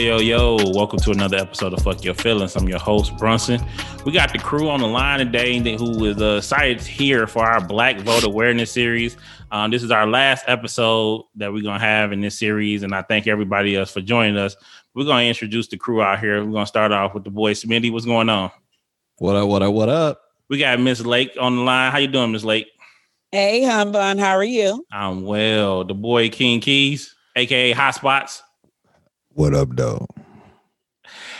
Yo, 0.00 0.18
yo, 0.18 0.56
welcome 0.72 0.98
to 0.98 1.10
another 1.10 1.36
episode 1.36 1.74
of 1.74 1.82
Fuck 1.82 2.02
Your 2.02 2.14
Feelings. 2.14 2.56
I'm 2.56 2.66
your 2.66 2.78
host, 2.78 3.14
Brunson. 3.18 3.60
We 4.06 4.12
got 4.12 4.32
the 4.32 4.38
crew 4.38 4.70
on 4.70 4.80
the 4.80 4.86
line 4.86 5.18
today 5.18 5.58
who 5.76 6.06
is 6.06 6.22
uh, 6.22 6.36
excited 6.38 6.80
here 6.80 7.26
for 7.26 7.44
our 7.44 7.60
Black 7.60 8.00
Vote 8.00 8.24
Awareness 8.24 8.72
series. 8.72 9.18
Um, 9.52 9.70
this 9.70 9.82
is 9.82 9.90
our 9.90 10.06
last 10.06 10.46
episode 10.48 11.26
that 11.34 11.52
we're 11.52 11.62
going 11.62 11.78
to 11.78 11.84
have 11.84 12.12
in 12.12 12.22
this 12.22 12.38
series, 12.38 12.82
and 12.82 12.94
I 12.94 13.02
thank 13.02 13.26
everybody 13.26 13.76
else 13.76 13.92
for 13.92 14.00
joining 14.00 14.38
us. 14.38 14.56
We're 14.94 15.04
going 15.04 15.24
to 15.24 15.28
introduce 15.28 15.68
the 15.68 15.76
crew 15.76 16.00
out 16.00 16.18
here. 16.18 16.42
We're 16.42 16.52
going 16.52 16.64
to 16.64 16.68
start 16.68 16.92
off 16.92 17.12
with 17.12 17.24
the 17.24 17.30
boy 17.30 17.52
Smitty. 17.52 17.92
What's 17.92 18.06
going 18.06 18.30
on? 18.30 18.50
What 19.18 19.36
up, 19.36 19.48
what 19.48 19.62
up, 19.62 19.74
what 19.74 19.90
up? 19.90 20.22
We 20.48 20.56
got 20.56 20.80
Miss 20.80 21.02
Lake 21.02 21.32
on 21.38 21.56
the 21.56 21.62
line. 21.62 21.92
How 21.92 21.98
you 21.98 22.08
doing, 22.08 22.32
Miss 22.32 22.42
Lake? 22.42 22.68
Hey, 23.32 23.64
Humbun, 23.64 24.16
how 24.16 24.34
are 24.34 24.42
you? 24.42 24.82
I'm 24.90 25.24
well. 25.24 25.84
The 25.84 25.92
boy 25.92 26.30
King 26.30 26.60
Keys, 26.60 27.14
aka 27.36 27.72
Hot 27.72 27.94
Spots. 27.94 28.42
What 29.34 29.54
up, 29.54 29.68
though? 29.76 30.06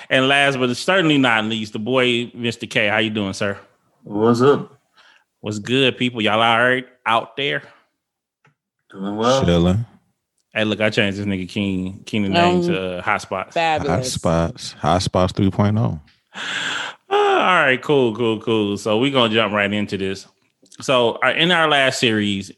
And 0.08 0.28
last 0.28 0.58
but 0.58 0.74
certainly 0.76 1.18
not 1.18 1.44
least, 1.44 1.72
the 1.72 1.78
boy 1.78 2.26
Mr. 2.26 2.68
K. 2.68 2.88
How 2.88 2.98
you 2.98 3.10
doing, 3.10 3.32
sir? 3.32 3.58
What's 4.04 4.40
up? 4.40 4.78
What's 5.40 5.58
good, 5.58 5.96
people? 5.96 6.20
Y'all 6.22 6.40
all 6.40 6.58
right 6.58 6.86
out 7.06 7.36
there? 7.36 7.62
Doing 8.90 9.16
well. 9.16 9.44
Chilling. 9.44 9.86
Hey, 10.52 10.64
look, 10.64 10.80
I 10.80 10.90
changed 10.90 11.18
this 11.18 11.26
nigga 11.26 11.48
King 11.48 12.02
King 12.04 12.24
the 12.24 12.28
name 12.30 12.56
um, 12.56 12.62
to 12.62 12.98
uh, 12.98 13.02
Hot 13.02 13.22
Spots. 13.22 13.54
Fabulous. 13.54 13.96
Hot 13.96 14.06
Spots. 14.06 14.72
Hot 14.74 15.02
Spots 15.02 15.32
3.0. 15.32 15.78
Uh, 15.78 16.40
all 17.10 17.18
right, 17.18 17.80
cool, 17.82 18.14
cool, 18.16 18.40
cool. 18.40 18.76
So 18.76 18.98
we're 18.98 19.12
gonna 19.12 19.32
jump 19.32 19.52
right 19.52 19.72
into 19.72 19.96
this. 19.96 20.26
So 20.80 21.18
uh, 21.24 21.32
in 21.36 21.50
our 21.50 21.68
last 21.68 22.00
series, 22.00 22.50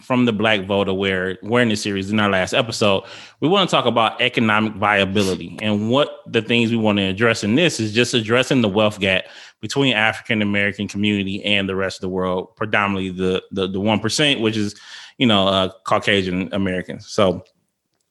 from 0.00 0.24
the 0.24 0.32
Black 0.32 0.64
Voter, 0.66 0.94
where 0.94 1.38
we're 1.42 1.60
in 1.60 1.68
the 1.68 1.76
series 1.76 2.10
in 2.10 2.18
our 2.20 2.28
last 2.28 2.52
episode, 2.52 3.04
we 3.40 3.48
want 3.48 3.68
to 3.68 3.74
talk 3.74 3.86
about 3.86 4.20
economic 4.20 4.74
viability 4.74 5.58
and 5.62 5.90
what 5.90 6.20
the 6.26 6.42
things 6.42 6.70
we 6.70 6.76
want 6.76 6.98
to 6.98 7.04
address 7.04 7.44
in 7.44 7.54
this 7.54 7.80
is 7.80 7.92
just 7.92 8.14
addressing 8.14 8.62
the 8.62 8.68
wealth 8.68 9.00
gap 9.00 9.24
between 9.60 9.94
African 9.94 10.42
American 10.42 10.88
community 10.88 11.44
and 11.44 11.68
the 11.68 11.76
rest 11.76 11.98
of 11.98 12.02
the 12.02 12.08
world, 12.08 12.54
predominantly 12.56 13.10
the 13.10 13.42
the 13.52 13.68
the 13.68 13.80
one 13.80 14.00
percent, 14.00 14.40
which 14.40 14.56
is 14.56 14.74
you 15.18 15.26
know 15.26 15.46
uh, 15.46 15.70
Caucasian 15.84 16.52
Americans. 16.52 17.08
So 17.08 17.44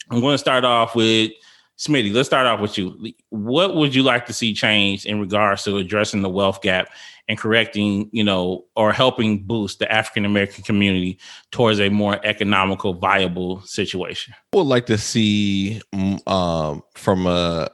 I'm 0.09 0.21
going 0.21 0.33
to 0.33 0.39
start 0.39 0.65
off 0.65 0.95
with 0.95 1.31
Smitty, 1.80 2.13
let's 2.13 2.27
start 2.27 2.45
off 2.45 2.59
with 2.59 2.77
you. 2.77 3.13
What 3.30 3.73
would 3.73 3.95
you 3.95 4.03
like 4.03 4.25
to 4.25 4.33
see 4.33 4.53
change 4.53 5.05
in 5.05 5.22
regards 5.22 5.63
to 5.63 5.77
addressing 5.77 6.21
the 6.21 6.30
wealth 6.30 6.61
gap 6.61 6.89
and 7.30 7.38
correcting, 7.38 8.09
you 8.11 8.21
know, 8.21 8.66
or 8.75 8.91
helping 8.91 9.44
boost 9.44 9.80
the 9.80 9.89
African 9.89 10.25
American 10.25 10.66
community 10.66 11.17
towards 11.52 11.80
a 11.80 11.88
more 11.88 12.19
economical, 12.25 12.95
viable 12.95 13.61
situation? 13.61 14.33
I 14.53 14.58
would 14.58 14.63
like 14.63 14.88
to 14.88 14.97
see 14.97 15.81
mm, 15.95 16.27
um, 16.30 16.83
from 16.95 17.25
a 17.27 17.69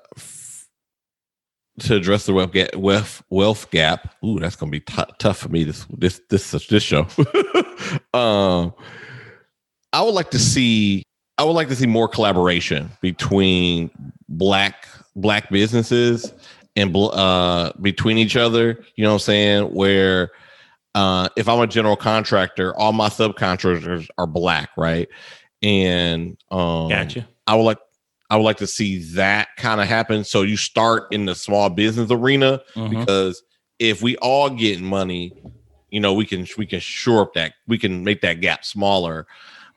to 1.80 1.96
address 1.96 2.28
the 2.28 2.34
wealth 2.34 2.52
gap. 2.52 2.76
Wealth, 2.76 3.24
wealth 3.32 3.72
gap. 3.72 4.14
Ooh, 4.24 4.40
that's 4.40 4.56
gonna 4.56 4.72
be 4.72 4.82
t- 4.82 5.04
tough 5.18 5.40
for 5.40 5.50
me 5.50 5.64
this 5.64 5.84
this 5.90 6.22
this 6.30 6.52
this 6.52 6.84
show. 6.84 7.08
um, 8.14 8.72
I 9.92 10.04
would 10.04 10.14
like 10.14 10.30
to 10.30 10.40
see 10.40 11.06
I 11.38 11.44
would 11.44 11.52
like 11.52 11.68
to 11.70 11.76
see 11.76 11.88
more 11.88 12.08
collaboration 12.08 12.92
between 13.02 13.90
black 14.30 14.88
black 15.16 15.50
businesses 15.50 16.34
and 16.76 16.96
uh, 16.96 17.72
between 17.82 18.18
each 18.18 18.36
other. 18.36 18.84
You 18.96 19.04
know 19.04 19.12
what 19.12 19.16
I'm 19.16 19.20
saying? 19.20 19.64
Where 19.74 20.32
uh, 20.94 21.30
if 21.36 21.50
I'm 21.50 21.60
a 21.60 21.68
general 21.68 21.98
contractor, 21.98 22.76
all 22.76 22.94
my 22.94 23.10
subcontractors 23.10 24.08
are 24.18 24.28
black, 24.28 24.70
right? 24.78 25.10
And 25.62 26.38
um, 26.52 26.90
gotcha. 26.90 27.28
I 27.48 27.56
would 27.56 27.64
like 27.64 27.80
I 28.30 28.38
would 28.38 28.44
like 28.44 28.58
to 28.58 28.68
see 28.68 29.00
that 29.14 29.50
kind 29.58 29.82
of 29.82 29.88
happen. 29.88 30.24
So 30.24 30.42
you 30.42 30.58
start 30.58 31.08
in 31.12 31.26
the 31.26 31.36
small 31.36 31.70
business 31.70 32.10
arena 32.12 32.62
mm-hmm. 32.76 33.00
because 33.00 33.44
if 33.78 34.02
we 34.02 34.16
all 34.18 34.50
get 34.50 34.82
money, 34.82 35.34
you 35.90 36.00
know, 36.00 36.14
we 36.14 36.26
can 36.26 36.48
we 36.58 36.66
can 36.66 36.80
shore 36.80 37.22
up 37.22 37.34
that 37.34 37.54
we 37.68 37.78
can 37.78 38.04
make 38.04 38.22
that 38.22 38.42
gap 38.42 38.66
smaller. 38.66 39.28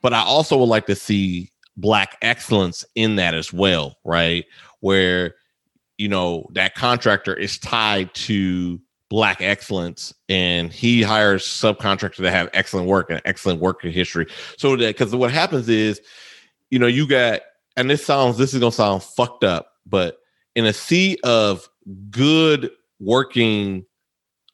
But 0.03 0.15
I 0.15 0.23
also 0.23 0.57
would 0.59 0.69
like 0.69 0.87
to 0.87 0.95
see 0.95 1.51
black 1.77 2.19
excellence 2.23 2.85
in 2.95 3.17
that 3.17 3.35
as 3.35 3.53
well, 3.53 3.97
right? 4.05 4.45
Where 4.81 5.35
you 5.97 6.09
know 6.09 6.47
that 6.53 6.75
contractor 6.75 7.35
is 7.35 7.59
tied 7.59 8.15
to 8.15 8.81
black 9.09 9.41
excellence 9.41 10.15
and 10.29 10.73
he 10.73 11.03
hires 11.03 11.45
subcontractors 11.45 12.19
that 12.19 12.31
have 12.31 12.51
excellent 12.53 12.87
work 12.87 13.11
and 13.11 13.21
excellent 13.25 13.61
work 13.61 13.83
history. 13.83 14.27
So 14.59 14.77
that 14.77 14.97
because 14.97 15.15
what 15.15 15.31
happens 15.31 15.69
is, 15.69 16.01
you 16.71 16.79
know, 16.79 16.87
you 16.87 17.07
got 17.07 17.41
and 17.77 17.89
this 17.89 18.05
sounds 18.05 18.37
this 18.39 18.55
is 18.55 18.61
gonna 18.61 18.73
sound 18.73 19.03
fucked 19.03 19.45
up, 19.45 19.73
but 19.87 20.19
in 20.55 20.67
a 20.67 20.73
sea 20.73 21.19
of 21.25 21.69
good 22.11 22.71
working 23.01 23.87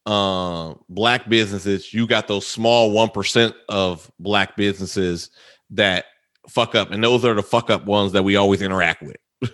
um 0.06 0.78
black 0.90 1.28
businesses 1.30 1.94
you 1.94 2.06
got 2.06 2.28
those 2.28 2.46
small 2.46 2.92
1% 2.92 3.54
of 3.70 4.10
black 4.18 4.54
businesses 4.54 5.30
that 5.70 6.04
fuck 6.48 6.74
up 6.74 6.90
and 6.90 7.02
those 7.02 7.24
are 7.24 7.32
the 7.34 7.42
fuck 7.42 7.70
up 7.70 7.86
ones 7.86 8.12
that 8.12 8.22
we 8.22 8.36
always 8.36 8.62
interact 8.62 9.02
with. 9.02 9.16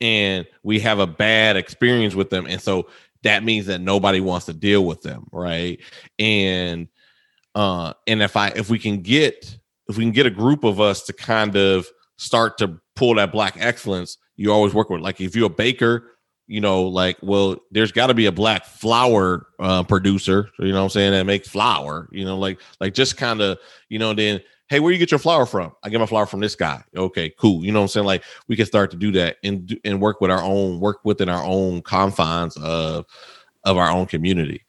And 0.00 0.46
we 0.62 0.80
have 0.80 0.98
a 0.98 1.06
bad 1.06 1.56
experience 1.56 2.14
with 2.14 2.28
them 2.28 2.46
and 2.46 2.60
so 2.60 2.88
that 3.22 3.42
means 3.44 3.66
that 3.66 3.80
nobody 3.80 4.20
wants 4.20 4.46
to 4.46 4.52
deal 4.52 4.84
with 4.84 5.00
them 5.02 5.26
right? 5.32 5.80
And 6.18 6.88
uh 7.54 7.94
and 8.06 8.22
if 8.22 8.36
i 8.36 8.48
if 8.48 8.68
we 8.68 8.78
can 8.78 9.00
get 9.00 9.56
if 9.88 9.96
we 9.96 10.04
can 10.04 10.12
get 10.12 10.26
a 10.26 10.30
group 10.30 10.64
of 10.64 10.80
us 10.80 11.04
to 11.04 11.12
kind 11.12 11.56
of 11.56 11.86
start 12.18 12.58
to 12.58 12.78
pull 12.96 13.14
that 13.14 13.32
black 13.32 13.56
excellence 13.58 14.18
you 14.36 14.52
always 14.52 14.74
work 14.74 14.90
with 14.90 15.00
like 15.00 15.20
if 15.20 15.36
you're 15.36 15.46
a 15.46 15.50
baker 15.50 16.13
you 16.46 16.60
know 16.60 16.82
like 16.82 17.16
well 17.22 17.56
there's 17.70 17.92
got 17.92 18.08
to 18.08 18.14
be 18.14 18.26
a 18.26 18.32
black 18.32 18.64
flour 18.66 19.46
uh, 19.60 19.82
producer 19.82 20.50
you 20.58 20.72
know 20.72 20.78
what 20.78 20.84
i'm 20.84 20.90
saying 20.90 21.12
that 21.12 21.24
makes 21.24 21.48
flour 21.48 22.08
you 22.12 22.24
know 22.24 22.38
like 22.38 22.60
like 22.80 22.92
just 22.92 23.16
kind 23.16 23.40
of 23.40 23.58
you 23.88 23.98
know 23.98 24.12
then 24.12 24.40
hey, 24.68 24.80
where 24.80 24.92
you 24.92 24.98
get 24.98 25.10
your 25.10 25.18
flour 25.18 25.46
from? 25.46 25.72
I 25.82 25.88
get 25.88 26.00
my 26.00 26.06
flour 26.06 26.26
from 26.26 26.40
this 26.40 26.56
guy. 26.56 26.82
Okay, 26.96 27.32
cool. 27.38 27.64
You 27.64 27.72
know 27.72 27.80
what 27.80 27.84
I'm 27.84 27.88
saying? 27.88 28.06
Like 28.06 28.24
we 28.48 28.56
can 28.56 28.66
start 28.66 28.90
to 28.92 28.96
do 28.96 29.12
that 29.12 29.36
and 29.44 29.78
and 29.84 30.00
work 30.00 30.20
with 30.20 30.30
our 30.30 30.42
own 30.42 30.80
work 30.80 30.98
within 31.04 31.28
our 31.28 31.44
own 31.44 31.82
confines 31.82 32.56
of 32.56 33.06
of 33.64 33.76
our 33.76 33.90
own 33.90 34.06
community. 34.06 34.64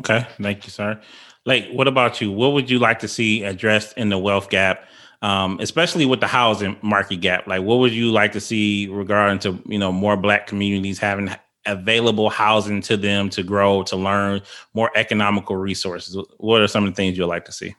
Okay, 0.00 0.26
thank 0.40 0.64
you, 0.64 0.70
sir. 0.70 1.00
Like, 1.46 1.68
what 1.70 1.86
about 1.86 2.20
you? 2.20 2.32
What 2.32 2.52
would 2.54 2.70
you 2.70 2.78
like 2.78 2.98
to 3.00 3.08
see 3.08 3.44
addressed 3.44 3.96
in 3.96 4.08
the 4.08 4.18
wealth 4.18 4.48
gap, 4.50 4.88
um, 5.24 5.58
especially 5.60 6.04
with 6.04 6.20
the 6.20 6.26
housing 6.26 6.76
market 6.82 7.16
gap? 7.16 7.46
Like, 7.46 7.62
what 7.62 7.78
would 7.78 7.92
you 7.92 8.12
like 8.12 8.32
to 8.32 8.40
see 8.40 8.88
regarding 8.88 9.38
to 9.40 9.58
you 9.64 9.78
know 9.78 9.90
more 9.90 10.18
Black 10.18 10.46
communities 10.46 10.98
having 10.98 11.34
available 11.66 12.28
housing 12.28 12.82
to 12.82 12.98
them 12.98 13.30
to 13.30 13.42
grow, 13.42 13.82
to 13.84 13.96
learn, 13.96 14.42
more 14.74 14.90
economical 14.94 15.56
resources? 15.56 16.22
What 16.36 16.60
are 16.60 16.68
some 16.68 16.84
of 16.84 16.90
the 16.90 16.94
things 16.94 17.16
you'd 17.16 17.26
like 17.26 17.46
to 17.46 17.52
see? 17.52 17.74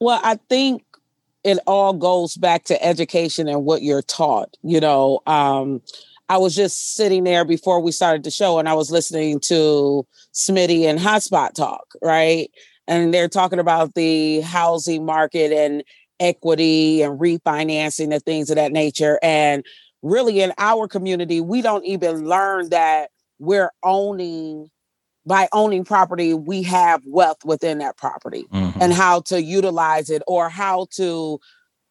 Well, 0.00 0.20
I 0.24 0.38
think 0.48 0.82
it 1.44 1.58
all 1.66 1.92
goes 1.92 2.36
back 2.36 2.64
to 2.64 2.82
education 2.82 3.46
and 3.46 3.66
what 3.66 3.82
you're 3.82 4.00
taught. 4.00 4.56
You 4.62 4.80
know, 4.80 5.20
um, 5.26 5.82
I 6.30 6.38
was 6.38 6.56
just 6.56 6.94
sitting 6.94 7.24
there 7.24 7.44
before 7.44 7.80
we 7.80 7.92
started 7.92 8.24
the 8.24 8.30
show 8.30 8.58
and 8.58 8.70
I 8.70 8.74
was 8.74 8.90
listening 8.90 9.38
to 9.40 10.06
Smitty 10.32 10.84
and 10.84 10.98
Hotspot 10.98 11.52
talk, 11.52 11.92
right? 12.00 12.50
And 12.88 13.12
they're 13.12 13.28
talking 13.28 13.58
about 13.58 13.94
the 13.94 14.40
housing 14.40 15.04
market 15.04 15.52
and 15.52 15.84
equity 16.20 17.02
and 17.02 17.18
refinancing 17.18 18.12
and 18.12 18.22
things 18.22 18.50
of 18.50 18.56
that 18.56 18.72
nature. 18.72 19.18
And 19.22 19.64
really, 20.02 20.40
in 20.40 20.52
our 20.58 20.86
community, 20.86 21.40
we 21.40 21.62
don't 21.62 21.84
even 21.84 22.26
learn 22.26 22.68
that 22.68 23.10
we're 23.38 23.72
owning 23.82 24.70
by 25.26 25.48
owning 25.52 25.84
property, 25.84 26.34
we 26.34 26.62
have 26.62 27.02
wealth 27.06 27.44
within 27.44 27.78
that 27.78 27.96
property 27.96 28.46
mm-hmm. 28.52 28.80
and 28.80 28.92
how 28.92 29.20
to 29.20 29.42
utilize 29.42 30.10
it 30.10 30.22
or 30.26 30.48
how 30.48 30.86
to 30.92 31.38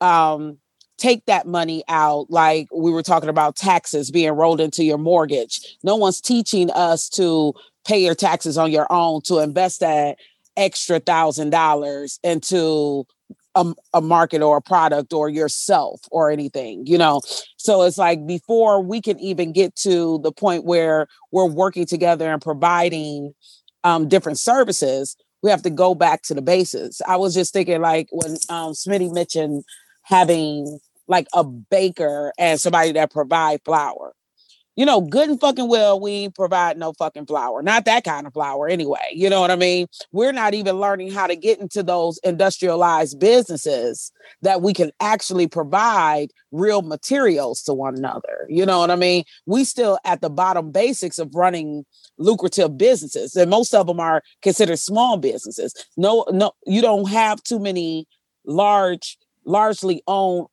um, 0.02 0.58
take 0.98 1.26
that 1.26 1.48
money 1.48 1.84
out. 1.88 2.30
Like 2.30 2.68
we 2.76 2.92
were 2.92 3.04
talking 3.04 3.30
about 3.30 3.56
taxes 3.56 4.12
being 4.12 4.32
rolled 4.32 4.60
into 4.60 4.84
your 4.84 4.98
mortgage. 4.98 5.78
No 5.84 5.96
one's 5.96 6.22
teaching 6.22 6.72
us 6.72 7.08
to 7.10 7.54
pay 7.86 8.04
your 8.04 8.16
taxes 8.16 8.58
on 8.58 8.72
your 8.72 8.92
own, 8.92 9.22
to 9.24 9.40
invest 9.40 9.80
that 9.80 10.18
extra 10.58 11.00
thousand 11.00 11.52
dollars 11.52 12.20
into 12.24 13.06
a, 13.56 13.74
a 13.94 14.02
market 14.02 14.42
or 14.42 14.58
a 14.58 14.62
product 14.62 15.14
or 15.14 15.30
yourself 15.30 16.02
or 16.12 16.32
anything, 16.32 16.86
you 16.86 16.98
know. 16.98 17.22
So 17.58 17.84
it's 17.84 17.98
like 17.98 18.26
before 18.26 18.82
we 18.82 19.02
can 19.02 19.20
even 19.20 19.52
get 19.52 19.76
to 19.78 20.20
the 20.24 20.32
point 20.32 20.66
where 20.66 21.08
we're 21.32 21.46
working 21.46 21.86
together 21.86 22.32
and 22.32 22.42
providing 22.42 23.34
um, 23.84 24.08
different 24.08 24.40
services, 24.40 25.16
we 25.42 25.50
have 25.50 25.62
to 25.64 25.70
go 25.70 25.96
back 25.96 26.22
to 26.24 26.34
the 26.34 26.42
bases. 26.42 27.02
I 27.08 27.16
was 27.16 27.34
just 27.34 27.54
thinking, 27.54 27.82
like 27.82 28.08
when 28.12 28.32
um, 28.50 28.74
Smitty 28.74 29.14
mentioned 29.14 29.64
having 30.04 30.80
like 31.08 31.28
a 31.34 31.44
baker 31.44 32.32
and 32.38 32.60
somebody 32.60 32.92
that 32.94 33.12
provide 33.12 33.62
flour. 33.66 34.14
You 34.80 34.86
know, 34.86 35.02
good 35.02 35.28
and 35.28 35.42
fucking 35.42 35.68
well, 35.68 36.00
we 36.00 36.30
provide 36.30 36.78
no 36.78 36.94
fucking 36.94 37.26
flour. 37.26 37.62
Not 37.62 37.84
that 37.84 38.06
kind 38.06 38.26
of 38.26 38.32
flour 38.32 38.70
anyway. 38.70 39.10
You 39.12 39.30
know 39.30 39.42
what 39.42 39.52
I 39.52 39.58
mean? 39.58 39.88
We're 40.14 40.32
not 40.32 40.54
even 40.54 40.78
learning 40.78 41.12
how 41.12 41.28
to 41.28 41.36
get 41.36 41.60
into 41.60 41.84
those 41.84 42.18
industrialized 42.24 43.20
businesses 43.20 44.14
that 44.42 44.62
we 44.62 44.72
can 44.72 44.92
actually 45.02 45.48
provide 45.48 46.30
real 46.54 46.82
materials 46.82 47.62
to 47.64 47.74
one 47.74 47.98
another. 47.98 48.46
You 48.48 48.66
know 48.66 48.80
what 48.80 48.90
I 48.90 48.96
mean? 48.96 49.26
We 49.46 49.66
still 49.66 50.00
at 50.06 50.22
the 50.22 50.30
bottom 50.30 50.72
basics 50.72 51.20
of 51.20 51.36
running 51.36 51.84
lucrative 52.18 52.78
businesses. 52.78 53.36
And 53.36 53.52
most 53.52 53.76
of 53.76 53.86
them 53.86 54.00
are 54.00 54.24
considered 54.42 54.80
small 54.80 55.18
businesses. 55.18 55.74
No, 55.98 56.26
no, 56.32 56.54
you 56.66 56.82
don't 56.82 57.10
have 57.10 57.44
too 57.44 57.60
many 57.60 58.08
large, 58.46 59.18
largely 59.44 60.02
owned 60.08 60.48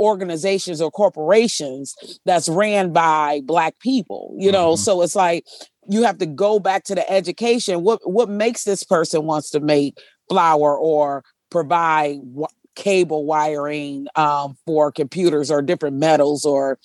organizations 0.00 0.80
or 0.80 0.90
corporations 0.90 1.94
that's 2.24 2.48
ran 2.48 2.92
by 2.92 3.40
black 3.44 3.78
people 3.78 4.34
you 4.38 4.50
know 4.50 4.72
mm-hmm. 4.72 4.80
so 4.80 5.02
it's 5.02 5.16
like 5.16 5.44
you 5.88 6.02
have 6.02 6.18
to 6.18 6.26
go 6.26 6.58
back 6.58 6.84
to 6.84 6.94
the 6.94 7.10
education 7.10 7.82
what 7.82 8.00
what 8.04 8.28
makes 8.28 8.64
this 8.64 8.82
person 8.82 9.24
wants 9.24 9.50
to 9.50 9.60
make 9.60 9.98
flour 10.28 10.76
or 10.76 11.22
provide 11.50 12.16
w- 12.32 12.46
cable 12.74 13.26
wiring 13.26 14.06
um, 14.16 14.56
for 14.64 14.90
computers 14.90 15.50
or 15.50 15.60
different 15.60 15.96
metals 15.96 16.44
or 16.44 16.78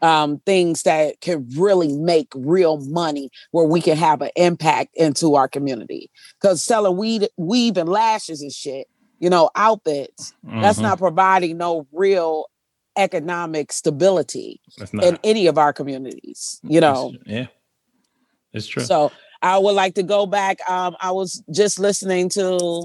um, 0.00 0.38
things 0.46 0.82
that 0.84 1.20
can 1.20 1.48
really 1.56 1.96
make 1.96 2.28
real 2.34 2.78
money 2.86 3.30
where 3.50 3.66
we 3.66 3.80
can 3.80 3.96
have 3.96 4.20
an 4.22 4.30
impact 4.36 4.90
into 4.94 5.34
our 5.34 5.48
community 5.48 6.10
because 6.40 6.62
selling 6.62 6.96
weed 6.96 7.28
weave 7.36 7.76
and 7.76 7.88
lashes 7.88 8.40
and 8.40 8.52
shit 8.52 8.86
you 9.18 9.30
know 9.30 9.50
outfits 9.54 10.32
mm-hmm. 10.46 10.60
that's 10.60 10.78
not 10.78 10.98
providing 10.98 11.56
no 11.56 11.86
real 11.92 12.46
economic 12.96 13.72
stability 13.72 14.60
in 15.02 15.18
any 15.24 15.46
of 15.46 15.58
our 15.58 15.72
communities, 15.72 16.60
you 16.62 16.80
know. 16.80 17.12
It's, 17.14 17.24
yeah. 17.26 17.46
It's 18.52 18.66
true. 18.66 18.84
So 18.84 19.12
I 19.40 19.58
would 19.58 19.74
like 19.74 19.94
to 19.94 20.02
go 20.02 20.26
back. 20.26 20.58
Um, 20.68 20.96
I 21.00 21.10
was 21.12 21.42
just 21.52 21.78
listening 21.78 22.28
to 22.30 22.84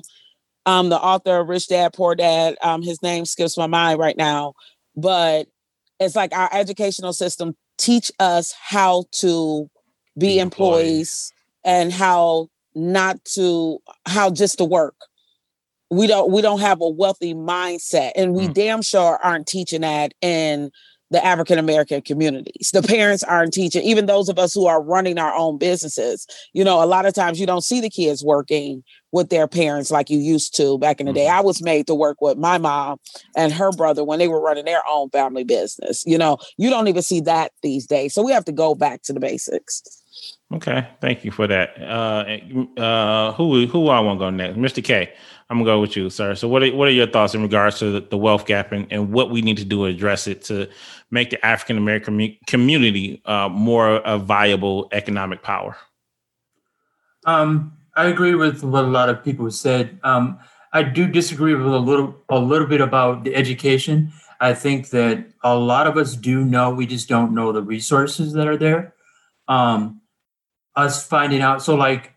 um, 0.65 0.89
the 0.89 0.99
author 0.99 1.39
of 1.39 1.49
Rich 1.49 1.67
Dad 1.67 1.93
Poor 1.93 2.15
Dad. 2.15 2.55
Um, 2.61 2.81
his 2.81 3.01
name 3.01 3.25
skips 3.25 3.57
my 3.57 3.67
mind 3.67 3.99
right 3.99 4.17
now, 4.17 4.53
but 4.95 5.47
it's 5.99 6.15
like 6.15 6.35
our 6.35 6.49
educational 6.51 7.13
system 7.13 7.55
teach 7.77 8.11
us 8.19 8.53
how 8.59 9.05
to 9.11 9.69
be, 10.17 10.27
be 10.27 10.39
employees 10.39 11.31
and 11.63 11.91
how 11.91 12.49
not 12.75 13.23
to 13.25 13.79
how 14.05 14.29
just 14.29 14.59
to 14.59 14.65
work 14.65 14.95
we 15.89 16.07
don't 16.07 16.31
we 16.31 16.41
don't 16.41 16.59
have 16.59 16.81
a 16.81 16.89
wealthy 16.89 17.33
mindset 17.33 18.11
and 18.15 18.33
we 18.33 18.47
mm. 18.47 18.53
damn 18.53 18.81
sure 18.81 19.19
aren't 19.23 19.47
teaching 19.47 19.81
that 19.81 20.13
in 20.21 20.71
the 21.09 21.25
African 21.25 21.57
American 21.57 22.01
communities. 22.01 22.71
The 22.73 22.81
parents 22.81 23.23
aren't 23.23 23.53
teaching, 23.53 23.83
even 23.83 24.05
those 24.05 24.29
of 24.29 24.37
us 24.37 24.53
who 24.53 24.67
are 24.67 24.81
running 24.81 25.17
our 25.17 25.33
own 25.33 25.57
businesses. 25.57 26.27
You 26.53 26.63
know, 26.63 26.83
a 26.83 26.85
lot 26.85 27.05
of 27.05 27.13
times 27.13 27.39
you 27.39 27.45
don't 27.45 27.63
see 27.63 27.79
the 27.79 27.89
kids 27.89 28.23
working 28.23 28.83
with 29.11 29.29
their 29.29 29.47
parents 29.47 29.89
like 29.89 30.09
you 30.09 30.19
used 30.19 30.55
to 30.57 30.77
back 30.77 30.99
in 30.99 31.05
the 31.05 31.13
day. 31.13 31.25
Mm-hmm. 31.25 31.37
I 31.37 31.41
was 31.41 31.61
made 31.61 31.87
to 31.87 31.95
work 31.95 32.17
with 32.19 32.37
my 32.37 32.57
mom 32.57 32.99
and 33.35 33.53
her 33.53 33.71
brother 33.71 34.03
when 34.03 34.19
they 34.19 34.27
were 34.27 34.41
running 34.41 34.65
their 34.65 34.81
own 34.89 35.09
family 35.11 35.45
business. 35.45 36.03
You 36.05 36.17
know, 36.17 36.37
you 36.57 36.69
don't 36.69 36.89
even 36.89 37.01
see 37.01 37.21
that 37.21 37.53
these 37.63 37.87
days. 37.87 38.13
So 38.13 38.23
we 38.23 38.33
have 38.33 38.45
to 38.45 38.51
go 38.51 38.75
back 38.75 39.03
to 39.03 39.13
the 39.13 39.19
basics. 39.19 39.81
Okay, 40.53 40.87
thank 41.01 41.25
you 41.25 41.31
for 41.31 41.45
that. 41.45 41.79
Uh, 41.81 42.79
uh, 42.81 43.33
who 43.33 43.67
who 43.67 43.89
I 43.89 43.99
want 43.99 44.19
to 44.19 44.25
go 44.25 44.29
next, 44.29 44.57
Mr. 44.57 44.83
K? 44.83 45.13
I'm 45.49 45.57
gonna 45.57 45.65
go 45.65 45.79
with 45.79 45.95
you, 45.95 46.09
sir. 46.09 46.35
So, 46.35 46.47
what 46.47 46.61
are 46.61 46.75
what 46.75 46.89
are 46.89 46.91
your 46.91 47.07
thoughts 47.07 47.33
in 47.33 47.41
regards 47.41 47.79
to 47.79 47.91
the, 47.91 48.01
the 48.01 48.17
wealth 48.17 48.45
gap 48.45 48.73
and, 48.73 48.85
and 48.91 49.13
what 49.13 49.29
we 49.31 49.41
need 49.41 49.57
to 49.57 49.65
do 49.65 49.77
to 49.77 49.85
address 49.85 50.27
it 50.27 50.41
to 50.45 50.67
make 51.09 51.29
the 51.29 51.45
African 51.45 51.77
American 51.77 52.37
community 52.47 53.21
uh, 53.25 53.47
more 53.47 53.97
a 53.97 54.17
viable 54.17 54.89
economic 54.91 55.43
power? 55.43 55.77
Um, 57.25 57.77
I 57.95 58.07
agree 58.07 58.35
with 58.35 58.63
what 58.63 58.83
a 58.83 58.87
lot 58.87 59.09
of 59.09 59.23
people 59.23 59.49
said. 59.49 59.99
Um, 60.03 60.37
I 60.73 60.83
do 60.83 61.07
disagree 61.07 61.55
with 61.55 61.65
a 61.65 61.79
little 61.79 62.15
a 62.27 62.39
little 62.39 62.67
bit 62.67 62.81
about 62.81 63.23
the 63.23 63.33
education. 63.33 64.11
I 64.39 64.53
think 64.53 64.89
that 64.89 65.25
a 65.43 65.55
lot 65.55 65.87
of 65.87 65.97
us 65.97 66.15
do 66.15 66.43
know, 66.43 66.69
we 66.69 66.85
just 66.85 67.07
don't 67.07 67.33
know 67.33 67.51
the 67.51 67.63
resources 67.63 68.33
that 68.33 68.47
are 68.47 68.57
there. 68.57 68.93
Um, 69.47 70.01
us 70.75 71.07
finding 71.07 71.41
out, 71.41 71.63
so 71.63 71.73
like 71.73 72.13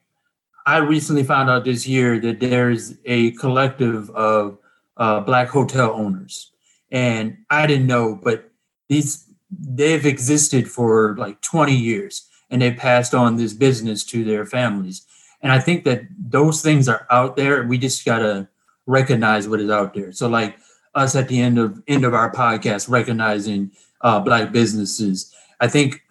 I 0.67 0.79
recently 0.79 1.25
found 1.25 1.51
out 1.51 1.65
this 1.65 1.87
year 1.87 2.19
that 2.21 2.41
there's 2.41 2.95
a 3.05 3.33
collective 3.33 4.11
of 4.11 4.59
uh, 4.97 5.21
black 5.21 5.49
hotel 5.49 5.93
owners, 5.93 6.53
and 6.91 7.39
I 7.49 7.67
didn't 7.67 7.87
know, 7.87 8.19
but 8.23 8.51
these 8.89 9.27
they've 9.51 10.07
existed 10.07 10.71
for 10.71 11.17
like 11.17 11.41
20 11.41 11.75
years, 11.75 12.29
and 12.51 12.63
they 12.63 12.73
passed 12.73 13.15
on 13.15 13.37
this 13.37 13.53
business 13.53 14.05
to 14.05 14.25
their 14.25 14.47
families. 14.47 15.07
And 15.43 15.51
I 15.53 15.59
think 15.59 15.85
that 15.85 16.03
those 16.19 16.63
things 16.63 16.89
are 16.89 17.07
out 17.11 17.37
there. 17.37 17.65
We 17.65 17.79
just 17.79 18.05
gotta 18.05 18.49
recognize 18.87 19.49
what 19.49 19.61
is 19.61 19.71
out 19.71 19.95
there. 19.95 20.13
So, 20.13 20.29
like 20.29 20.59
us 20.95 21.15
at 21.17 21.29
the 21.29 21.41
end 21.41 21.59
of 21.59 21.83
end 21.89 22.05
of 22.05 22.15
our 22.15 22.33
podcast, 22.33 22.89
recognizing 22.89 23.73
uh, 24.01 24.21
black 24.21 24.53
businesses. 24.53 25.35
I 25.61 25.69
think 25.69 26.03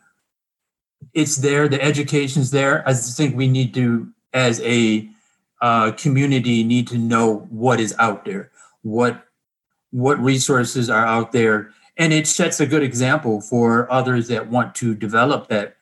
it's 1.13 1.37
there. 1.37 1.67
The 1.67 1.81
education's 1.81 2.51
there. 2.51 2.87
I 2.87 2.91
just 2.91 3.17
think 3.17 3.35
we 3.35 3.47
need 3.47 3.73
to 3.75 4.11
as 4.33 4.61
a 4.61 5.09
uh, 5.61 5.91
community 5.91 6.63
need 6.63 6.87
to 6.87 6.97
know 6.97 7.47
what 7.49 7.79
is 7.79 7.95
out 7.99 8.25
there, 8.25 8.51
what 8.81 9.25
what 9.91 10.19
resources 10.19 10.89
are 10.89 11.05
out 11.05 11.31
there, 11.31 11.71
and 11.97 12.13
it 12.13 12.27
sets 12.27 12.59
a 12.59 12.67
good 12.67 12.83
example 12.83 13.41
for 13.41 13.91
others 13.91 14.27
that 14.27 14.47
want 14.47 14.75
to 14.75 14.93
develop 14.93 15.47
that 15.47 15.77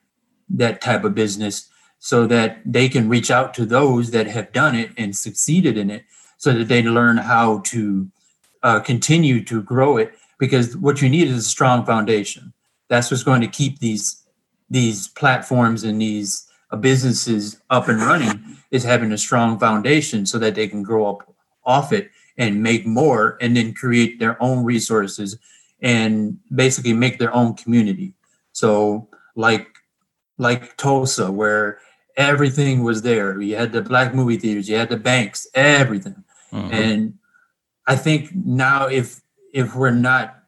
that 0.49 0.81
type 0.81 1.03
of 1.03 1.13
business, 1.13 1.69
so 1.99 2.25
that 2.25 2.61
they 2.65 2.87
can 2.89 3.09
reach 3.09 3.29
out 3.29 3.53
to 3.53 3.65
those 3.65 4.11
that 4.11 4.27
have 4.27 4.51
done 4.53 4.75
it 4.75 4.91
and 4.97 5.15
succeeded 5.15 5.77
in 5.77 5.89
it, 5.91 6.03
so 6.37 6.53
that 6.53 6.67
they 6.67 6.81
learn 6.81 7.17
how 7.17 7.59
to 7.59 8.09
uh, 8.63 8.79
continue 8.79 9.43
to 9.43 9.61
grow 9.61 9.97
it. 9.97 10.13
Because 10.39 10.77
what 10.77 11.01
you 11.01 11.09
need 11.09 11.27
is 11.27 11.37
a 11.37 11.41
strong 11.41 11.85
foundation. 11.85 12.53
That's 12.89 13.11
what's 13.11 13.23
going 13.23 13.41
to 13.41 13.47
keep 13.47 13.79
these 13.79 14.23
these 14.69 15.07
platforms 15.09 15.83
and 15.83 16.01
these 16.01 16.46
businesses 16.75 17.61
up 17.69 17.87
and 17.87 18.01
running 18.01 18.57
is 18.71 18.83
having 18.83 19.13
a 19.13 19.17
strong 19.17 19.57
foundation 19.57 20.25
so 20.25 20.37
that 20.37 20.55
they 20.55 20.67
can 20.67 20.83
grow 20.83 21.07
up 21.07 21.33
off 21.63 21.93
it 21.93 22.11
and 22.37 22.61
make 22.61 22.85
more 22.85 23.37
and 23.39 23.55
then 23.55 23.73
create 23.73 24.19
their 24.19 24.41
own 24.43 24.63
resources 24.65 25.37
and 25.81 26.37
basically 26.53 26.93
make 26.93 27.19
their 27.19 27.33
own 27.33 27.53
community. 27.53 28.13
So 28.51 29.07
like 29.35 29.67
like 30.37 30.75
tulsa 30.77 31.31
where 31.31 31.79
everything 32.17 32.83
was 32.83 33.01
there. 33.01 33.39
You 33.39 33.55
had 33.55 33.71
the 33.71 33.81
black 33.81 34.13
movie 34.13 34.37
theaters 34.37 34.67
you 34.67 34.75
had 34.75 34.89
the 34.89 34.97
banks 34.97 35.47
everything. 35.53 36.23
Mm-hmm. 36.53 36.73
and 36.73 37.13
i 37.87 37.95
think 37.97 38.33
now 38.33 38.87
if 38.87 39.21
if 39.51 39.75
we're 39.75 39.91
not 39.91 40.43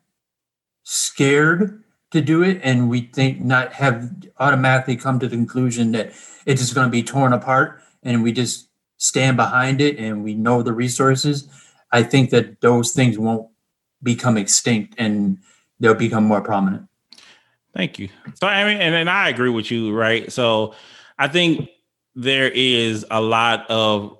scared 0.84 1.79
to 2.12 2.22
do 2.22 2.44
it 2.44 2.60
and 2.64 2.90
we 2.90 3.02
think 3.02 3.40
not 3.40 3.74
have 3.74 4.12
automatically 4.40 4.96
come 4.96 5.20
to 5.20 5.28
the 5.28 5.36
conclusion 5.36 5.92
that 5.92 6.08
it's 6.46 6.62
just 6.62 6.74
going 6.74 6.88
to 6.88 6.92
be 6.92 7.04
torn 7.04 7.34
apart 7.34 7.82
and 8.04 8.24
we 8.24 8.32
just 8.32 8.70
stand 8.98 9.38
behind 9.38 9.80
it 9.82 9.98
and 9.98 10.24
we 10.24 10.34
know 10.34 10.62
the 10.62 10.74
resources 10.74 11.48
i 11.92 12.02
think 12.02 12.30
that 12.32 12.60
those 12.62 12.92
things 12.92 13.18
won't 13.18 13.48
become 14.02 14.38
extinct 14.38 14.96
and 14.98 15.38
they'll 15.80 15.94
become 15.94 16.24
more 16.24 16.42
prominent. 16.42 16.88
Thank 17.74 18.00
you. 18.00 18.10
So 18.36 18.48
i 18.48 18.64
mean 18.66 18.82
and, 18.82 18.96
and 18.96 19.10
i 19.10 19.30
agree 19.30 19.50
with 19.50 19.70
you 19.72 19.94
right? 19.94 20.32
So 20.32 20.74
i 21.18 21.28
think 21.28 21.70
there 22.16 22.50
is 22.50 23.06
a 23.12 23.22
lot 23.22 23.70
of 23.70 24.18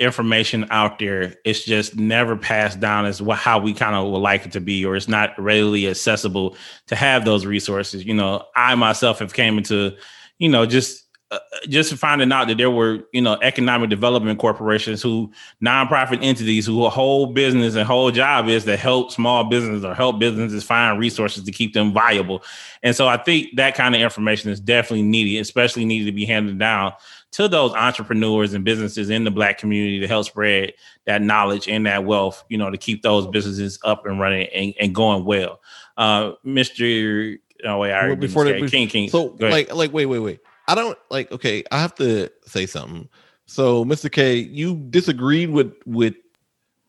information 0.00 0.66
out 0.70 0.98
there. 0.98 1.34
It's 1.44 1.62
just 1.62 1.94
never 1.94 2.34
passed 2.34 2.80
down 2.80 3.04
as 3.04 3.20
how 3.20 3.60
we 3.60 3.74
kind 3.74 3.94
of 3.94 4.10
would 4.10 4.18
like 4.18 4.46
it 4.46 4.52
to 4.52 4.60
be, 4.60 4.84
or 4.84 4.96
it's 4.96 5.08
not 5.08 5.38
readily 5.38 5.86
accessible 5.86 6.56
to 6.86 6.96
have 6.96 7.24
those 7.24 7.44
resources. 7.44 8.04
You 8.04 8.14
know, 8.14 8.44
I 8.56 8.74
myself 8.74 9.18
have 9.18 9.34
came 9.34 9.58
into, 9.58 9.94
you 10.38 10.48
know, 10.48 10.64
just 10.64 11.04
uh, 11.30 11.38
just 11.68 11.94
finding 11.94 12.32
out 12.32 12.48
that 12.48 12.56
there 12.56 12.72
were, 12.72 13.04
you 13.12 13.20
know, 13.20 13.38
economic 13.40 13.88
development 13.88 14.40
corporations 14.40 15.00
who 15.00 15.30
nonprofit 15.62 16.18
entities 16.22 16.66
who 16.66 16.88
whole 16.88 17.26
business 17.26 17.76
and 17.76 17.86
whole 17.86 18.10
job 18.10 18.48
is 18.48 18.64
to 18.64 18.76
help 18.76 19.12
small 19.12 19.44
businesses 19.44 19.84
or 19.84 19.94
help 19.94 20.18
businesses 20.18 20.64
find 20.64 20.98
resources 20.98 21.44
to 21.44 21.52
keep 21.52 21.72
them 21.72 21.92
viable. 21.92 22.42
And 22.82 22.96
so 22.96 23.06
I 23.06 23.16
think 23.16 23.54
that 23.56 23.76
kind 23.76 23.94
of 23.94 24.00
information 24.00 24.50
is 24.50 24.58
definitely 24.58 25.02
needed, 25.02 25.40
especially 25.40 25.84
needed 25.84 26.06
to 26.06 26.12
be 26.12 26.24
handed 26.24 26.58
down 26.58 26.94
to 27.32 27.48
those 27.48 27.72
entrepreneurs 27.72 28.54
and 28.54 28.64
businesses 28.64 29.08
in 29.10 29.24
the 29.24 29.30
black 29.30 29.58
community 29.58 30.00
to 30.00 30.08
help 30.08 30.26
spread 30.26 30.72
that 31.06 31.22
knowledge 31.22 31.68
and 31.68 31.86
that 31.86 32.04
wealth, 32.04 32.44
you 32.48 32.58
know, 32.58 32.70
to 32.70 32.76
keep 32.76 33.02
those 33.02 33.26
businesses 33.28 33.78
up 33.84 34.04
and 34.06 34.18
running 34.18 34.48
and, 34.48 34.74
and 34.80 34.94
going 34.94 35.24
well. 35.24 35.60
Uh, 35.96 36.32
Mr. 36.44 37.38
Oh 37.64 37.78
wait, 37.78 37.92
I 37.92 38.08
well, 38.08 38.16
before 38.16 38.44
that, 38.44 38.70
King 38.70 38.88
King. 38.88 39.08
So 39.10 39.36
like, 39.38 39.72
like, 39.72 39.92
wait, 39.92 40.06
wait, 40.06 40.18
wait. 40.18 40.40
I 40.66 40.74
don't 40.74 40.98
like. 41.10 41.30
Okay, 41.32 41.64
I 41.70 41.80
have 41.80 41.94
to 41.96 42.30
say 42.46 42.66
something. 42.66 43.08
So, 43.46 43.84
Mr. 43.84 44.10
K, 44.10 44.36
you 44.36 44.76
disagreed 44.90 45.50
with 45.50 45.72
with 45.84 46.14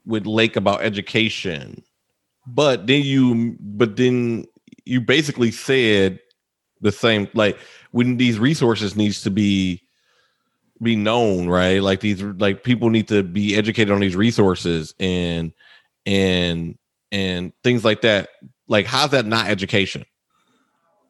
with 0.05 0.25
Lake 0.25 0.55
about 0.55 0.83
education, 0.83 1.83
but 2.45 2.88
then 2.88 3.01
you, 3.01 3.57
but 3.60 3.95
then 3.95 4.45
you 4.86 5.01
basically 5.01 5.51
said 5.51 6.19
the 6.81 6.91
same 6.91 7.27
like 7.33 7.57
when 7.91 8.17
these 8.17 8.39
resources 8.39 8.95
needs 8.95 9.21
to 9.24 9.31
be 9.31 9.81
be 10.82 10.96
known, 10.96 11.48
right? 11.48 11.82
Like 11.82 12.00
these 12.00 12.22
like 12.22 12.64
people 12.64 12.90
need 12.90 13.08
to 13.10 13.24
be 13.24 13.56
educated 13.56 13.92
on 13.92 14.00
these 14.00 14.16
resources 14.16 14.94
and 15.00 15.54
and 16.06 16.78
and 17.12 17.54
things 17.64 17.86
like 17.86 18.02
that. 18.02 18.30
Like 18.68 18.86
how's 18.86 19.12
that 19.12 19.26
not 19.26 19.48
education? 19.48 20.06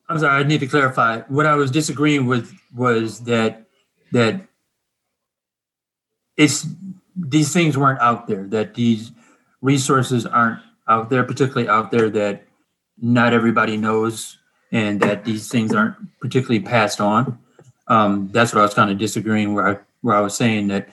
I'm 0.09 0.19
sorry, 0.19 0.43
I 0.43 0.43
need 0.43 0.59
to 0.59 0.67
clarify. 0.67 1.21
What 1.29 1.45
I 1.45 1.55
was 1.55 1.71
disagreeing 1.71 2.25
with 2.25 2.53
was 2.75 3.21
that 3.21 3.67
that 4.11 4.41
it's 6.35 6.67
these 7.15 7.53
things 7.53 7.77
weren't 7.77 8.01
out 8.01 8.27
there, 8.27 8.47
that 8.47 8.73
these 8.73 9.11
resources 9.61 10.25
aren't 10.25 10.59
out 10.87 11.09
there, 11.09 11.23
particularly 11.23 11.69
out 11.69 11.91
there 11.91 12.09
that 12.09 12.45
not 13.01 13.33
everybody 13.33 13.77
knows 13.77 14.37
and 14.71 14.99
that 15.01 15.25
these 15.25 15.49
things 15.49 15.73
aren't 15.73 15.95
particularly 16.19 16.59
passed 16.59 17.01
on. 17.01 17.37
Um, 17.87 18.29
that's 18.31 18.53
what 18.53 18.61
I 18.61 18.63
was 18.63 18.73
kind 18.73 18.91
of 18.91 18.97
disagreeing 18.97 19.53
where 19.53 19.67
I 19.67 19.79
where 20.01 20.15
I 20.15 20.21
was 20.21 20.35
saying 20.35 20.67
that 20.69 20.89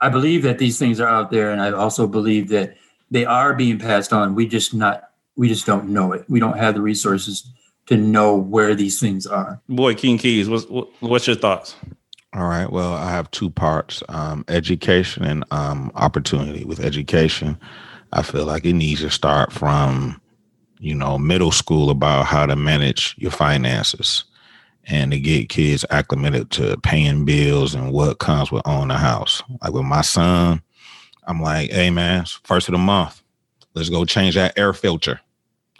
I 0.00 0.08
believe 0.08 0.42
that 0.42 0.58
these 0.58 0.78
things 0.78 1.00
are 1.00 1.08
out 1.08 1.30
there 1.30 1.50
and 1.50 1.60
I 1.60 1.72
also 1.72 2.06
believe 2.06 2.48
that 2.48 2.76
they 3.10 3.24
are 3.24 3.54
being 3.54 3.78
passed 3.78 4.12
on. 4.12 4.34
We 4.34 4.46
just 4.46 4.74
not 4.74 5.10
we 5.36 5.48
just 5.48 5.66
don't 5.66 5.88
know 5.88 6.12
it. 6.12 6.24
We 6.28 6.40
don't 6.40 6.58
have 6.58 6.74
the 6.74 6.80
resources 6.80 7.48
to 7.86 7.96
know 7.96 8.34
where 8.34 8.74
these 8.74 9.00
things 9.00 9.26
are. 9.26 9.60
Boy, 9.68 9.94
King 9.94 10.18
Keys, 10.18 10.48
what's 10.48 10.66
what's 11.00 11.26
your 11.26 11.36
thoughts? 11.36 11.76
All 12.34 12.46
right. 12.46 12.70
Well, 12.70 12.94
I 12.94 13.10
have 13.10 13.30
two 13.30 13.50
parts: 13.50 14.02
um, 14.08 14.44
education 14.48 15.24
and 15.24 15.44
um, 15.50 15.92
opportunity. 15.94 16.64
With 16.64 16.80
education, 16.80 17.58
I 18.12 18.22
feel 18.22 18.44
like 18.44 18.64
it 18.64 18.72
needs 18.72 19.02
to 19.02 19.10
start 19.10 19.52
from, 19.52 20.20
you 20.80 20.94
know, 20.94 21.18
middle 21.18 21.52
school 21.52 21.90
about 21.90 22.26
how 22.26 22.46
to 22.46 22.56
manage 22.56 23.14
your 23.18 23.30
finances, 23.30 24.24
and 24.86 25.12
to 25.12 25.18
get 25.18 25.48
kids 25.48 25.84
acclimated 25.90 26.50
to 26.52 26.76
paying 26.78 27.24
bills 27.24 27.74
and 27.74 27.92
what 27.92 28.18
comes 28.18 28.52
with 28.52 28.66
owning 28.66 28.90
a 28.90 28.98
house. 28.98 29.42
Like 29.62 29.72
with 29.72 29.84
my 29.84 30.02
son, 30.02 30.62
I'm 31.26 31.40
like, 31.40 31.70
hey 31.70 31.90
man, 31.90 32.24
first 32.44 32.68
of 32.68 32.72
the 32.72 32.78
month, 32.78 33.22
let's 33.74 33.88
go 33.88 34.04
change 34.04 34.34
that 34.34 34.58
air 34.58 34.72
filter. 34.72 35.20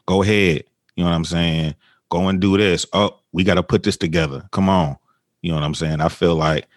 Go 0.06 0.22
ahead. 0.22 0.64
You 0.96 1.04
know 1.04 1.10
what 1.10 1.16
I'm 1.16 1.24
saying? 1.24 1.74
go 2.14 2.28
and 2.28 2.40
do 2.40 2.56
this. 2.56 2.86
Oh, 2.92 3.18
we 3.32 3.42
got 3.42 3.54
to 3.54 3.62
put 3.62 3.82
this 3.82 3.96
together. 3.96 4.48
Come 4.52 4.68
on. 4.68 4.96
You 5.42 5.50
know 5.50 5.56
what 5.56 5.64
I'm 5.64 5.74
saying? 5.74 6.00
I 6.00 6.08
feel 6.08 6.36
like 6.36 6.68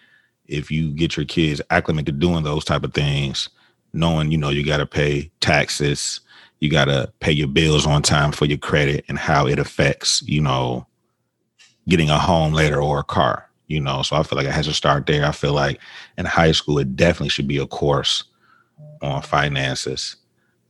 if 0.46 0.70
you 0.70 0.90
get 0.90 1.16
your 1.16 1.26
kids 1.26 1.62
acclimated 1.70 2.06
to 2.06 2.12
doing 2.12 2.42
those 2.42 2.64
type 2.64 2.82
of 2.82 2.92
things, 2.92 3.48
knowing, 3.92 4.32
you 4.32 4.38
know, 4.38 4.48
you 4.48 4.64
got 4.64 4.78
to 4.78 4.86
pay 4.86 5.30
taxes, 5.40 6.20
you 6.58 6.68
got 6.70 6.86
to 6.86 7.12
pay 7.20 7.30
your 7.30 7.46
bills 7.46 7.86
on 7.86 8.02
time 8.02 8.32
for 8.32 8.46
your 8.46 8.58
credit 8.58 9.04
and 9.08 9.16
how 9.16 9.46
it 9.46 9.60
affects, 9.60 10.22
you 10.22 10.40
know, 10.40 10.86
getting 11.88 12.10
a 12.10 12.18
home 12.18 12.52
later 12.52 12.80
or 12.80 13.00
a 13.00 13.04
car, 13.04 13.48
you 13.66 13.80
know. 13.80 14.02
So 14.02 14.16
I 14.16 14.22
feel 14.22 14.36
like 14.36 14.46
it 14.46 14.52
has 14.52 14.66
to 14.66 14.74
start 14.74 15.06
there. 15.06 15.24
I 15.24 15.32
feel 15.32 15.54
like 15.54 15.80
in 16.16 16.26
high 16.26 16.52
school, 16.52 16.78
it 16.78 16.94
definitely 16.94 17.30
should 17.30 17.48
be 17.48 17.58
a 17.58 17.66
course 17.66 18.24
on 19.02 19.22
finances. 19.22 20.16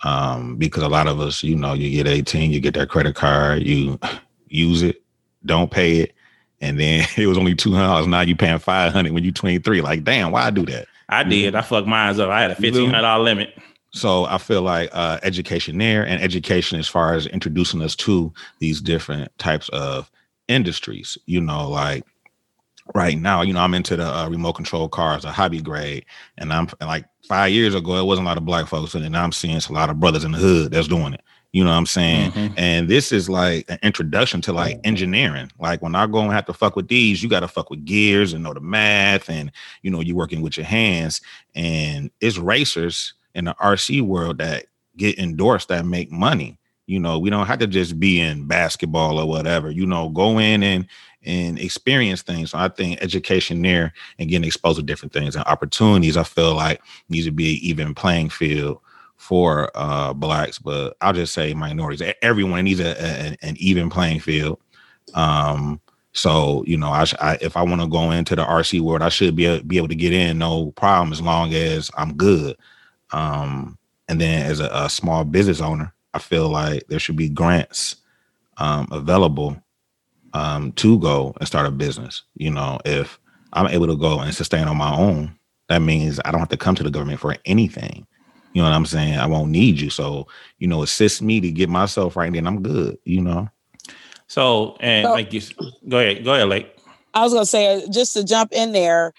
Um, 0.02 0.56
because 0.56 0.84
a 0.84 0.88
lot 0.88 1.08
of 1.08 1.20
us, 1.20 1.42
you 1.42 1.56
know, 1.56 1.74
you 1.74 1.90
get 1.90 2.06
18, 2.06 2.52
you 2.52 2.60
get 2.60 2.74
that 2.74 2.88
credit 2.88 3.16
card, 3.16 3.64
you 3.64 3.98
use 4.46 4.82
it, 4.82 5.02
don't 5.44 5.70
pay 5.70 5.98
it, 5.98 6.14
and 6.60 6.78
then 6.78 7.06
it 7.16 7.26
was 7.26 7.38
only 7.38 7.54
two 7.54 7.72
hundred 7.72 7.86
dollars. 7.86 8.06
Now 8.06 8.20
you 8.20 8.36
paying 8.36 8.58
five 8.58 8.92
hundred 8.92 9.12
when 9.12 9.24
you 9.24 9.32
twenty 9.32 9.58
three. 9.58 9.80
Like, 9.80 10.04
damn, 10.04 10.30
why 10.30 10.44
I 10.44 10.50
do 10.50 10.64
that? 10.66 10.86
I 11.08 11.24
did. 11.24 11.54
I 11.54 11.62
fucked 11.62 11.88
mine 11.88 12.20
up. 12.20 12.28
I 12.28 12.42
had 12.42 12.50
a 12.50 12.54
fifteen 12.54 12.90
hundred 12.90 13.02
dollar 13.02 13.24
limit. 13.24 13.58
So 13.90 14.26
I 14.26 14.38
feel 14.38 14.62
like 14.62 14.90
uh, 14.92 15.18
education 15.22 15.78
there 15.78 16.06
and 16.06 16.22
education 16.22 16.78
as 16.78 16.86
far 16.86 17.14
as 17.14 17.26
introducing 17.26 17.82
us 17.82 17.96
to 17.96 18.32
these 18.58 18.82
different 18.82 19.36
types 19.38 19.70
of 19.70 20.10
industries. 20.48 21.16
You 21.26 21.40
know, 21.40 21.68
like 21.68 22.04
right 22.94 23.18
now, 23.18 23.42
you 23.42 23.52
know, 23.52 23.60
I'm 23.60 23.74
into 23.74 23.96
the 23.96 24.06
uh, 24.06 24.28
remote 24.28 24.54
control 24.54 24.88
cars, 24.88 25.24
a 25.24 25.32
hobby 25.32 25.60
grade, 25.60 26.04
and 26.36 26.52
I'm 26.52 26.68
like 26.80 27.04
five 27.26 27.52
years 27.52 27.74
ago, 27.74 27.96
it 27.96 28.04
wasn't 28.04 28.26
a 28.26 28.30
lot 28.30 28.38
of 28.38 28.44
black 28.44 28.66
folks, 28.66 28.94
and 28.94 29.16
I'm 29.16 29.32
seeing 29.32 29.56
a 29.56 29.72
lot 29.72 29.90
of 29.90 30.00
brothers 30.00 30.24
in 30.24 30.32
the 30.32 30.38
hood 30.38 30.72
that's 30.72 30.88
doing 30.88 31.14
it. 31.14 31.22
You 31.52 31.64
know 31.64 31.70
what 31.70 31.76
I'm 31.76 31.86
saying? 31.86 32.32
Mm-hmm. 32.32 32.54
And 32.58 32.88
this 32.88 33.10
is 33.10 33.30
like 33.30 33.64
an 33.70 33.78
introduction 33.82 34.42
to 34.42 34.52
like 34.52 34.80
engineering. 34.84 35.50
Like 35.58 35.80
when 35.80 35.94
I 35.94 36.06
go 36.06 36.20
and 36.20 36.30
have 36.32 36.44
to 36.46 36.52
fuck 36.52 36.76
with 36.76 36.88
these, 36.88 37.22
you 37.22 37.28
got 37.28 37.40
to 37.40 37.48
fuck 37.48 37.70
with 37.70 37.86
gears 37.86 38.34
and 38.34 38.44
know 38.44 38.52
the 38.52 38.60
math, 38.60 39.30
and 39.30 39.50
you 39.82 39.90
know 39.90 40.00
you're 40.00 40.16
working 40.16 40.42
with 40.42 40.56
your 40.56 40.66
hands. 40.66 41.20
And 41.54 42.10
it's 42.20 42.38
racers 42.38 43.14
in 43.34 43.46
the 43.46 43.54
RC 43.54 44.02
world 44.02 44.38
that 44.38 44.66
get 44.96 45.18
endorsed 45.18 45.68
that 45.68 45.86
make 45.86 46.10
money. 46.10 46.57
You 46.88 46.98
know, 46.98 47.18
we 47.18 47.30
don't 47.30 47.46
have 47.46 47.58
to 47.60 47.66
just 47.66 48.00
be 48.00 48.18
in 48.20 48.46
basketball 48.46 49.18
or 49.18 49.26
whatever. 49.26 49.70
You 49.70 49.86
know, 49.86 50.08
go 50.08 50.38
in 50.38 50.62
and 50.62 50.86
and 51.22 51.58
experience 51.58 52.22
things. 52.22 52.52
So 52.52 52.58
I 52.58 52.68
think 52.68 53.02
education 53.02 53.60
there 53.60 53.92
and 54.18 54.28
getting 54.28 54.46
exposed 54.46 54.78
to 54.78 54.82
different 54.82 55.12
things 55.12 55.36
and 55.36 55.44
opportunities, 55.44 56.16
I 56.16 56.22
feel 56.22 56.54
like 56.54 56.80
needs 57.08 57.26
to 57.26 57.32
be 57.32 57.56
an 57.56 57.60
even 57.62 57.94
playing 57.94 58.30
field 58.30 58.80
for 59.16 59.70
uh, 59.74 60.14
blacks, 60.14 60.58
but 60.58 60.96
I'll 61.00 61.12
just 61.12 61.34
say 61.34 61.52
minorities. 61.52 62.14
Everyone 62.22 62.64
needs 62.64 62.80
a, 62.80 62.92
a 62.92 63.36
an 63.42 63.56
even 63.58 63.90
playing 63.90 64.20
field. 64.20 64.58
Um, 65.14 65.80
so 66.12 66.64
you 66.66 66.78
know, 66.78 66.88
I, 66.88 67.04
I 67.20 67.38
if 67.40 67.56
I 67.56 67.62
want 67.62 67.82
to 67.82 67.86
go 67.86 68.10
into 68.12 68.34
the 68.34 68.44
RC 68.44 68.80
world, 68.80 69.02
I 69.02 69.08
should 69.08 69.36
be 69.36 69.44
a, 69.44 69.62
be 69.62 69.76
able 69.76 69.88
to 69.88 69.94
get 69.94 70.12
in, 70.12 70.38
no 70.38 70.70
problem, 70.72 71.12
as 71.12 71.20
long 71.20 71.52
as 71.52 71.90
I'm 71.96 72.14
good. 72.14 72.56
Um, 73.12 73.78
and 74.08 74.20
then 74.20 74.46
as 74.46 74.60
a, 74.60 74.70
a, 74.72 74.88
small 74.88 75.24
business 75.24 75.60
owner, 75.60 75.94
I 76.18 76.20
feel 76.20 76.48
like 76.48 76.84
there 76.88 76.98
should 76.98 77.14
be 77.14 77.28
grants 77.28 77.94
um, 78.56 78.88
available 78.90 79.56
um, 80.32 80.72
to 80.72 80.98
go 80.98 81.32
and 81.38 81.46
start 81.46 81.66
a 81.66 81.70
business. 81.70 82.24
You 82.34 82.50
know, 82.50 82.80
if 82.84 83.20
I'm 83.52 83.68
able 83.68 83.86
to 83.86 83.96
go 83.96 84.18
and 84.18 84.34
sustain 84.34 84.66
on 84.66 84.76
my 84.76 84.92
own, 84.92 85.38
that 85.68 85.78
means 85.78 86.18
I 86.24 86.32
don't 86.32 86.40
have 86.40 86.48
to 86.48 86.56
come 86.56 86.74
to 86.74 86.82
the 86.82 86.90
government 86.90 87.20
for 87.20 87.36
anything. 87.44 88.04
You 88.52 88.62
know 88.62 88.68
what 88.68 88.74
I'm 88.74 88.84
saying? 88.84 89.16
I 89.16 89.26
won't 89.26 89.52
need 89.52 89.78
you. 89.78 89.90
So, 89.90 90.26
you 90.58 90.66
know, 90.66 90.82
assist 90.82 91.22
me 91.22 91.40
to 91.40 91.52
get 91.52 91.68
myself 91.68 92.16
right, 92.16 92.34
and 92.34 92.48
I'm 92.48 92.64
good, 92.64 92.98
you 93.04 93.20
know. 93.20 93.48
So, 94.26 94.76
and 94.80 95.04
so, 95.04 95.12
like 95.12 95.32
you 95.32 95.40
go 95.88 96.00
ahead, 96.00 96.24
go 96.24 96.34
ahead, 96.34 96.48
Lake. 96.48 96.76
I 97.14 97.22
was 97.22 97.32
gonna 97.32 97.46
say 97.46 97.86
just 97.90 98.12
to 98.14 98.24
jump 98.24 98.50
in 98.52 98.72
there, 98.72 99.12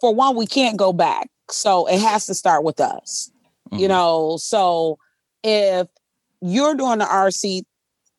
for 0.00 0.14
one, 0.14 0.36
we 0.36 0.46
can't 0.46 0.76
go 0.76 0.92
back. 0.92 1.28
So 1.50 1.86
it 1.86 2.00
has 2.00 2.26
to 2.26 2.34
start 2.34 2.62
with 2.62 2.78
us. 2.78 3.32
Mm-hmm. 3.70 3.82
You 3.82 3.88
know, 3.88 4.36
so 4.40 4.98
if 5.42 5.86
you're 6.40 6.74
doing 6.74 6.98
the 6.98 7.04
RC 7.04 7.64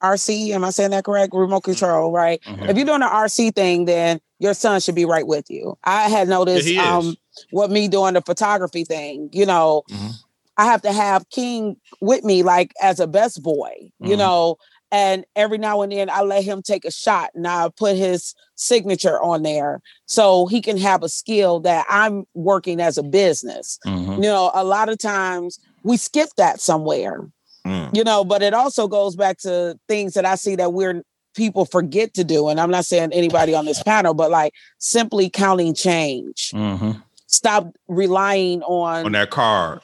RC, 0.02 0.50
am 0.50 0.64
I 0.64 0.72
saying 0.72 0.92
that 0.92 1.04
correct? 1.04 1.34
Remote 1.34 1.58
mm-hmm. 1.58 1.72
control, 1.72 2.12
right? 2.12 2.42
Mm-hmm. 2.42 2.70
If 2.70 2.76
you're 2.76 2.86
doing 2.86 3.02
the 3.02 3.06
RC 3.06 3.54
thing, 3.54 3.86
then 3.86 4.20
your 4.40 4.54
son 4.54 4.82
should 4.82 4.96
be 4.96 5.06
right 5.06 5.26
with 5.26 5.50
you. 5.50 5.78
I 5.84 6.10
had 6.10 6.28
noticed 6.28 6.68
yeah, 6.68 6.98
um 6.98 7.16
what 7.52 7.72
me 7.72 7.88
doing 7.88 8.16
the 8.16 8.22
photography 8.22 8.84
thing, 8.84 9.30
you 9.32 9.46
know, 9.46 9.84
mm-hmm. 9.90 10.10
I 10.58 10.66
have 10.66 10.82
to 10.84 10.92
have 10.92 11.30
King 11.30 11.78
with 12.02 12.24
me 12.24 12.44
like 12.44 12.74
as 12.82 13.00
a 13.00 13.08
best 13.08 13.42
boy, 13.42 13.72
you 14.00 14.10
mm-hmm. 14.10 14.18
know, 14.18 14.58
and 14.92 15.26
every 15.36 15.58
now 15.58 15.82
and 15.82 15.92
then 15.92 16.10
I 16.10 16.22
let 16.22 16.44
him 16.44 16.62
take 16.62 16.86
a 16.86 16.92
shot 16.92 17.32
and 17.34 17.48
I 17.48 17.70
put 17.70 17.96
his 17.96 18.36
signature 18.56 19.22
on 19.22 19.44
there 19.44 19.82
so 20.06 20.48
he 20.48 20.62
can 20.62 20.78
have 20.78 21.04
a 21.04 21.10
skill 21.10 21.60
that 21.62 21.86
I'm 21.90 22.26
working 22.34 22.80
as 22.82 22.98
a 22.98 23.04
business. 23.04 23.80
Mm-hmm. 23.86 24.14
You 24.14 24.30
know, 24.30 24.52
a 24.54 24.64
lot 24.64 24.90
of 24.90 24.98
times 24.98 25.60
we 25.84 25.98
skip 25.98 26.30
that 26.38 26.60
somewhere. 26.60 27.28
Mm. 27.66 27.96
You 27.96 28.04
know, 28.04 28.26
but 28.26 28.42
it 28.42 28.54
also 28.54 28.88
goes 28.88 29.16
back 29.16 29.38
to 29.40 29.78
things 29.88 30.16
that 30.16 30.26
I 30.26 30.36
see 30.36 30.56
that 30.56 30.74
we're 30.74 31.04
people 31.36 31.64
forget 31.64 32.14
to 32.16 32.24
do. 32.24 32.50
And 32.50 32.60
I'm 32.60 32.72
not 32.72 32.86
saying 32.86 33.14
anybody 33.14 33.54
on 33.54 33.66
this 33.66 33.84
panel, 33.86 34.14
but 34.14 34.32
like 34.32 34.54
simply 34.80 35.30
counting 35.30 35.74
change. 35.74 36.52
Mm-hmm 36.54 37.00
stop 37.32 37.74
relying 37.88 38.62
on 38.64 39.06
on 39.06 39.12
that 39.14 39.32
card 39.32 39.80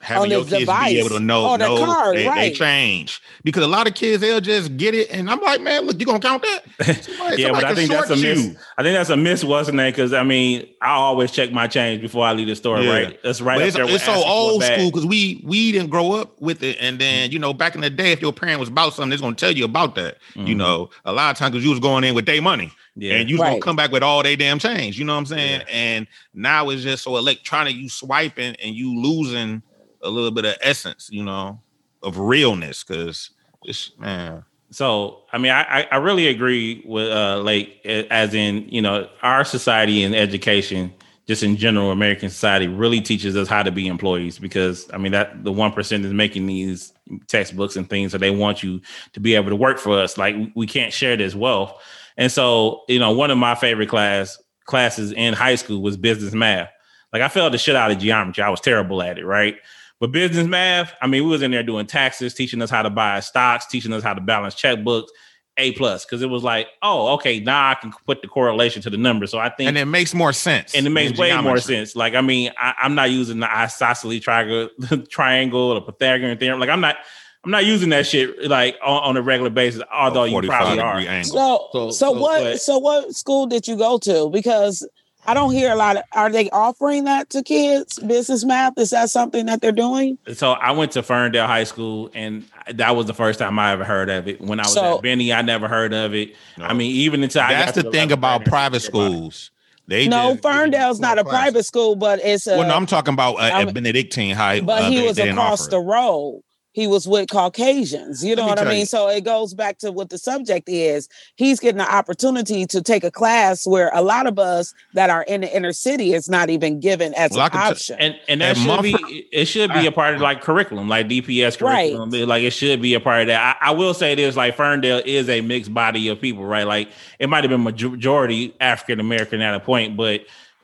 having 0.00 0.30
your 0.30 0.44
kids 0.44 0.60
device. 0.60 0.92
be 0.92 0.98
able 0.98 1.08
to 1.10 1.20
know, 1.20 1.56
no, 1.56 1.84
card, 1.84 2.16
they, 2.16 2.26
right. 2.26 2.50
they, 2.50 2.52
change 2.52 3.20
because 3.42 3.64
a 3.64 3.66
lot 3.66 3.86
of 3.86 3.94
kids 3.94 4.20
they'll 4.20 4.40
just 4.40 4.76
get 4.76 4.94
it, 4.94 5.10
and 5.10 5.30
I'm 5.30 5.40
like, 5.40 5.60
man, 5.60 5.86
look, 5.86 5.98
you 5.98 6.06
gonna 6.06 6.20
count 6.20 6.42
that? 6.42 7.02
Somebody, 7.04 7.42
yeah, 7.42 7.52
but 7.52 7.64
I 7.64 7.74
think 7.74 7.90
that's 7.90 8.10
a 8.10 8.16
miss. 8.16 8.44
You. 8.44 8.56
I 8.76 8.82
think 8.82 8.96
that's 8.96 9.10
a 9.10 9.16
miss, 9.16 9.44
wasn't 9.44 9.80
it? 9.80 9.94
Because 9.94 10.12
I 10.12 10.22
mean, 10.22 10.68
I 10.80 10.90
always 10.90 11.32
check 11.32 11.52
my 11.52 11.66
change 11.66 12.00
before 12.00 12.24
I 12.24 12.32
leave 12.32 12.46
the 12.46 12.56
store. 12.56 12.80
Yeah. 12.80 12.92
Right, 12.92 13.22
that's 13.22 13.40
right. 13.40 13.60
it's, 13.60 13.76
it's 13.76 14.04
so 14.04 14.14
old 14.14 14.62
school 14.62 14.90
because 14.90 15.06
we 15.06 15.42
we 15.44 15.72
didn't 15.72 15.90
grow 15.90 16.12
up 16.12 16.40
with 16.40 16.62
it, 16.62 16.76
and 16.80 16.98
then 16.98 17.30
you 17.30 17.38
know, 17.38 17.52
back 17.52 17.74
in 17.74 17.80
the 17.80 17.90
day, 17.90 18.12
if 18.12 18.22
your 18.22 18.32
parent 18.32 18.60
was 18.60 18.68
about 18.68 18.94
something, 18.94 19.12
it's 19.12 19.22
gonna 19.22 19.34
tell 19.34 19.52
you 19.52 19.64
about 19.64 19.94
that. 19.96 20.18
Mm-hmm. 20.34 20.46
You 20.46 20.54
know, 20.54 20.90
a 21.04 21.12
lot 21.12 21.30
of 21.30 21.36
times 21.36 21.52
because 21.52 21.64
you 21.64 21.70
was 21.70 21.80
going 21.80 22.04
in 22.04 22.14
with 22.14 22.26
their 22.26 22.42
money. 22.42 22.72
Yeah. 23.00 23.14
And 23.14 23.30
you 23.30 23.38
right. 23.38 23.50
gonna 23.50 23.60
come 23.60 23.76
back 23.76 23.92
with 23.92 24.02
all 24.02 24.24
they 24.24 24.34
damn 24.34 24.58
change. 24.58 24.98
You 24.98 25.04
know 25.04 25.14
what 25.14 25.20
I'm 25.20 25.26
saying? 25.26 25.60
Yeah. 25.60 25.72
And 25.72 26.06
now 26.34 26.68
it's 26.70 26.82
just 26.82 27.04
so 27.04 27.16
electronic, 27.16 27.76
you 27.76 27.88
swiping 27.88 28.56
and 28.56 28.74
you 28.74 29.00
losing 29.00 29.62
a 30.02 30.08
little 30.08 30.30
bit 30.30 30.44
of 30.44 30.56
essence, 30.60 31.08
you 31.10 31.24
know, 31.24 31.60
of 32.02 32.18
realness. 32.18 32.82
Cause 32.82 33.30
it's 33.64 33.92
man. 33.98 34.44
So 34.70 35.22
I 35.32 35.38
mean, 35.38 35.52
I 35.52 35.86
I 35.90 35.96
really 35.96 36.28
agree 36.28 36.82
with 36.86 37.10
uh 37.10 37.40
like 37.42 37.84
as 37.84 38.34
in, 38.34 38.68
you 38.68 38.82
know, 38.82 39.08
our 39.22 39.44
society 39.44 40.04
and 40.04 40.14
education 40.14 40.92
just 41.28 41.42
in 41.42 41.58
general, 41.58 41.90
American 41.90 42.30
society 42.30 42.66
really 42.66 43.02
teaches 43.02 43.36
us 43.36 43.48
how 43.48 43.62
to 43.62 43.70
be 43.70 43.86
employees 43.86 44.38
because 44.38 44.90
I 44.94 44.96
mean 44.96 45.12
that 45.12 45.44
the 45.44 45.52
one 45.52 45.72
percent 45.72 46.06
is 46.06 46.12
making 46.14 46.46
these 46.46 46.94
textbooks 47.26 47.76
and 47.76 47.88
things, 47.88 48.12
so 48.12 48.18
they 48.18 48.30
want 48.30 48.62
you 48.62 48.80
to 49.12 49.20
be 49.20 49.34
able 49.34 49.50
to 49.50 49.56
work 49.56 49.78
for 49.78 49.98
us. 49.98 50.16
Like 50.16 50.34
we 50.56 50.66
can't 50.66 50.92
share 50.92 51.18
this 51.18 51.34
wealth, 51.34 51.78
and 52.16 52.32
so 52.32 52.82
you 52.88 52.98
know 52.98 53.12
one 53.12 53.30
of 53.30 53.36
my 53.36 53.54
favorite 53.54 53.90
class 53.90 54.42
classes 54.64 55.12
in 55.12 55.34
high 55.34 55.56
school 55.56 55.82
was 55.82 55.98
business 55.98 56.32
math. 56.32 56.70
Like 57.12 57.20
I 57.20 57.28
failed 57.28 57.52
the 57.52 57.58
shit 57.58 57.76
out 57.76 57.90
of 57.90 57.98
geometry. 57.98 58.42
I 58.42 58.48
was 58.48 58.62
terrible 58.62 59.02
at 59.02 59.18
it, 59.18 59.26
right? 59.26 59.56
But 60.00 60.12
business 60.12 60.46
math, 60.46 60.92
I 61.02 61.06
mean, 61.08 61.24
we 61.24 61.30
was 61.30 61.42
in 61.42 61.50
there 61.50 61.62
doing 61.62 61.86
taxes, 61.86 62.34
teaching 62.34 62.62
us 62.62 62.70
how 62.70 62.82
to 62.82 62.90
buy 62.90 63.18
stocks, 63.20 63.66
teaching 63.66 63.92
us 63.92 64.02
how 64.02 64.14
to 64.14 64.20
balance 64.20 64.54
checkbooks, 64.54 65.08
A 65.56 65.72
plus, 65.72 66.04
because 66.04 66.22
it 66.22 66.30
was 66.30 66.44
like, 66.44 66.68
oh, 66.82 67.14
okay, 67.14 67.40
now 67.40 67.70
I 67.70 67.74
can 67.74 67.92
put 68.06 68.22
the 68.22 68.28
correlation 68.28 68.80
to 68.82 68.90
the 68.90 68.96
number. 68.96 69.26
So 69.26 69.38
I 69.38 69.48
think, 69.48 69.68
and 69.68 69.76
it 69.76 69.86
makes 69.86 70.14
more 70.14 70.32
sense. 70.32 70.72
and 70.76 70.86
it 70.86 70.90
makes 70.90 71.12
in 71.12 71.18
way 71.18 71.36
more 71.40 71.58
sense. 71.58 71.96
Like, 71.96 72.14
I 72.14 72.20
mean, 72.20 72.52
I, 72.56 72.74
I'm 72.80 72.94
not 72.94 73.10
using 73.10 73.40
the 73.40 73.50
isosceles 73.52 74.20
triangle, 74.20 74.68
triangle, 75.10 75.72
or 75.72 75.80
Pythagorean 75.80 76.38
theorem. 76.38 76.60
Like, 76.60 76.70
I'm 76.70 76.80
not, 76.80 76.96
I'm 77.44 77.50
not 77.50 77.64
using 77.66 77.88
that 77.90 78.06
shit 78.06 78.48
like 78.48 78.76
on, 78.84 79.02
on 79.02 79.16
a 79.16 79.22
regular 79.22 79.50
basis. 79.50 79.82
Although 79.92 80.24
you 80.24 80.42
probably 80.42 80.78
are. 80.78 80.98
angle. 80.98 81.24
So, 81.32 81.68
So- 81.72 81.90
so, 81.90 81.90
so- 81.90 82.12
what? 82.20 82.40
but- 82.42 82.60
so 82.60 82.78
what 82.78 83.12
school 83.16 83.46
did 83.46 83.66
you 83.66 83.76
go 83.76 83.98
to? 83.98 84.30
Because 84.30 84.88
I 85.28 85.34
don't 85.34 85.52
hear 85.52 85.70
a 85.70 85.76
lot 85.76 85.96
of. 85.96 86.04
Are 86.12 86.30
they 86.30 86.48
offering 86.50 87.04
that 87.04 87.28
to 87.30 87.42
kids? 87.42 87.98
Business 87.98 88.46
math 88.46 88.78
is 88.78 88.90
that 88.90 89.10
something 89.10 89.44
that 89.44 89.60
they're 89.60 89.72
doing? 89.72 90.16
So 90.32 90.52
I 90.52 90.70
went 90.70 90.92
to 90.92 91.02
Ferndale 91.02 91.46
High 91.46 91.64
School, 91.64 92.10
and 92.14 92.46
that 92.72 92.96
was 92.96 93.04
the 93.06 93.12
first 93.12 93.38
time 93.38 93.58
I 93.58 93.72
ever 93.72 93.84
heard 93.84 94.08
of 94.08 94.26
it. 94.26 94.40
When 94.40 94.58
I 94.58 94.62
was 94.62 94.72
So- 94.72 94.96
at 94.96 95.02
Benny, 95.02 95.30
I 95.32 95.42
never 95.42 95.68
heard 95.68 95.92
of 95.92 96.14
it. 96.14 96.34
No. 96.56 96.64
I 96.64 96.72
mean, 96.72 96.90
even 96.92 97.22
until 97.22 97.42
I 97.42 97.52
That's 97.52 97.72
the 97.80 97.90
thing 97.90 98.10
about 98.10 98.46
private 98.46 98.80
didn't 98.80 98.94
about 98.94 99.10
schools. 99.12 99.50
They 99.86 100.08
no, 100.08 100.30
just 100.32 100.42
Ferndale's 100.42 101.00
not 101.00 101.18
a 101.18 101.24
classes. 101.24 101.38
private 101.38 101.64
school, 101.66 101.96
but 101.96 102.20
it's 102.24 102.46
a. 102.46 102.56
Well, 102.58 102.68
no, 102.68 102.74
I'm 102.74 102.86
talking 102.86 103.12
about 103.14 103.34
uh, 103.34 103.40
I'm- 103.40 103.72
Benedictine 103.74 104.34
High. 104.34 104.60
but 104.60 104.82
uh, 104.84 104.88
he 104.90 104.96
they- 105.00 105.06
was 105.06 105.16
they 105.16 105.24
didn't 105.24 105.38
across 105.38 105.66
the 105.68 105.78
road. 105.80 106.42
He 106.72 106.86
was 106.86 107.08
with 107.08 107.28
Caucasians. 107.30 108.22
You 108.24 108.36
know 108.36 108.46
what 108.46 108.58
I 108.60 108.64
mean? 108.64 108.80
you. 108.80 108.86
So 108.86 109.08
it 109.08 109.24
goes 109.24 109.54
back 109.54 109.78
to 109.78 109.90
what 109.90 110.10
the 110.10 110.18
subject 110.18 110.68
is. 110.68 111.08
He's 111.34 111.58
getting 111.58 111.78
the 111.78 111.92
opportunity 111.92 112.66
to 112.66 112.82
take 112.82 113.02
a 113.04 113.10
class 113.10 113.66
where 113.66 113.90
a 113.94 114.02
lot 114.02 114.26
of 114.26 114.38
us 114.38 114.74
that 114.94 115.10
are 115.10 115.22
in 115.22 115.40
the 115.40 115.56
inner 115.56 115.72
city 115.72 116.12
is 116.12 116.28
not 116.28 116.50
even 116.50 116.78
given 116.78 117.14
as 117.14 117.32
Well, 117.32 117.46
an 117.46 117.50
can 117.50 117.60
t- 117.62 117.70
option. 117.70 117.96
And 117.98 118.20
and 118.28 118.40
that 118.42 118.50
At 118.50 118.56
should 118.58 118.66
Mumford- 118.66 119.06
be 119.08 119.28
it 119.32 119.46
should 119.46 119.72
be 119.72 119.86
a 119.86 119.92
part 119.92 120.14
of 120.14 120.20
like 120.20 120.40
curriculum, 120.42 120.88
like 120.88 121.08
DPS 121.08 121.60
Right. 121.60 121.90
curriculum. 121.92 122.28
Like 122.28 122.42
it 122.44 122.50
should 122.52 122.80
be 122.82 122.94
a 122.94 123.00
part 123.00 123.22
of 123.22 123.26
that. 123.28 123.56
I, 123.62 123.68
I 123.68 123.70
will 123.72 123.94
say 123.94 124.14
this: 124.14 124.36
like 124.36 124.54
Ferndale 124.54 125.02
is 125.04 125.28
a 125.28 125.40
mixed 125.40 125.72
body 125.74 126.08
of 126.08 126.20
people, 126.20 126.44
right? 126.44 126.66
Like 126.66 126.90
it 127.18 127.28
might 127.28 127.42
have 127.44 127.50
been 127.50 127.64
majority 127.64 128.54
African 128.60 129.00
American 129.00 129.40
at 129.40 129.54
a 129.54 129.60
point, 129.60 129.96
but 129.96 130.20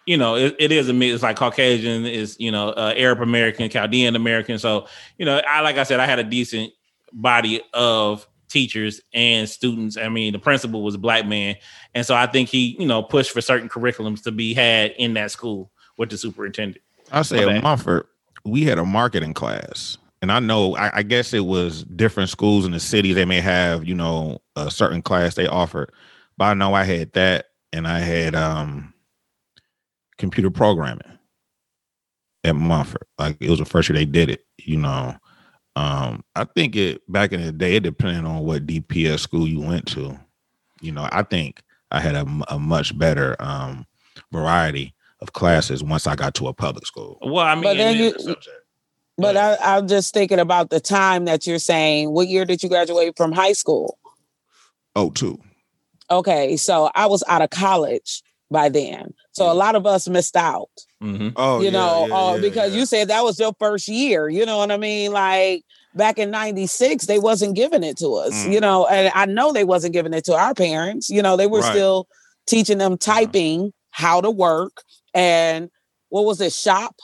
you 0.06 0.16
know 0.16 0.36
it, 0.36 0.56
it 0.58 0.72
is 0.72 0.88
a 0.88 0.92
mix. 0.92 1.14
It's 1.14 1.22
like 1.22 1.36
Caucasian, 1.36 2.06
is 2.06 2.36
you 2.38 2.50
know 2.50 2.70
uh, 2.70 2.94
Arab 2.96 3.20
American, 3.20 3.68
Chaldean 3.70 4.16
American. 4.16 4.58
So 4.58 4.86
you 5.18 5.26
know, 5.26 5.40
I 5.48 5.60
like 5.60 5.76
I 5.76 5.82
said, 5.84 6.00
I 6.00 6.06
had 6.06 6.18
a 6.18 6.24
decent 6.24 6.72
body 7.12 7.62
of 7.72 8.26
teachers 8.48 9.00
and 9.12 9.48
students. 9.48 9.96
I 9.96 10.08
mean, 10.08 10.32
the 10.32 10.38
principal 10.38 10.82
was 10.82 10.94
a 10.94 10.98
black 10.98 11.26
man, 11.26 11.56
and 11.94 12.04
so 12.04 12.14
I 12.14 12.26
think 12.26 12.48
he 12.48 12.76
you 12.78 12.86
know 12.86 13.02
pushed 13.02 13.30
for 13.30 13.40
certain 13.40 13.68
curriculums 13.68 14.22
to 14.24 14.32
be 14.32 14.54
had 14.54 14.92
in 14.92 15.14
that 15.14 15.30
school 15.30 15.70
with 15.98 16.10
the 16.10 16.18
superintendent. 16.18 16.82
I 17.12 17.22
say 17.22 17.36
My 17.36 17.42
at 17.42 17.46
bad. 17.46 17.62
Mumford, 17.62 18.06
we 18.44 18.64
had 18.64 18.78
a 18.78 18.84
marketing 18.84 19.34
class. 19.34 19.98
And 20.22 20.32
I 20.32 20.38
know, 20.38 20.74
I, 20.76 20.98
I 20.98 21.02
guess 21.02 21.34
it 21.34 21.44
was 21.44 21.84
different 21.84 22.30
schools 22.30 22.64
in 22.64 22.72
the 22.72 22.80
city. 22.80 23.12
They 23.12 23.26
may 23.26 23.42
have, 23.42 23.84
you 23.84 23.94
know, 23.94 24.40
a 24.56 24.70
certain 24.70 25.02
class 25.02 25.34
they 25.34 25.46
offered. 25.46 25.92
But 26.38 26.46
I 26.46 26.54
know 26.54 26.72
I 26.72 26.84
had 26.84 27.12
that 27.12 27.48
and 27.74 27.86
I 27.86 27.98
had 27.98 28.34
um 28.34 28.93
computer 30.24 30.50
programming 30.50 31.18
at 32.44 32.56
Mumford. 32.56 33.06
Like 33.18 33.36
it 33.40 33.50
was 33.50 33.58
the 33.58 33.64
first 33.64 33.88
year 33.88 33.96
they 33.98 34.04
did 34.04 34.30
it, 34.30 34.44
you 34.58 34.76
know. 34.78 35.14
Um, 35.76 36.22
I 36.36 36.44
think 36.44 36.76
it 36.76 37.02
back 37.12 37.32
in 37.32 37.42
the 37.44 37.52
day, 37.52 37.76
it 37.76 37.82
depended 37.82 38.24
on 38.24 38.44
what 38.44 38.66
DPS 38.66 39.20
school 39.20 39.46
you 39.48 39.60
went 39.60 39.86
to. 39.88 40.18
You 40.80 40.92
know, 40.92 41.08
I 41.12 41.22
think 41.22 41.62
I 41.90 42.00
had 42.00 42.14
a 42.16 42.58
much 42.58 42.96
better 42.98 43.36
um 43.40 43.86
variety 44.32 44.94
of 45.20 45.32
classes 45.32 45.82
once 45.82 46.06
I 46.06 46.14
got 46.16 46.34
to 46.34 46.48
a 46.48 46.52
public 46.54 46.86
school. 46.86 47.18
Well, 47.22 47.44
I 47.44 47.54
mean, 47.54 47.64
But 47.64 47.76
then 47.76 47.96
you- 47.96 48.14
it- 48.18 48.46
But 49.16 49.36
I, 49.36 49.56
I'm 49.60 49.86
just 49.86 50.12
thinking 50.12 50.40
about 50.40 50.70
the 50.70 50.80
time 50.80 51.24
that 51.26 51.46
you're 51.46 51.58
saying. 51.60 52.10
What 52.12 52.26
year 52.28 52.44
did 52.44 52.62
you 52.62 52.68
graduate 52.68 53.16
from 53.16 53.30
high 53.32 53.52
school? 53.52 53.96
Oh, 54.96 55.10
two. 55.10 55.38
Okay, 56.10 56.56
so 56.56 56.90
I 56.94 57.06
was 57.06 57.22
out 57.28 57.40
of 57.42 57.50
college 57.50 58.22
by 58.50 58.68
then. 58.68 59.12
So 59.32 59.50
a 59.50 59.54
lot 59.54 59.74
of 59.74 59.86
us 59.86 60.08
missed 60.08 60.36
out, 60.36 60.68
Mhm. 61.02 61.32
Oh, 61.36 61.60
you 61.60 61.70
know, 61.70 62.08
uh, 62.12 62.38
because 62.40 62.74
you 62.74 62.86
said 62.86 63.08
that 63.08 63.24
was 63.24 63.38
your 63.40 63.52
first 63.58 63.88
year. 63.88 64.28
You 64.28 64.46
know 64.46 64.58
what 64.58 64.70
I 64.70 64.76
mean? 64.76 65.12
Like 65.12 65.64
back 65.94 66.18
in 66.18 66.30
96, 66.30 67.06
they 67.06 67.18
wasn't 67.18 67.54
giving 67.56 67.82
it 67.82 67.96
to 67.98 68.14
us, 68.14 68.32
Mm. 68.32 68.52
you 68.52 68.60
know, 68.60 68.86
and 68.86 69.10
I 69.14 69.26
know 69.26 69.52
they 69.52 69.64
wasn't 69.64 69.92
giving 69.92 70.12
it 70.14 70.24
to 70.26 70.34
our 70.34 70.54
parents. 70.54 71.08
You 71.10 71.22
know, 71.22 71.36
they 71.36 71.46
were 71.46 71.60
Right. 71.60 71.70
still 71.72 72.06
teaching 72.46 72.78
them 72.78 72.96
typing, 72.98 73.72
how 73.90 74.20
to 74.20 74.30
work, 74.30 74.82
and 75.14 75.70
what 76.10 76.24
was 76.24 76.40
it, 76.40 76.52
shop 76.52 76.94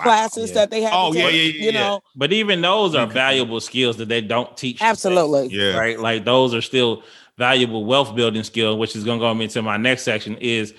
classes 0.00 0.50
Yeah. 0.50 0.54
that 0.56 0.70
they 0.70 0.82
had 0.82 0.92
Oh, 0.94 1.12
to 1.12 1.18
yeah, 1.18 1.30
take, 1.30 1.54
yeah, 1.54 1.60
you 1.60 1.70
yeah. 1.70 1.80
know, 1.80 2.00
But 2.16 2.32
even 2.32 2.60
those 2.60 2.94
are 2.94 3.06
valuable 3.06 3.60
skills 3.60 3.96
that 3.98 4.08
they 4.08 4.20
don't 4.20 4.56
teach. 4.56 4.78
today, 4.78 4.88
absolutely. 4.88 5.48
Yeah. 5.48 5.76
right? 5.76 5.98
Like 5.98 6.24
those 6.24 6.52
are 6.54 6.62
still 6.62 7.02
valuable 7.38 7.84
wealth 7.84 8.14
building 8.14 8.42
skill, 8.42 8.78
which 8.78 8.96
is 8.96 9.04
going 9.04 9.18
to 9.18 9.22
go 9.22 9.40
into 9.40 9.62
my 9.62 9.76
next 9.76 10.02
section. 10.02 10.36
Is 10.38 10.74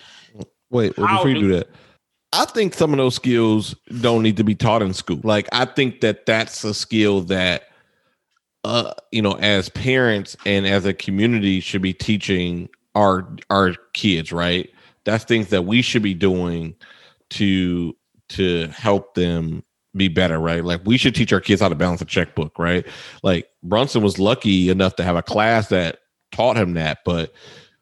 Wait, 0.69 0.95
How 0.97 1.17
before 1.17 1.29
you 1.29 1.35
do- 1.35 1.41
do 1.41 1.55
that, 1.55 1.69
I 2.33 2.45
think 2.45 2.73
some 2.73 2.91
of 2.91 2.97
those 2.97 3.15
skills 3.15 3.75
don't 4.01 4.21
need 4.21 4.37
to 4.37 4.43
be 4.43 4.55
taught 4.55 4.81
in 4.81 4.93
school. 4.93 5.21
Like, 5.23 5.47
I 5.51 5.65
think 5.65 6.01
that 6.01 6.25
that's 6.25 6.63
a 6.63 6.73
skill 6.73 7.21
that, 7.21 7.69
uh, 8.63 8.93
you 9.11 9.21
know, 9.21 9.33
as 9.33 9.69
parents 9.69 10.35
and 10.45 10.67
as 10.67 10.85
a 10.85 10.93
community 10.93 11.61
should 11.61 11.81
be 11.81 11.93
teaching 11.93 12.69
our 12.95 13.27
our 13.49 13.75
kids. 13.93 14.33
Right, 14.33 14.69
that's 15.05 15.23
things 15.23 15.47
that 15.49 15.63
we 15.63 15.81
should 15.81 16.03
be 16.03 16.13
doing 16.13 16.75
to 17.31 17.95
to 18.29 18.67
help 18.67 19.13
them 19.13 19.63
be 19.95 20.09
better. 20.09 20.39
Right, 20.39 20.65
like 20.65 20.81
we 20.83 20.97
should 20.97 21.15
teach 21.15 21.31
our 21.31 21.39
kids 21.39 21.61
how 21.61 21.69
to 21.69 21.75
balance 21.75 22.01
a 22.01 22.05
checkbook. 22.05 22.59
Right, 22.59 22.85
like 23.23 23.47
Brunson 23.63 24.03
was 24.03 24.19
lucky 24.19 24.69
enough 24.69 24.97
to 24.97 25.03
have 25.03 25.15
a 25.15 25.23
class 25.23 25.69
that 25.69 25.99
taught 26.37 26.55
him 26.55 26.73
that, 26.75 26.99
but 27.03 27.33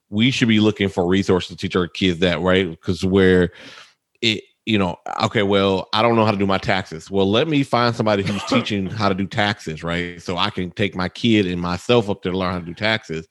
we 0.10 0.32
should 0.32 0.48
be 0.48 0.60
looking 0.60 0.88
for 0.88 1.06
resources 1.06 1.50
to 1.50 1.58
teach 1.58 1.76
our 1.76 1.88
kids 1.88 2.20
that, 2.20 2.40
right? 2.40 2.70
Because 2.70 3.04
where 3.04 3.52
it, 4.22 4.44
you 4.66 4.78
know, 4.78 4.96
okay, 5.24 5.44
well, 5.44 5.90
I 5.94 6.02
don't 6.02 6.16
know 6.16 6.26
how 6.26 6.32
to 6.32 6.38
do 6.38 6.48
my 6.48 6.58
taxes. 6.58 7.12
Well, 7.12 7.30
let 7.30 7.48
me 7.48 7.64
find 7.64 7.94
somebody 7.94 8.24
who's 8.24 8.44
teaching 8.50 8.88
how 8.88 9.10
to 9.10 9.16
do 9.16 9.28
taxes, 9.28 9.84
right? 9.84 10.22
So 10.22 10.38
I 10.38 10.50
can 10.50 10.72
take 10.72 10.96
my 10.96 11.10
kid 11.10 11.46
and 11.46 11.62
myself 11.62 12.10
up 12.10 12.24
there 12.24 12.32
to 12.32 12.38
learn 12.38 12.54
how 12.54 12.60
to 12.60 12.66
do 12.66 12.74
taxes. 12.74 13.28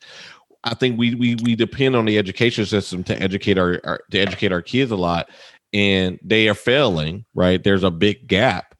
I 0.62 0.74
think 0.74 0.98
we 0.98 1.14
we 1.14 1.36
we 1.42 1.54
depend 1.56 1.96
on 1.96 2.04
the 2.04 2.18
education 2.18 2.64
system 2.66 3.02
to 3.04 3.20
educate 3.20 3.58
our, 3.58 3.80
our 3.84 4.00
to 4.10 4.18
educate 4.18 4.52
our 4.52 4.62
kids 4.62 4.90
a 4.90 4.96
lot, 4.96 5.28
and 5.72 6.18
they 6.22 6.48
are 6.48 6.54
failing. 6.54 7.24
Right, 7.34 7.62
there's 7.62 7.82
a 7.82 7.90
big 7.90 8.26
gap, 8.26 8.74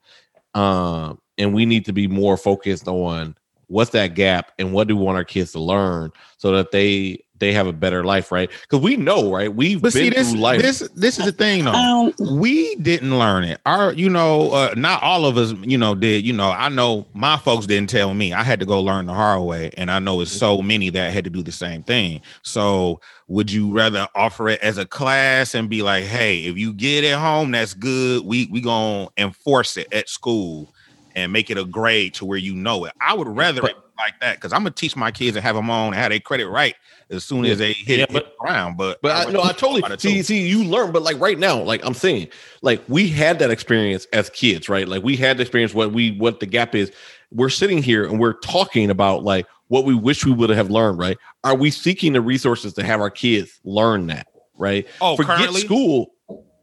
um, 0.55 1.19
and 1.37 1.53
we 1.53 1.65
need 1.65 1.85
to 1.85 1.93
be 1.93 2.07
more 2.07 2.37
focused 2.37 2.87
on 2.87 3.35
what's 3.67 3.91
that 3.91 4.15
gap 4.15 4.51
and 4.59 4.73
what 4.73 4.87
do 4.87 4.95
we 4.95 5.03
want 5.03 5.17
our 5.17 5.23
kids 5.23 5.51
to 5.53 5.59
learn 5.59 6.11
so 6.37 6.51
that 6.51 6.71
they 6.71 7.19
they 7.39 7.51
have 7.51 7.67
a 7.67 7.73
better 7.73 8.03
life, 8.03 8.31
right? 8.31 8.49
Because 8.61 8.79
we 8.81 8.95
know, 8.95 9.31
right? 9.33 9.53
We've 9.53 9.81
But 9.81 9.93
been 9.93 10.03
see, 10.03 10.09
this 10.09 10.31
through 10.31 10.39
life. 10.39 10.61
this 10.61 10.79
this 10.95 11.19
is 11.19 11.25
the 11.25 11.31
thing 11.31 11.65
though. 11.65 11.73
Um, 11.73 12.13
we 12.39 12.75
didn't 12.75 13.17
learn 13.17 13.43
it. 13.43 13.59
Our, 13.65 13.93
you 13.93 14.09
know, 14.09 14.51
uh, 14.51 14.73
not 14.77 15.03
all 15.03 15.25
of 15.25 15.37
us, 15.37 15.53
you 15.61 15.77
know, 15.77 15.95
did. 15.95 16.25
You 16.25 16.33
know, 16.33 16.51
I 16.51 16.69
know 16.69 17.05
my 17.13 17.37
folks 17.37 17.65
didn't 17.65 17.89
tell 17.89 18.13
me. 18.13 18.31
I 18.33 18.43
had 18.43 18.59
to 18.61 18.65
go 18.65 18.81
learn 18.81 19.07
the 19.07 19.13
hard 19.13 19.43
way, 19.43 19.71
and 19.77 19.91
I 19.91 19.99
know 19.99 20.21
it's 20.21 20.31
so 20.31 20.61
many 20.61 20.89
that 20.91 21.13
had 21.13 21.25
to 21.25 21.29
do 21.29 21.43
the 21.43 21.51
same 21.51 21.83
thing. 21.83 22.21
So, 22.41 23.01
would 23.27 23.51
you 23.51 23.71
rather 23.71 24.07
offer 24.15 24.49
it 24.49 24.61
as 24.61 24.77
a 24.77 24.85
class 24.85 25.55
and 25.55 25.69
be 25.69 25.81
like, 25.81 26.05
"Hey, 26.05 26.45
if 26.45 26.57
you 26.57 26.73
get 26.73 27.03
it 27.03 27.15
home, 27.15 27.51
that's 27.51 27.73
good. 27.73 28.23
We 28.25 28.47
we 28.51 28.61
gonna 28.61 29.09
enforce 29.17 29.75
it 29.77 29.91
at 29.93 30.07
school 30.07 30.73
and 31.15 31.31
make 31.31 31.49
it 31.49 31.57
a 31.57 31.65
grade 31.65 32.13
to 32.15 32.25
where 32.25 32.37
you 32.37 32.53
know 32.55 32.85
it." 32.85 32.93
I 33.01 33.13
would 33.13 33.27
rather 33.27 33.61
But- 33.61 33.71
it 33.71 33.77
like 33.97 34.19
that 34.19 34.35
because 34.35 34.51
I'm 34.51 34.59
gonna 34.59 34.71
teach 34.71 34.95
my 34.95 35.09
kids 35.09 35.37
and 35.37 35.43
have 35.43 35.55
them 35.55 35.69
on 35.69 35.87
and 35.87 35.95
have 35.95 36.09
their 36.09 36.19
credit 36.19 36.47
right 36.49 36.75
as 37.09 37.23
soon 37.23 37.45
as 37.45 37.59
they 37.59 37.71
hit, 37.71 37.99
Yeah, 37.99 38.03
it, 38.03 38.11
hit 38.11 38.13
but- 38.13 38.25
the 38.25 38.31
ground. 38.39 38.75
But 38.77 38.99
But 39.01 39.27
I 39.27 39.31
no, 39.31 39.41
I 39.41 39.53
totally 39.53 39.81
see. 39.97 40.21
See, 40.21 40.47
you 40.47 40.63
learn, 40.65 40.91
but 40.91 41.01
like 41.01 41.19
right 41.19 41.39
now, 41.39 41.61
like 41.61 41.85
I'm 41.85 41.93
saying, 41.93 42.27
like 42.61 42.81
we 42.89 43.07
had 43.07 43.39
that 43.39 43.51
experience 43.51 44.05
as 44.11 44.29
kids, 44.31 44.67
right? 44.67 44.87
Like 44.87 45.03
we 45.03 45.15
had 45.15 45.37
the 45.37 45.41
experience. 45.43 45.73
What 45.73 45.93
we 45.93 46.11
what 46.11 46.39
the 46.41 46.45
gap 46.45 46.75
is. 46.75 46.91
We're 47.31 47.49
sitting 47.49 47.81
here 47.81 48.05
and 48.05 48.19
we're 48.19 48.33
talking 48.33 48.89
about 48.89 49.23
like 49.23 49.45
what 49.67 49.83
we 49.85 49.95
wish 49.95 50.25
we 50.25 50.31
would 50.31 50.49
have 50.51 50.69
learned, 50.69 50.99
right? 50.99 51.17
Are 51.43 51.55
we 51.55 51.71
seeking 51.71 52.13
the 52.13 52.21
resources 52.21 52.73
to 52.73 52.83
have 52.83 52.99
our 53.01 53.09
kids 53.09 53.59
learn 53.63 54.07
that, 54.07 54.27
right? 54.57 54.87
oh, 55.01 55.15
Forget 55.15 55.37
currently, 55.37 55.61
school. 55.61 56.11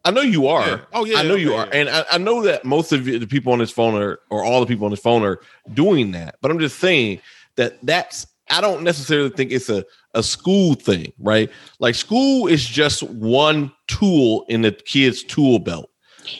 I 0.04 0.10
know 0.10 0.20
you 0.22 0.46
are. 0.48 0.66
Yeah. 0.66 0.80
Oh 0.92 1.04
yeah, 1.04 1.18
I 1.18 1.22
know 1.22 1.34
you 1.36 1.54
are, 1.54 1.66
yeah. 1.66 1.72
and 1.80 1.88
I, 1.88 2.04
I 2.12 2.18
know 2.18 2.42
that 2.42 2.64
most 2.64 2.92
of 2.92 3.04
the 3.04 3.26
people 3.26 3.52
on 3.52 3.60
this 3.60 3.70
phone 3.70 3.94
are, 4.00 4.18
or 4.30 4.44
all 4.44 4.60
the 4.60 4.66
people 4.66 4.84
on 4.84 4.90
this 4.90 5.00
phone 5.00 5.22
are 5.22 5.40
doing 5.74 6.10
that. 6.12 6.36
But 6.40 6.50
I'm 6.50 6.58
just 6.58 6.78
saying 6.78 7.20
that 7.56 7.78
that's. 7.84 8.26
I 8.50 8.60
don't 8.60 8.82
necessarily 8.82 9.30
think 9.30 9.52
it's 9.52 9.68
a 9.70 9.84
a 10.14 10.22
school 10.22 10.74
thing, 10.74 11.12
right? 11.20 11.48
Like 11.78 11.94
school 11.94 12.48
is 12.48 12.64
just 12.66 13.02
one 13.04 13.72
tool 13.86 14.44
in 14.48 14.62
the 14.62 14.72
kids' 14.72 15.22
tool 15.22 15.58
belt. 15.60 15.88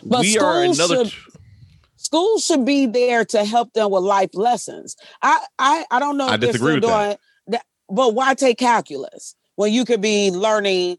But 0.05 0.21
we 0.21 0.37
are 0.39 0.63
schools 0.65 0.79
another. 0.81 1.05
should- 1.09 1.33
School 1.97 2.39
should 2.41 2.65
be 2.67 2.87
there 2.87 3.25
to 3.27 3.45
help 3.45 3.73
them 3.75 3.91
with 3.93 4.03
life 4.03 4.31
lessons. 4.35 4.97
I 5.23 5.39
I, 5.59 5.85
I 5.91 6.01
don't 6.01 6.17
know 6.17 6.27
I 6.27 6.35
if 6.35 6.41
disagree 6.41 6.59
still 6.59 6.75
with 6.75 6.83
that. 6.83 7.05
doing 7.07 7.17
that, 7.49 7.65
but 7.89 8.15
why 8.15 8.35
take 8.35 8.59
calculus 8.59 9.37
when 9.55 9.73
you 9.73 9.85
could 9.85 10.01
be 10.01 10.31
learning 10.33 10.99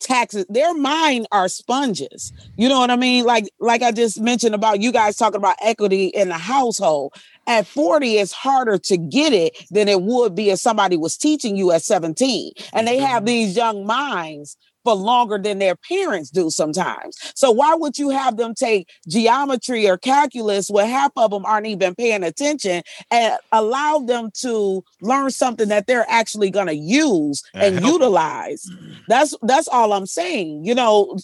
taxes? 0.00 0.46
Their 0.48 0.74
mind 0.74 1.26
are 1.32 1.48
sponges. 1.48 2.32
You 2.56 2.68
know 2.68 2.78
what 2.78 2.90
I 2.90 2.96
mean? 2.96 3.24
Like 3.24 3.48
like 3.60 3.82
I 3.82 3.92
just 3.92 4.20
mentioned 4.20 4.54
about 4.54 4.80
you 4.80 4.92
guys 4.92 5.16
talking 5.16 5.38
about 5.38 5.56
equity 5.62 6.06
in 6.06 6.28
the 6.28 6.38
household. 6.38 7.14
At 7.46 7.66
40, 7.66 8.18
it's 8.18 8.32
harder 8.32 8.78
to 8.78 8.96
get 8.96 9.32
it 9.34 9.56
than 9.70 9.86
it 9.88 10.00
would 10.02 10.34
be 10.34 10.50
if 10.50 10.58
somebody 10.60 10.96
was 10.96 11.16
teaching 11.18 11.56
you 11.56 11.72
at 11.72 11.82
17. 11.82 12.52
And 12.72 12.86
they 12.88 12.96
Mm-hmm. 12.96 13.06
have 13.06 13.26
these 13.26 13.56
young 13.56 13.84
minds 13.86 14.56
for 14.84 14.94
longer 14.94 15.38
than 15.38 15.58
their 15.58 15.74
parents 15.76 16.30
do 16.30 16.50
sometimes. 16.50 17.16
So 17.34 17.50
why 17.50 17.74
would 17.74 17.98
you 17.98 18.10
have 18.10 18.36
them 18.36 18.54
take 18.54 18.88
geometry 19.08 19.88
or 19.88 19.96
calculus 19.98 20.68
where 20.70 20.86
half 20.86 21.10
of 21.16 21.30
them 21.30 21.44
aren't 21.46 21.66
even 21.66 21.94
paying 21.94 22.22
attention 22.22 22.82
and 23.10 23.34
allow 23.52 23.98
them 23.98 24.30
to 24.42 24.84
learn 25.00 25.30
something 25.30 25.68
that 25.68 25.86
they're 25.86 26.06
actually 26.08 26.50
going 26.50 26.66
to 26.68 26.74
use 26.76 27.42
And 27.54 27.62
and 27.64 27.74
help 27.76 27.84
'em. 27.86 27.92
utilize? 27.92 28.66
Mm-hmm. 28.70 28.92
That's 29.08 29.34
that's 29.42 29.68
all 29.68 29.92
I'm 29.92 30.06
saying. 30.06 30.64
You 30.64 30.74
know, 30.74 31.18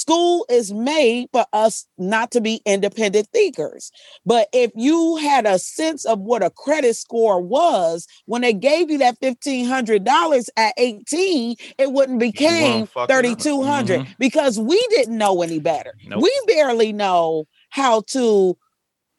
school 0.00 0.46
is 0.48 0.72
made 0.72 1.28
for 1.32 1.44
us 1.52 1.86
not 1.98 2.30
to 2.32 2.40
be 2.40 2.62
independent 2.64 3.28
thinkers. 3.32 3.90
But 4.24 4.48
if 4.52 4.70
you 4.74 5.16
had 5.16 5.46
a 5.46 5.58
sense 5.58 6.04
of 6.04 6.20
what 6.20 6.42
a 6.42 6.50
credit 6.50 6.96
score 6.96 7.40
was 7.40 8.06
when 8.26 8.42
they 8.42 8.52
gave 8.52 8.90
you 8.90 8.98
that 8.98 9.20
$1,500 9.20 10.48
at 10.56 10.74
18, 10.76 11.56
it 11.78 11.92
wouldn't 11.92 12.18
became 12.18 12.86
fucking 12.86 13.14
up. 13.14 13.20
3,200 13.20 14.00
mm-hmm. 14.00 14.12
because 14.18 14.58
we 14.58 14.84
didn't 14.90 15.18
know 15.18 15.42
any 15.42 15.58
better. 15.60 15.94
Nope. 16.06 16.22
We 16.22 16.40
barely 16.46 16.92
know 16.92 17.46
how 17.68 18.02
to 18.08 18.56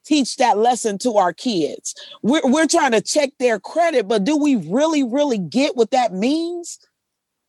teach 0.04 0.38
that 0.38 0.58
lesson 0.58 0.98
to 1.00 1.18
our 1.18 1.32
kids. 1.34 1.94
We're, 2.24 2.42
we're 2.44 2.68
trying 2.68 2.92
to 2.92 3.02
check 3.02 3.30
their 3.40 3.60
credit, 3.60 4.08
but 4.08 4.24
do 4.24 4.36
we 4.36 4.56
really, 4.56 5.04
really 5.04 5.38
get 5.38 5.76
what 5.76 5.92
that 5.92 6.14
means? 6.14 6.80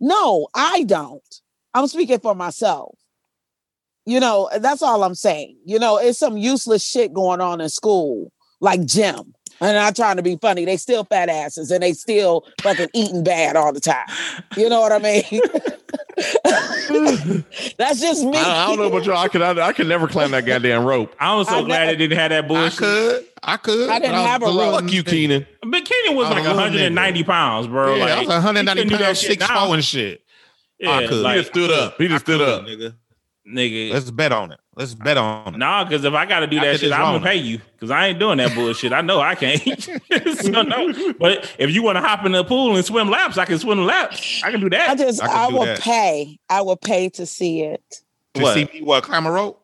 No, 0.01 0.49
I 0.55 0.83
don't. 0.83 1.23
I'm 1.75 1.87
speaking 1.87 2.19
for 2.21 2.35
myself. 2.35 2.99
You 4.05 4.21
know, 4.21 4.51
uh, 4.53 4.59
that's 4.59 4.83
all 4.83 5.05
I'm 5.05 5.15
saying. 5.15 5.57
You 5.65 5.79
know, 5.79 5.99
it's 5.99 6.19
some 6.19 6.37
useless 6.37 6.85
shit 6.85 7.13
going 7.13 7.41
on 7.41 7.61
in 7.61 7.69
school, 7.69 8.33
like 8.61 8.85
gym. 8.85 9.35
And 9.61 9.79
I'm 9.79 9.95
trying 9.95 10.17
to 10.17 10.23
be 10.23 10.37
funny. 10.37 10.65
They 10.65 10.77
still 10.77 11.05
fat 11.05 11.29
asses 11.29 11.71
and 11.71 11.83
they 11.83 11.93
still 11.93 12.45
fucking 12.63 12.89
eating 12.95 13.23
bad 13.23 13.55
all 13.55 13.73
the 13.73 13.81
time. 13.81 14.07
You 14.57 14.69
know 14.69 14.81
what 14.81 14.91
I 14.91 14.99
mean? 14.99 15.23
that's 17.79 18.01
just 18.01 18.25
me. 18.25 18.37
I, 18.37 18.65
I 18.65 18.67
don't 18.67 18.79
know 18.79 18.89
about 18.89 19.05
y'all. 19.07 19.17
I 19.17 19.29
could 19.29 19.41
I, 19.41 19.69
I 19.69 19.73
could 19.73 19.87
never 19.87 20.09
climb 20.09 20.33
that 20.33 20.45
goddamn 20.45 20.85
rope. 20.85 21.15
I'm 21.21 21.45
so 21.45 21.59
I 21.59 21.63
glad 21.63 21.87
ne- 21.87 21.93
they 21.93 21.97
didn't 21.97 22.19
have 22.19 22.31
that 22.31 22.49
bullshit. 22.49 22.73
I 22.73 22.77
could. 22.77 23.27
I 23.43 23.57
could. 23.57 23.91
I 23.91 23.99
didn't 23.99 24.15
have 24.17 24.43
a 24.43 24.47
rope. 24.47 24.81
Fuck 24.81 24.93
you, 24.93 25.05
Keenan. 25.05 25.47
But 25.61 25.85
Kenyon 25.85 26.17
was 26.17 26.27
I 26.27 26.31
was 26.31 26.39
like 26.39 26.45
a 26.45 26.55
little 26.55 26.57
190 26.57 27.25
pounds, 27.25 27.67
bro. 27.69 27.95
Yeah, 27.95 28.05
like, 28.05 28.13
I 28.13 28.19
was 28.21 28.29
190 28.29 28.71
he 28.71 28.85
couldn't 28.85 28.89
do 28.89 28.97
that 28.99 29.05
pounds, 29.05 29.21
shit 29.21 29.31
six 29.31 29.49
now. 29.49 29.67
four 29.67 29.75
and 29.75 29.85
shit. 29.85 30.23
Yeah, 30.79 30.91
I 30.91 31.07
could. 31.07 31.27
He 31.27 31.35
just 31.35 31.51
stood 31.51 31.71
up. 31.71 31.97
He 31.99 32.09
just 32.09 32.25
stood 32.25 32.41
up. 32.41 32.65
nigga. 32.65 32.95
Nigga. 33.47 33.93
Let's 33.93 34.11
bet 34.11 34.33
on 34.33 34.53
it. 34.53 34.61
Let's 34.75 34.95
bet 34.95 35.17
on 35.19 35.55
it. 35.55 35.59
Nah, 35.59 35.85
because 35.85 36.05
if 36.05 36.15
I 36.15 36.25
got 36.27 36.41
to 36.41 36.47
do 36.47 36.59
that 36.61 36.81
shit, 36.81 36.93
I'm 36.93 37.01
gonna 37.15 37.25
pay 37.25 37.37
you. 37.37 37.59
Because 37.75 37.91
I 37.91 38.09
ain't 38.09 38.19
doing 38.19 38.39
that 38.39 38.55
bullshit. 38.55 38.93
I 38.93 39.01
know 39.01 39.21
I 39.21 39.35
can't. 39.35 39.61
so 40.39 40.63
no. 40.63 41.13
But 41.15 41.55
if 41.59 41.71
you 41.71 41.83
want 41.83 41.97
to 41.97 42.01
hop 42.01 42.25
in 42.25 42.33
the 42.33 42.45
pool 42.45 42.75
and 42.77 42.85
swim 42.85 43.11
laps, 43.11 43.39
I 43.39 43.45
can 43.45 43.59
swim 43.59 43.85
laps. 43.85 44.43
I 44.43 44.51
can 44.51 44.61
do 44.61 44.71
that. 44.71 44.91
I 44.91 44.95
just 44.95 45.23
I 45.23 45.45
I, 45.45 45.49
will 45.49 45.65
that. 45.65 45.81
pay. 45.81 46.39
I 46.49 46.63
will 46.63 46.77
pay 46.77 47.09
to 47.11 47.27
see 47.27 47.63
it. 47.63 48.01
To 48.35 48.43
What? 48.43 48.55
see 48.55 48.65
me 48.73 48.83
what 48.83 49.05
climb 49.05 49.27
a 49.27 49.31
rope, 49.31 49.62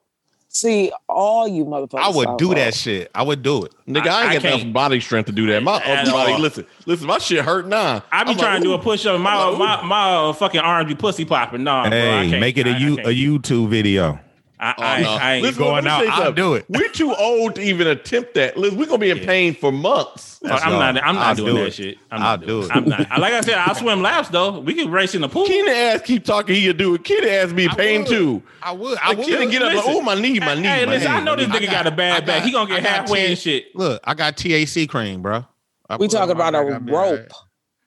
See 0.60 0.90
all 1.08 1.46
you 1.46 1.64
motherfuckers. 1.64 2.00
I 2.00 2.08
would 2.08 2.36
do 2.36 2.50
out 2.50 2.56
that 2.56 2.74
shit. 2.74 3.10
I 3.14 3.22
would 3.22 3.42
do 3.44 3.64
it. 3.64 3.72
Nigga, 3.86 4.08
I, 4.08 4.22
I- 4.24 4.26
I 4.30 4.34
ain't 4.34 4.42
got 4.42 4.60
enough 4.60 4.72
body 4.72 4.98
strength 4.98 5.26
to 5.26 5.32
do 5.32 5.46
that. 5.48 5.62
My 5.62 5.74
upper 5.76 6.10
body, 6.10 6.32
all. 6.32 6.40
listen, 6.40 6.66
listen, 6.84 7.06
my 7.06 7.18
shit 7.18 7.44
hurt 7.44 7.68
now. 7.68 8.02
I 8.10 8.24
be 8.24 8.30
I'm 8.30 8.36
trying 8.38 8.54
like, 8.54 8.62
to 8.62 8.64
do 8.64 8.72
a 8.74 8.78
push 8.80 9.06
up. 9.06 9.20
My 9.20 9.36
like, 9.46 9.58
my 9.58 9.82
my 9.84 10.14
uh, 10.14 10.32
fucking 10.32 10.60
arms 10.60 10.88
be 10.88 10.96
pussy 10.96 11.24
popping. 11.24 11.62
Nah, 11.62 11.88
bro, 11.88 11.90
Hey, 11.92 12.28
can't. 12.30 12.40
make 12.40 12.58
it 12.58 12.66
a 12.66 12.70
I- 12.70 12.74
I 12.74 12.78
you 12.78 12.94
a 12.98 13.38
YouTube 13.38 13.68
video. 13.68 14.18
I, 14.60 14.74
Oh, 14.76 14.82
I, 14.82 15.02
no. 15.02 15.10
I 15.12 15.32
ain't 15.34 15.42
Listen, 15.44 15.62
going 15.62 15.84
let 15.84 15.92
out, 16.08 16.08
I'll 16.08 16.32
do 16.32 16.54
it. 16.54 16.64
We're 16.68 16.88
too 16.88 17.14
old 17.14 17.54
to 17.56 17.60
even 17.62 17.86
attempt 17.86 18.34
that. 18.34 18.56
Listen, 18.56 18.78
we're 18.78 18.86
gonna 18.86 18.98
be 18.98 19.10
in 19.10 19.18
Yeah. 19.18 19.26
pain 19.26 19.54
for 19.54 19.70
months. 19.70 20.40
Oh, 20.44 20.48
I'm 20.50 20.72
not. 20.72 21.02
I'm 21.04 21.14
not 21.14 21.26
I'll 21.28 21.34
doing 21.34 21.54
do 21.56 21.64
that 21.64 21.74
shit. 21.74 21.98
I'm 22.10 22.20
I'll 22.22 22.28
not 22.36 22.40
do 22.40 22.46
doing 22.46 22.64
it. 22.64 22.70
I'm 22.76 22.88
not. 22.88 23.18
Like 23.20 23.32
I 23.34 23.40
said, 23.40 23.54
I'll 23.54 23.74
swim 23.74 24.02
laps 24.02 24.28
though. 24.28 24.58
We 24.60 24.74
can 24.74 24.90
race 24.90 25.14
in 25.14 25.20
the 25.22 25.28
pool. 25.28 25.46
Keenan 25.46 25.74
ass 25.74 26.02
keep 26.02 26.24
talking, 26.24 26.54
he'll 26.56 26.72
do 26.74 26.94
it. 26.94 27.04
Keenan 27.04 27.28
ass 27.28 27.52
be 27.52 27.68
pain 27.68 28.00
would. 28.00 28.08
too. 28.08 28.42
I 28.62 28.72
would. 28.72 28.98
I 28.98 29.08
Like 29.08 29.18
would. 29.18 29.26
Keenan 29.26 29.50
get 29.50 29.62
up 29.62 29.74
like, 29.74 29.84
oh 29.86 30.00
my 30.02 30.14
knee, 30.14 30.38
my 30.40 30.54
knee, 30.54 30.62
Hey, 30.62 30.86
my 30.86 30.92
listen, 30.92 31.10
knee. 31.12 31.16
I 31.18 31.22
know 31.22 31.36
this 31.36 31.48
nigga 31.48 31.66
got- 31.66 31.84
got 31.84 31.86
a 31.86 31.90
bad 31.92 32.22
I 32.22 32.26
back. 32.26 32.42
He 32.44 32.50
gonna 32.52 32.68
get 32.68 32.84
halfway 32.84 33.20
ten- 33.22 33.30
and 33.30 33.38
shit. 33.38 33.74
Look, 33.76 34.00
I 34.04 34.14
got 34.14 34.36
TAC 34.36 34.88
cream, 34.88 35.22
bro. 35.22 35.44
I 35.90 35.96
We 35.96 36.06
talking 36.08 36.32
about 36.32 36.54
a 36.54 36.62
back, 36.64 36.72
I'll 36.74 36.80
be 36.80 36.92
rope, 36.92 37.04
alright. 37.06 37.32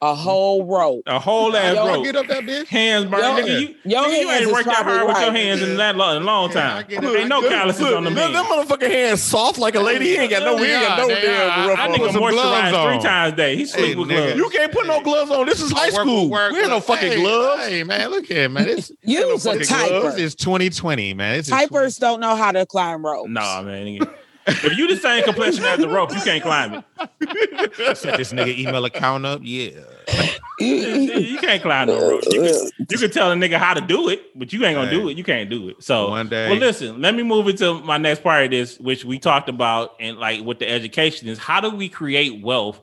A 0.04 0.16
whole 0.16 0.66
rope. 0.66 1.04
A 1.06 1.20
whole 1.20 1.56
ass 1.56 1.76
Yo, 1.76 1.84
I 1.86 1.94
rope. 1.94 2.04
get 2.06 2.16
up 2.16 2.28
that 2.28 2.44
bitch. 2.44 2.68
Hands 2.68 3.06
burn, 3.06 3.20
Yo, 3.20 3.44
nigga. 3.44 3.60
You, 3.62 3.76
your 3.86 4.04
nigga, 4.04 4.22
you 4.22 4.32
ain't 4.32 4.42
is 4.42 4.52
worked 4.52 4.66
that 4.66 4.76
probably 4.84 4.94
hard 4.94 5.08
with 5.08 5.22
your 5.22 5.32
hands 5.32 5.62
in 5.62 5.78
that 5.78 5.96
long, 5.96 6.24
long 6.24 6.50
Yeah, 6.50 6.54
time. 6.56 6.78
I 6.78 6.84
get 6.84 7.04
Ain't 7.04 7.16
it. 7.18 7.28
no 7.28 7.40
Look, 7.42 7.50
calluses 7.52 7.82
look, 7.82 7.96
on 7.98 8.04
them 8.06 8.14
Them 8.16 8.34
hands. 8.34 8.48
motherfucking 8.48 8.90
hands 8.92 9.22
soft 9.22 9.60
like 9.60 9.76
a 9.76 9.80
lady. 9.80 10.06
He 10.06 10.16
ain't 10.18 10.32
got 10.32 10.42
no, 10.44 10.58
he 10.58 10.72
ain't 10.72 10.82
got 10.82 10.98
no 10.98 11.08
They 11.08 11.14
are, 11.14 11.22
they 11.22 11.28
damn 11.28 11.60
are. 11.60 11.68
rough 11.70 11.78
That 11.78 11.80
I 11.80 11.88
on 11.88 11.94
nigga 11.94 11.98
put 12.00 12.12
some 12.14 12.24
him. 12.24 12.30
gloves 12.32 12.72
moisturized 12.74 12.92
three 12.94 13.04
times 13.04 13.34
a 13.34 13.36
day. 13.36 13.56
He 13.56 13.66
sleep 13.66 13.86
Hey, 13.86 13.96
with 13.96 14.08
nigga. 14.08 14.18
gloves. 14.18 14.36
You 14.38 14.50
can't 14.50 14.72
put 14.72 14.88
no 14.88 15.02
gloves 15.02 15.32
on. 15.32 15.46
This 15.46 15.62
is 15.62 15.72
high 15.72 15.90
school. 15.92 16.30
work 16.32 16.52
We 16.52 16.60
ain't 16.62 16.70
no 16.70 16.80
fucking 16.80 17.12
hey, 17.12 17.16
gloves. 17.18 17.68
Hey 17.68 17.84
man, 17.84 18.10
look 18.10 18.26
here, 18.26 18.50
man. 18.50 18.66
This, 18.66 18.92
Use 19.04 19.46
a 19.46 19.50
fucking 19.52 19.68
gloves. 19.68 19.72
typer. 19.92 20.02
this 20.16 20.20
is 20.20 20.36
2020, 20.36 21.14
man. 21.14 21.38
This 21.38 21.48
is 21.48 21.54
Typers 21.54 22.00
don't 22.00 22.20
know 22.20 22.36
how 22.36 22.52
to 22.52 22.66
climb 22.66 23.06
ropes. 23.06 23.30
Nah, 23.30 23.62
man. 23.62 24.00
If 24.48 24.78
you 24.78 24.88
the 24.88 24.96
same 24.96 25.24
complexion 25.24 25.64
as 25.66 25.80
the 25.80 25.88
rope, 25.88 26.12
you 26.14 26.22
can't 26.22 26.42
climb 26.44 26.74
it. 26.74 27.98
Set 27.98 28.18
this 28.18 28.34
nigga 28.34 28.58
email 28.58 28.84
account 28.86 29.26
up. 29.26 29.42
Yeah. 29.44 29.70
You- 30.60 31.38
can't 31.40 31.62
climb 31.62 31.88
no 31.88 32.10
rope. 32.12 32.24
You 32.30 32.42
can, 32.42 32.72
you 32.90 32.98
can 32.98 33.12
tell 33.12 33.32
a 33.32 33.36
nigga 33.36 33.58
how 33.58 33.74
to 33.74 33.82
do 33.82 34.10
it, 34.10 34.38
but 34.38 34.54
you 34.54 34.64
ain't 34.66 34.76
gonna 34.76 34.92
do 34.92 35.10
it. 35.10 35.18
You 35.18 35.24
can't 35.24 35.50
do 35.50 35.70
it. 35.70 35.84
So 35.84 36.10
One 36.10 36.30
day. 36.30 36.50
Well, 36.50 36.60
listen. 36.60 37.02
Let 37.02 37.16
me 37.16 37.24
move 37.24 37.48
into 37.48 37.80
my 37.82 37.98
next 37.98 38.22
part 38.22 38.46
of 38.46 38.52
this, 38.52 38.80
which 38.80 39.04
we 39.04 39.18
talked 39.20 39.50
about, 39.50 39.96
and 40.00 40.18
like 40.18 40.44
with 40.44 40.60
the 40.60 40.70
education 40.70 41.28
is 41.28 41.40
how 41.40 41.62
do 41.62 41.72
we 41.72 41.90
create 41.90 42.44
wealth 42.44 42.80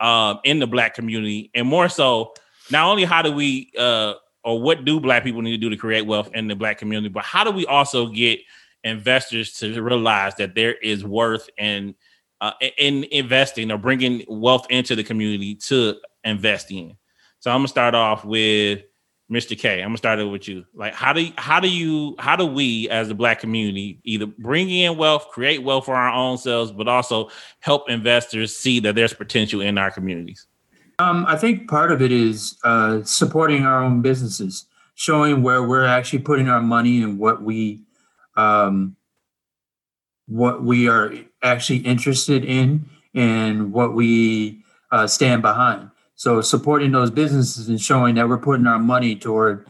um, 0.00 0.38
in 0.44 0.58
the 0.60 0.66
black 0.66 0.94
community, 0.94 1.50
and 1.54 1.66
more 1.66 1.88
so, 1.88 2.34
not 2.70 2.86
only 2.88 3.04
how 3.04 3.20
do 3.22 3.32
we 3.32 3.72
uh, 3.78 4.14
or 4.44 4.60
what 4.62 4.84
do 4.84 5.00
black 5.00 5.24
people 5.24 5.42
need 5.42 5.50
to 5.52 5.58
do 5.58 5.70
to 5.70 5.76
create 5.76 6.06
wealth 6.06 6.30
in 6.34 6.46
the 6.46 6.54
black 6.54 6.78
community, 6.78 7.08
but 7.08 7.24
how 7.24 7.42
do 7.42 7.50
we 7.50 7.66
also 7.66 8.06
get 8.06 8.38
investors 8.84 9.52
to 9.54 9.82
realize 9.82 10.34
that 10.36 10.54
there 10.54 10.74
is 10.74 11.04
worth 11.04 11.48
in 11.58 11.94
uh, 12.40 12.52
in 12.78 13.04
investing 13.04 13.70
or 13.70 13.78
bringing 13.78 14.24
wealth 14.28 14.66
into 14.70 14.94
the 14.94 15.02
community 15.02 15.54
to 15.54 15.96
invest 16.24 16.70
in. 16.70 16.96
So 17.40 17.50
I'm 17.50 17.58
gonna 17.58 17.68
start 17.68 17.94
off 17.94 18.24
with 18.24 18.82
Mr. 19.30 19.58
K. 19.58 19.82
I'm 19.82 19.88
gonna 19.88 19.98
start 19.98 20.18
it 20.18 20.24
with 20.24 20.48
you. 20.48 20.64
Like, 20.74 20.94
how 20.94 21.12
do 21.12 21.30
how 21.36 21.60
do 21.60 21.68
you 21.68 22.14
how 22.18 22.36
do 22.36 22.46
we 22.46 22.88
as 22.88 23.08
the 23.08 23.14
black 23.14 23.40
community 23.40 24.00
either 24.04 24.26
bring 24.26 24.70
in 24.70 24.96
wealth, 24.96 25.28
create 25.28 25.62
wealth 25.62 25.84
for 25.84 25.94
our 25.94 26.12
own 26.12 26.38
selves, 26.38 26.72
but 26.72 26.88
also 26.88 27.30
help 27.60 27.90
investors 27.90 28.56
see 28.56 28.80
that 28.80 28.94
there's 28.94 29.12
potential 29.12 29.60
in 29.60 29.76
our 29.76 29.90
communities? 29.90 30.46
Um, 31.00 31.26
I 31.28 31.36
think 31.36 31.68
part 31.68 31.92
of 31.92 32.02
it 32.02 32.10
is 32.10 32.58
uh, 32.64 33.02
supporting 33.04 33.64
our 33.64 33.84
own 33.84 34.02
businesses, 34.02 34.66
showing 34.94 35.42
where 35.42 35.62
we're 35.62 35.86
actually 35.86 36.20
putting 36.20 36.48
our 36.48 36.60
money 36.60 37.02
and 37.02 37.18
what 37.18 37.42
we, 37.42 37.82
um, 38.38 38.96
what 40.28 40.62
we 40.62 40.88
are 40.88 41.12
actually 41.42 41.78
interested 41.78 42.44
in 42.44 42.88
and 43.14 43.72
what 43.72 43.94
we 43.94 44.62
uh, 44.92 45.06
stand 45.06 45.42
behind. 45.42 45.90
So 46.14 46.40
supporting 46.40 46.92
those 46.92 47.10
businesses 47.10 47.68
and 47.68 47.80
showing 47.80 48.14
that 48.14 48.28
we're 48.28 48.38
putting 48.38 48.66
our 48.66 48.78
money 48.78 49.16
toward 49.16 49.66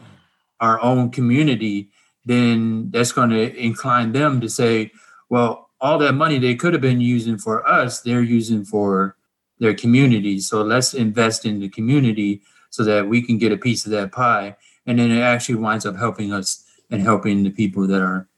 our 0.59 0.81
own 0.81 1.09
community, 1.09 1.89
then 2.25 2.91
that's 2.91 3.11
going 3.11 3.29
to 3.31 3.55
incline 3.57 4.11
them 4.11 4.39
to 4.41 4.49
say, 4.49 4.91
well, 5.29 5.69
all 5.81 5.97
that 5.99 6.13
money 6.13 6.37
they 6.37 6.55
could 6.55 6.73
have 6.73 6.81
been 6.81 7.01
using 7.01 7.37
for 7.37 7.67
us, 7.67 8.01
they're 8.01 8.21
using 8.21 8.65
for 8.65 9.15
their 9.59 9.73
community. 9.73 10.39
So 10.39 10.61
let's 10.61 10.93
invest 10.93 11.45
in 11.45 11.59
the 11.59 11.69
community 11.69 12.41
so 12.69 12.83
that 12.83 13.07
we 13.07 13.21
can 13.21 13.37
get 13.37 13.51
a 13.51 13.57
piece 13.57 13.85
of 13.85 13.91
that 13.91 14.11
pie. 14.11 14.55
And 14.85 14.99
then 14.99 15.11
it 15.11 15.21
actually 15.21 15.55
winds 15.55 15.85
up 15.85 15.97
helping 15.97 16.33
us 16.33 16.65
and 16.91 17.01
helping 17.01 17.43
the 17.43 17.49
people 17.49 17.87
that 17.87 18.01
are 18.01 18.28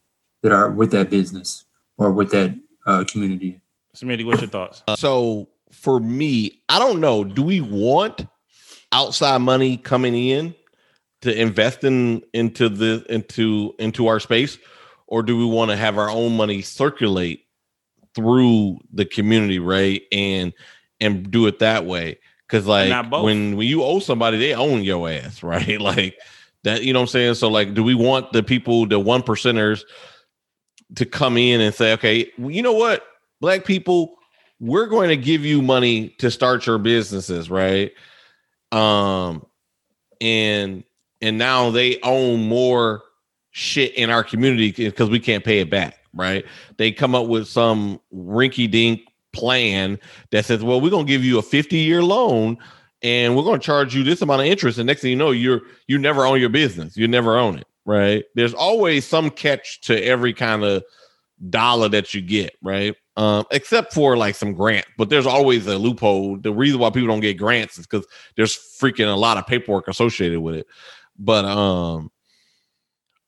that 0.42 0.52
are 0.52 0.70
with 0.70 0.92
that 0.92 1.10
business 1.10 1.66
or 1.98 2.12
with 2.12 2.32
that 2.32 2.56
uh, 2.86 3.04
community. 3.08 3.60
Smitty, 3.96 4.26
what's 4.26 4.42
your 4.42 4.50
thoughts? 4.50 4.84
So 4.98 5.50
for 5.72 6.00
me, 6.00 6.62
I 6.70 6.80
don't 6.80 7.00
know. 7.00 7.24
Do 7.24 7.44
we 7.44 7.62
want 7.62 8.28
outside 8.92 9.40
money 9.40 9.78
coming 9.78 10.16
in 10.16 10.56
to 11.22 11.40
invest 11.40 11.84
in 11.84 12.24
into 12.34 12.70
the 12.70 13.06
into 13.10 13.74
into 13.80 14.08
our 14.08 14.20
space, 14.20 14.58
or 15.08 15.24
do 15.24 15.38
we 15.38 15.46
want 15.46 15.72
to 15.72 15.78
have 15.78 15.98
our 15.98 16.10
own 16.10 16.36
money 16.36 16.62
circulate 16.62 17.46
through 18.16 18.80
the 18.92 19.06
community, 19.06 19.60
right? 19.60 20.02
And 20.12 20.54
and 21.00 21.30
do 21.30 21.48
it 21.48 21.60
that 21.60 21.86
way. 21.86 22.20
Cause 22.48 22.66
like 22.66 23.12
when 23.12 23.56
when 23.56 23.68
you 23.68 23.84
owe 23.84 24.00
somebody, 24.00 24.38
they 24.38 24.54
own 24.54 24.84
your 24.84 25.10
ass, 25.10 25.42
right? 25.44 25.80
Like 25.80 26.18
that, 26.64 26.84
you 26.84 26.94
know 26.94 27.00
what 27.00 27.04
I'm 27.04 27.08
saying? 27.08 27.36
So 27.36 27.50
like, 27.50 27.74
do 27.74 27.84
we 27.84 27.96
want 27.96 28.34
the 28.34 28.44
people, 28.44 28.86
the 28.86 29.00
one 29.00 29.22
percenters, 29.22 29.84
to 30.96 31.06
come 31.06 31.38
in 31.38 31.62
and 31.62 31.74
say, 31.74 31.94
okay, 31.94 32.32
you 32.38 32.62
know 32.62 32.74
what, 32.74 33.04
black 33.40 33.66
people, 33.66 34.16
we're 34.60 34.88
going 34.88 35.10
to 35.10 35.18
give 35.18 35.44
you 35.44 35.62
money 35.62 36.10
to 36.20 36.30
start 36.30 36.66
your 36.66 36.78
businesses, 36.78 37.50
right? 37.50 37.92
Um, 38.72 39.46
and 40.22 40.84
and 41.22 41.38
now 41.38 41.70
they 41.70 42.00
own 42.02 42.48
more 42.48 43.04
shit 43.52 43.94
in 43.96 44.10
our 44.10 44.24
community 44.24 44.72
because 44.72 45.10
we 45.10 45.20
can't 45.20 45.44
pay 45.44 45.60
it 45.60 45.70
back, 45.70 46.00
right? 46.14 46.46
They 46.78 46.92
come 46.92 47.14
up 47.16 47.28
with 47.28 47.48
some 47.48 48.00
rinky 48.14 48.70
dink 48.70 49.02
plan 49.34 50.00
that 50.32 50.46
says, 50.46 50.64
well, 50.64 50.82
we're 50.82 50.90
gonna 50.90 51.06
give 51.06 51.24
you 51.24 51.38
a 51.38 51.42
50 51.42 51.78
year 51.78 52.04
loan 52.04 52.58
and 53.02 53.36
we're 53.36 53.44
gonna 53.44 53.60
charge 53.60 53.96
you 53.96 54.04
this 54.04 54.22
amount 54.22 54.42
of 54.42 54.48
interest. 54.48 54.78
And 54.78 54.88
next 54.88 55.02
thing 55.02 55.12
you 55.12 55.16
know, 55.16 55.32
you're 55.32 55.62
you 55.88 55.98
never 55.98 56.26
own 56.26 56.40
your 56.40 56.50
business, 56.50 56.96
you 56.98 57.08
never 57.08 57.38
own 57.38 57.60
it, 57.60 57.68
right? 57.86 58.24
There's 58.36 58.54
always 58.54 59.06
some 59.08 59.30
catch 59.30 59.82
to 59.82 60.04
every 60.04 60.34
kind 60.34 60.64
of 60.64 60.84
dollar 61.50 61.90
that 61.90 62.14
you 62.14 62.22
get, 62.22 62.56
right? 62.62 62.96
Um, 63.18 63.46
except 63.52 63.94
for 63.94 64.16
like 64.16 64.36
some 64.36 64.54
grant, 64.54 64.86
but 64.98 65.10
there's 65.10 65.26
always 65.26 65.68
a 65.68 65.78
loophole. 65.78 66.38
The 66.38 66.54
reason 66.54 66.80
why 66.80 66.90
people 66.90 67.10
don't 67.10 67.20
get 67.20 67.38
grants 67.38 67.78
is 67.78 67.86
because 67.86 68.08
there's 68.36 68.56
freaking 68.56 69.12
a 69.12 69.18
lot 69.18 69.38
of 69.38 69.48
paperwork 69.48 69.88
associated 69.88 70.40
with 70.40 70.56
it. 70.56 70.68
But 71.20 71.46
um, 71.46 72.12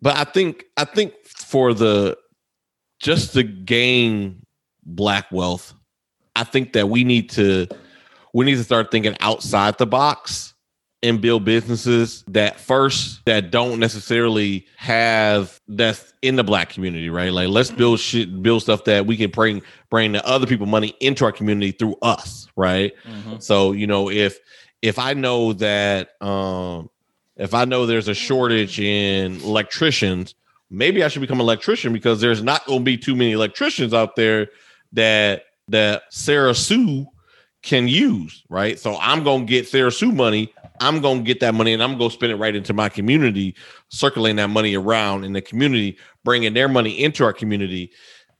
but 0.02 0.16
I 0.16 0.24
think 0.24 0.66
I 0.78 0.86
think 0.86 1.14
for 1.26 1.74
the 1.74 2.18
just 3.00 3.34
to 3.34 3.44
gain 3.44 4.46
black 4.86 5.32
wealth, 5.32 5.74
I 6.36 6.44
think 6.44 6.74
that 6.74 6.90
we 6.90 7.04
need 7.04 7.30
to 7.32 7.68
we 8.34 8.46
need 8.46 8.56
to 8.56 8.64
start 8.64 8.90
thinking 8.90 9.16
outside 9.20 9.78
the 9.78 9.86
box 9.86 10.53
and 11.04 11.20
build 11.20 11.44
businesses 11.44 12.24
that 12.30 12.60
first 12.60 13.24
that 13.26 13.52
don't 13.52 13.78
necessarily 13.78 14.66
have 14.78 15.60
that's 15.68 16.14
in 16.22 16.38
the 16.38 16.44
black 16.44 16.70
community, 16.70 17.10
right? 17.10 17.32
Like 17.32 17.50
let's 17.50 17.70
build 17.70 18.00
shit, 18.00 18.42
build 18.42 18.62
stuff 18.64 18.86
that 18.86 19.06
we 19.06 19.18
can 19.18 19.30
bring 19.30 19.62
bring 19.90 20.14
the 20.14 20.26
other 20.26 20.48
people 20.48 20.66
money 20.66 20.96
into 21.02 21.26
our 21.26 21.32
community 21.34 21.72
through 21.72 21.98
us, 22.02 22.48
right? 22.56 22.94
Mhm. 23.06 23.44
So, 23.44 23.74
you 23.74 23.86
know, 23.86 24.10
if 24.10 24.40
if 24.82 24.98
I 24.98 25.14
know 25.14 25.54
that 25.54 26.22
um 26.22 26.90
if 27.36 27.54
I 27.54 27.66
know 27.66 27.86
there's 27.86 28.08
a 28.08 28.14
shortage 28.14 28.80
in 28.80 29.42
electricians, 29.42 30.36
maybe 30.70 31.04
I 31.04 31.10
should 31.10 31.22
become 31.22 31.40
an 31.40 31.46
electrician 31.46 31.92
because 31.92 32.22
there's 32.22 32.42
not 32.44 32.66
going 32.66 32.80
to 32.80 32.86
be 32.86 32.98
too 32.98 33.16
many 33.16 33.34
electricians 33.34 33.94
out 33.94 34.16
there 34.16 34.48
that 34.94 35.44
that 35.68 36.04
Sarah 36.10 36.56
Sue 36.56 37.08
can 37.62 37.88
use, 37.88 38.44
right? 38.50 38.78
So 38.80 38.98
I'm 39.02 39.24
going 39.24 39.48
to 39.48 39.50
get 39.50 39.68
Sarah 39.68 39.92
Sue 39.92 40.12
money. 40.12 40.54
I'm 40.84 41.02
going 41.02 41.20
to 41.20 41.24
get 41.24 41.40
that 41.40 41.54
money 41.54 41.74
and 41.74 41.82
I'm 41.82 41.98
going 41.98 42.10
to 42.10 42.14
spend 42.14 42.32
it 42.32 42.36
right 42.36 42.56
into 42.56 42.74
my 42.74 42.90
community, 42.90 43.56
circulating 43.90 44.36
that 44.38 44.50
money 44.50 44.76
around 44.76 45.24
in 45.24 45.34
the 45.34 45.42
community, 45.42 45.98
bringing 46.24 46.54
their 46.54 46.68
money 46.68 47.04
into 47.04 47.24
our 47.24 47.34
community 47.34 47.92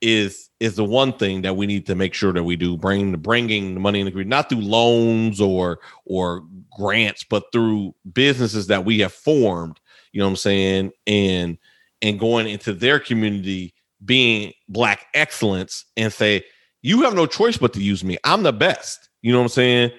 is 0.02 0.50
is 0.60 0.76
the 0.76 0.84
one 0.84 1.14
thing 1.14 1.42
that 1.44 1.56
we 1.56 1.66
need 1.66 1.86
to 1.86 1.96
make 1.96 2.14
sure 2.14 2.34
that 2.34 2.44
we 2.44 2.58
do 2.58 2.76
bring 2.76 3.14
the 3.14 3.18
bringing 3.18 3.74
the 3.74 3.80
money 3.80 4.02
in 4.02 4.06
the 4.06 4.12
community 4.12 4.30
not 4.30 4.50
through 4.50 4.60
loans 4.60 5.40
or 5.40 5.80
or 6.06 6.44
grants 6.78 7.24
but 7.24 7.46
through 7.54 7.96
businesses 8.12 8.68
that 8.68 8.84
we 8.84 9.00
have 9.00 9.14
formed 9.14 9.80
you 10.14 10.20
know 10.20 10.26
what 10.26 10.32
i'm 10.32 10.36
saying? 10.38 10.92
And 11.08 11.58
and 12.02 12.20
going 12.20 12.48
into 12.48 12.74
their 12.74 13.00
community 13.00 13.74
being 14.06 14.54
black 14.70 15.08
excellence 15.14 15.86
and 15.98 16.14
say 16.14 16.44
you 16.82 17.02
have 17.02 17.16
no 17.16 17.26
choice 17.26 17.58
but 17.58 17.72
to 17.74 17.82
use 17.82 18.04
me. 18.04 18.18
I'm 18.26 18.44
the 18.44 18.52
best. 18.54 19.10
You 19.22 19.32
know 19.32 19.40
what 19.40 19.46
i'm 19.46 19.50
saying 19.50 19.92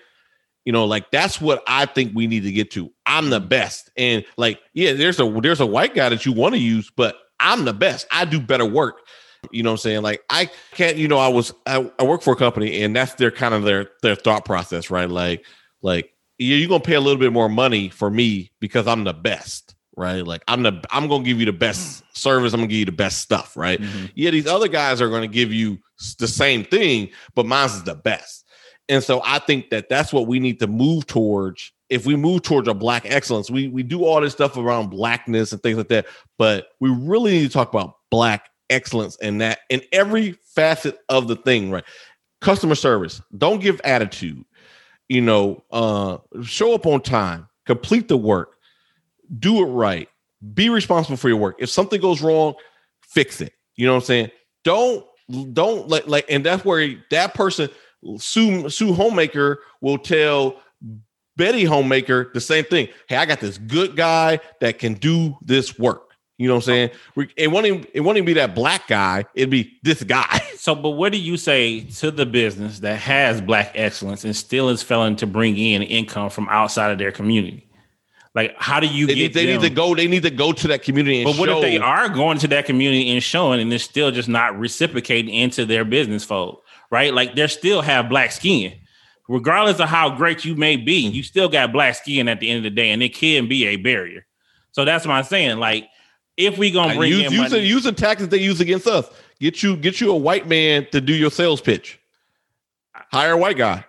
you 0.64 0.72
know 0.72 0.84
like 0.84 1.10
that's 1.10 1.40
what 1.40 1.62
i 1.66 1.86
think 1.86 2.12
we 2.14 2.26
need 2.26 2.42
to 2.42 2.52
get 2.52 2.70
to 2.70 2.90
i'm 3.06 3.30
the 3.30 3.40
best 3.40 3.90
and 3.96 4.24
like 4.36 4.60
yeah 4.72 4.92
there's 4.92 5.20
a 5.20 5.40
there's 5.42 5.60
a 5.60 5.66
white 5.66 5.94
guy 5.94 6.08
that 6.08 6.24
you 6.24 6.32
want 6.32 6.54
to 6.54 6.60
use 6.60 6.90
but 6.96 7.16
i'm 7.40 7.64
the 7.64 7.72
best 7.74 8.06
i 8.10 8.24
do 8.24 8.40
better 8.40 8.64
work 8.66 9.00
you 9.52 9.62
know 9.62 9.70
what 9.70 9.74
I'm 9.74 9.78
saying? 9.78 10.02
Like 10.02 10.22
I 10.30 10.50
can't, 10.72 10.96
you 10.96 11.08
know, 11.08 11.18
I 11.18 11.28
was 11.28 11.52
I, 11.66 11.90
I 11.98 12.04
work 12.04 12.22
for 12.22 12.32
a 12.32 12.36
company 12.36 12.82
and 12.82 12.94
that's 12.94 13.14
their 13.14 13.30
kind 13.30 13.54
of 13.54 13.62
their 13.62 13.90
their 14.02 14.14
thought 14.14 14.44
process, 14.44 14.90
right? 14.90 15.08
Like 15.08 15.44
like 15.82 16.12
yeah, 16.38 16.56
you're 16.56 16.68
gonna 16.68 16.80
pay 16.80 16.94
a 16.94 17.00
little 17.00 17.18
bit 17.18 17.32
more 17.32 17.48
money 17.48 17.88
for 17.88 18.10
me 18.10 18.50
because 18.60 18.86
I'm 18.86 19.04
the 19.04 19.12
best, 19.12 19.74
right? 19.96 20.26
Like 20.26 20.42
I'm 20.48 20.62
the 20.62 20.82
I'm 20.90 21.08
gonna 21.08 21.24
give 21.24 21.40
you 21.40 21.46
the 21.46 21.52
best 21.52 22.02
service, 22.16 22.52
I'm 22.52 22.60
gonna 22.60 22.68
give 22.68 22.78
you 22.78 22.84
the 22.86 22.92
best 22.92 23.18
stuff, 23.20 23.56
right? 23.56 23.80
Mhm. 23.80 24.10
Yeah, 24.14 24.30
these 24.30 24.46
other 24.46 24.68
guys 24.68 25.00
are 25.00 25.10
gonna 25.10 25.28
give 25.28 25.52
you 25.52 25.78
the 26.18 26.28
same 26.28 26.64
thing, 26.64 27.10
but 27.34 27.46
mine's 27.46 27.74
is 27.74 27.84
the 27.84 27.94
best. 27.94 28.43
And 28.88 29.02
so 29.02 29.22
I 29.24 29.38
think 29.38 29.70
that 29.70 29.88
that's 29.88 30.12
what 30.12 30.26
we 30.26 30.38
need 30.38 30.60
to 30.60 30.66
move 30.66 31.06
towards. 31.06 31.72
If 31.88 32.06
we 32.06 32.16
move 32.16 32.42
towards 32.42 32.68
a 32.68 32.74
black 32.74 33.04
excellence, 33.06 33.50
we 33.50 33.68
we 33.68 33.82
do 33.82 34.04
all 34.04 34.20
this 34.20 34.32
stuff 34.32 34.56
around 34.56 34.90
blackness 34.90 35.52
and 35.52 35.62
things 35.62 35.78
like 35.78 35.88
that, 35.88 36.06
but 36.38 36.68
we 36.80 36.90
really 36.90 37.32
need 37.32 37.46
to 37.46 37.52
talk 37.52 37.70
about 37.70 37.96
black 38.10 38.50
excellence 38.70 39.16
in 39.16 39.38
that 39.38 39.60
in 39.70 39.82
every 39.92 40.32
facet 40.54 40.98
of 41.08 41.28
the 41.28 41.36
thing, 41.36 41.70
right? 41.70 41.84
Customer 42.40 42.74
service. 42.74 43.22
Don't 43.36 43.60
give 43.60 43.80
attitude. 43.84 44.44
You 45.08 45.20
know, 45.20 45.62
uh 45.70 46.18
show 46.42 46.74
up 46.74 46.86
on 46.86 47.00
time, 47.00 47.48
complete 47.66 48.08
the 48.08 48.16
work, 48.16 48.56
do 49.38 49.62
it 49.62 49.70
right, 49.70 50.08
be 50.54 50.68
responsible 50.68 51.16
for 51.16 51.28
your 51.28 51.38
work. 51.38 51.56
If 51.58 51.70
something 51.70 52.00
goes 52.00 52.22
wrong, 52.22 52.54
fix 53.02 53.40
it. 53.40 53.52
You 53.76 53.86
know 53.86 53.92
what 53.92 54.02
I'm 54.02 54.06
saying? 54.06 54.30
Don't 54.64 55.04
don't 55.52 55.88
let 55.88 56.08
like 56.08 56.26
and 56.28 56.44
that's 56.44 56.64
where 56.64 56.94
that 57.10 57.34
person 57.34 57.68
Sue 58.18 58.68
Sue 58.68 58.92
Homemaker 58.92 59.60
will 59.80 59.98
tell 59.98 60.60
Betty 61.36 61.64
Homemaker 61.64 62.30
the 62.32 62.40
same 62.40 62.64
thing. 62.64 62.88
Hey, 63.08 63.16
I 63.16 63.26
got 63.26 63.40
this 63.40 63.58
good 63.58 63.96
guy 63.96 64.40
that 64.60 64.78
can 64.78 64.94
do 64.94 65.36
this 65.42 65.78
work. 65.78 66.12
You 66.36 66.48
know 66.48 66.54
what 66.54 66.68
I'm 66.68 66.90
saying? 67.16 67.28
It 67.36 67.48
won't 67.50 67.66
even 67.66 67.86
it 67.94 68.00
won't 68.00 68.16
even 68.18 68.26
be 68.26 68.32
that 68.34 68.54
black 68.54 68.88
guy. 68.88 69.24
It'd 69.34 69.50
be 69.50 69.78
this 69.82 70.02
guy. 70.02 70.40
So, 70.64 70.74
but 70.74 70.90
what 70.92 71.12
do 71.12 71.18
you 71.18 71.36
say 71.36 71.80
to 71.80 72.10
the 72.10 72.24
business 72.24 72.78
that 72.78 72.98
has 72.98 73.42
black 73.42 73.72
excellence 73.74 74.24
and 74.24 74.34
still 74.34 74.70
is 74.70 74.82
failing 74.82 75.14
to 75.16 75.26
bring 75.26 75.58
in 75.58 75.82
income 75.82 76.30
from 76.30 76.48
outside 76.48 76.90
of 76.90 76.96
their 76.96 77.12
community? 77.12 77.68
Like, 78.34 78.54
how 78.58 78.80
do 78.80 78.86
you 78.86 79.06
They, 79.06 79.14
get 79.14 79.20
need, 79.20 79.34
they 79.34 79.44
them? 79.44 79.60
need 79.60 79.68
to 79.68 79.74
go. 79.74 79.94
They 79.94 80.08
need 80.08 80.22
to 80.22 80.30
go 80.30 80.52
to 80.52 80.68
that 80.68 80.82
community. 80.82 81.20
And 81.20 81.26
But 81.26 81.38
what 81.38 81.50
show, 81.50 81.58
if 81.58 81.62
they 81.62 81.76
are 81.76 82.08
going 82.08 82.38
to 82.38 82.48
that 82.48 82.64
community 82.64 83.10
and 83.12 83.22
showing, 83.22 83.60
and 83.60 83.70
it's 83.74 83.84
still 83.84 84.10
just 84.10 84.26
not 84.26 84.58
reciprocating 84.58 85.34
into 85.34 85.66
their 85.66 85.84
business 85.84 86.24
fold, 86.24 86.62
right? 86.94 87.12
Like 87.12 87.34
they 87.34 87.48
still 87.48 87.82
have 87.82 88.08
black 88.08 88.30
skin, 88.30 88.72
regardless 89.28 89.80
of 89.80 89.88
how 89.88 90.16
great 90.16 90.44
you 90.44 90.54
may 90.54 90.76
be. 90.76 91.08
You 91.08 91.24
still 91.24 91.48
got 91.48 91.72
black 91.72 91.96
skin 91.96 92.28
at 92.28 92.38
the 92.38 92.48
end 92.48 92.58
of 92.58 92.62
the 92.62 92.70
day, 92.70 92.90
and 92.90 93.02
it 93.02 93.12
can 93.12 93.48
be 93.48 93.66
a 93.66 93.76
barrier. 93.76 94.24
So 94.70 94.84
that's 94.84 95.04
what 95.04 95.14
I'm 95.14 95.24
saying. 95.24 95.58
Like, 95.58 95.88
if 96.36 96.56
we 96.56 96.70
gonna 96.70 96.94
bring 96.94 97.10
use 97.10 97.26
in 97.26 97.32
use, 97.32 97.40
money, 97.40 97.50
the, 97.50 97.60
use 97.60 97.82
the 97.82 97.92
tactics 97.92 98.28
they 98.28 98.38
use 98.38 98.60
against 98.60 98.86
us. 98.86 99.10
Get 99.40 99.60
you 99.60 99.76
get 99.76 100.00
you 100.00 100.12
a 100.12 100.16
white 100.16 100.46
man 100.46 100.86
to 100.92 101.00
do 101.00 101.12
your 101.12 101.32
sales 101.32 101.60
pitch. 101.60 101.98
Hire 103.10 103.32
a 103.32 103.36
white 103.36 103.58
guy. 103.58 103.84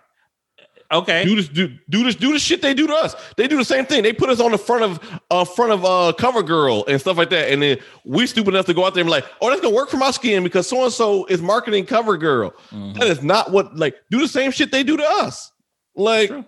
Okay, 0.92 1.24
Do 1.24 1.36
this 1.36 1.48
do 1.48 1.68
do 1.88 2.04
this 2.04 2.14
do 2.14 2.32
the 2.32 2.38
shit 2.38 2.62
they 2.62 2.74
do 2.74 2.86
to 2.86 2.94
us. 2.94 3.14
They 3.36 3.48
do 3.48 3.56
the 3.56 3.64
same 3.64 3.86
thing. 3.86 4.02
They 4.02 4.12
put 4.12 4.30
us 4.30 4.40
on 4.40 4.52
the 4.52 4.58
front 4.58 4.82
of 4.84 5.20
uh 5.30 5.44
front 5.44 5.72
of 5.72 5.84
uh 5.84 6.12
cover 6.18 6.42
girl 6.42 6.84
and 6.88 7.00
stuff 7.00 7.16
like 7.16 7.30
that. 7.30 7.50
And 7.50 7.62
then 7.62 7.78
we 8.04 8.26
stupid 8.26 8.54
enough 8.54 8.66
to 8.66 8.74
go 8.74 8.84
out 8.84 8.94
there 8.94 9.02
and 9.02 9.08
be 9.08 9.12
like, 9.12 9.24
oh, 9.40 9.48
that's 9.50 9.60
gonna 9.60 9.74
work 9.74 9.88
for 9.90 9.96
my 9.96 10.10
skin 10.10 10.42
because 10.42 10.68
so 10.68 10.84
and 10.84 10.92
so 10.92 11.24
is 11.26 11.40
marketing 11.42 11.86
cover 11.86 12.16
girl. 12.16 12.52
Mhm. 12.72 12.94
That 12.98 13.08
is 13.08 13.22
not 13.22 13.52
what 13.52 13.76
like 13.76 13.96
do 14.10 14.18
the 14.18 14.28
same 14.28 14.50
shit 14.50 14.70
they 14.72 14.82
do 14.82 14.96
to 14.96 15.04
us. 15.04 15.52
Like, 15.94 16.28
True. 16.28 16.44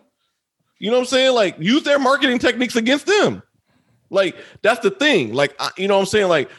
you 0.78 0.90
know 0.90 0.96
what 0.98 1.02
I'm 1.04 1.06
saying? 1.06 1.34
Like, 1.34 1.56
use 1.58 1.82
their 1.82 1.98
marketing 1.98 2.38
techniques 2.38 2.76
against 2.76 3.06
them. 3.06 3.42
Like, 4.10 4.36
that's 4.62 4.80
the 4.80 4.90
thing. 4.90 5.32
Like, 5.34 5.54
I, 5.58 5.70
you 5.76 5.88
know 5.88 5.94
what 5.94 6.00
I'm 6.00 6.06
saying? 6.06 6.28
Like, 6.28 6.50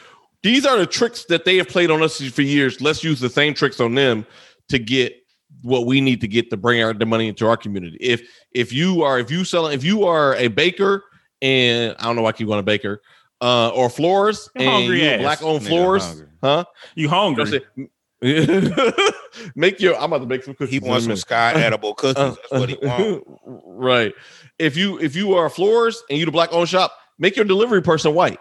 these 0.42 0.64
are 0.66 0.76
the 0.78 0.86
tricks 0.86 1.24
that 1.26 1.44
they 1.44 1.56
have 1.58 1.68
played 1.68 1.90
on 1.90 2.02
us 2.02 2.20
for 2.30 2.42
years. 2.42 2.80
Let's 2.80 3.04
use 3.04 3.20
the 3.20 3.28
same 3.28 3.54
tricks 3.54 3.78
on 3.80 3.94
them 3.94 4.26
to 4.70 4.78
get 4.78 5.19
what 5.62 5.86
we 5.86 6.00
need 6.00 6.20
to 6.22 6.28
get 6.28 6.50
to 6.50 6.56
bring 6.56 6.82
our 6.82 6.92
the 6.94 7.06
money 7.06 7.28
into 7.28 7.46
our 7.46 7.56
community. 7.56 7.96
If 8.00 8.22
if 8.52 8.72
you 8.72 9.02
are 9.02 9.18
if 9.18 9.30
you 9.30 9.44
selling 9.44 9.74
if 9.74 9.84
you 9.84 10.04
are 10.04 10.34
a 10.36 10.48
baker 10.48 11.04
and 11.42 11.94
I 11.98 12.04
don't 12.04 12.16
know 12.16 12.22
why 12.22 12.30
I 12.30 12.32
keep 12.32 12.46
going 12.46 12.58
to 12.58 12.62
baker 12.62 13.02
uh 13.40 13.70
or 13.70 13.88
floors 13.88 14.48
You're 14.54 14.68
and 14.70 14.84
you 14.86 15.18
black 15.18 15.42
owned 15.42 15.62
Nigga 15.62 15.68
floors, 15.68 16.24
huh? 16.42 16.64
you 16.94 17.04
You 17.04 17.08
hungry? 17.08 17.44
know 17.50 17.60
I'm 17.78 17.90
make 19.54 19.80
your 19.80 19.96
I'm 19.96 20.04
about 20.12 20.18
to 20.20 20.26
make 20.26 20.42
some 20.44 20.54
cookies. 20.54 20.70
He 20.70 20.76
in 20.84 20.88
wants 20.88 21.04
some 21.04 21.10
minute. 21.10 21.20
sky 21.20 21.52
edible 21.56 21.94
cookies. 21.94 22.22
Uh, 22.22 22.34
That's 22.50 22.60
what 22.60 22.68
he 22.68 22.76
wants. 22.82 23.26
right. 23.66 24.12
If 24.58 24.76
you 24.76 24.98
if 25.00 25.16
you 25.16 25.34
are 25.34 25.48
floors 25.48 26.02
and 26.10 26.18
you 26.18 26.26
the 26.26 26.30
black 26.32 26.52
owned 26.52 26.68
shop, 26.68 26.92
make 27.18 27.36
your 27.36 27.44
delivery 27.46 27.82
person 27.82 28.14
white. 28.14 28.38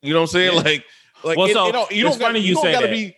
You 0.00 0.12
know 0.12 0.20
what 0.20 0.30
I'm 0.30 0.32
saying? 0.32 0.52
Yeah. 0.54 0.60
Like, 0.62 0.84
like 1.22 1.38
Well, 1.38 1.46
it- 1.46 1.52
so 1.54 1.66
you 1.66 1.72
know, 1.72 1.86
you 1.90 2.06
it's 2.06 2.16
don't 2.16 2.18
got, 2.18 2.26
funny 2.26 2.40
you 2.40 2.46
you 2.48 2.54
don't 2.54 2.64
say 2.64 2.72
gotta 2.72 2.86
that. 2.88 2.92
be. 2.92 3.16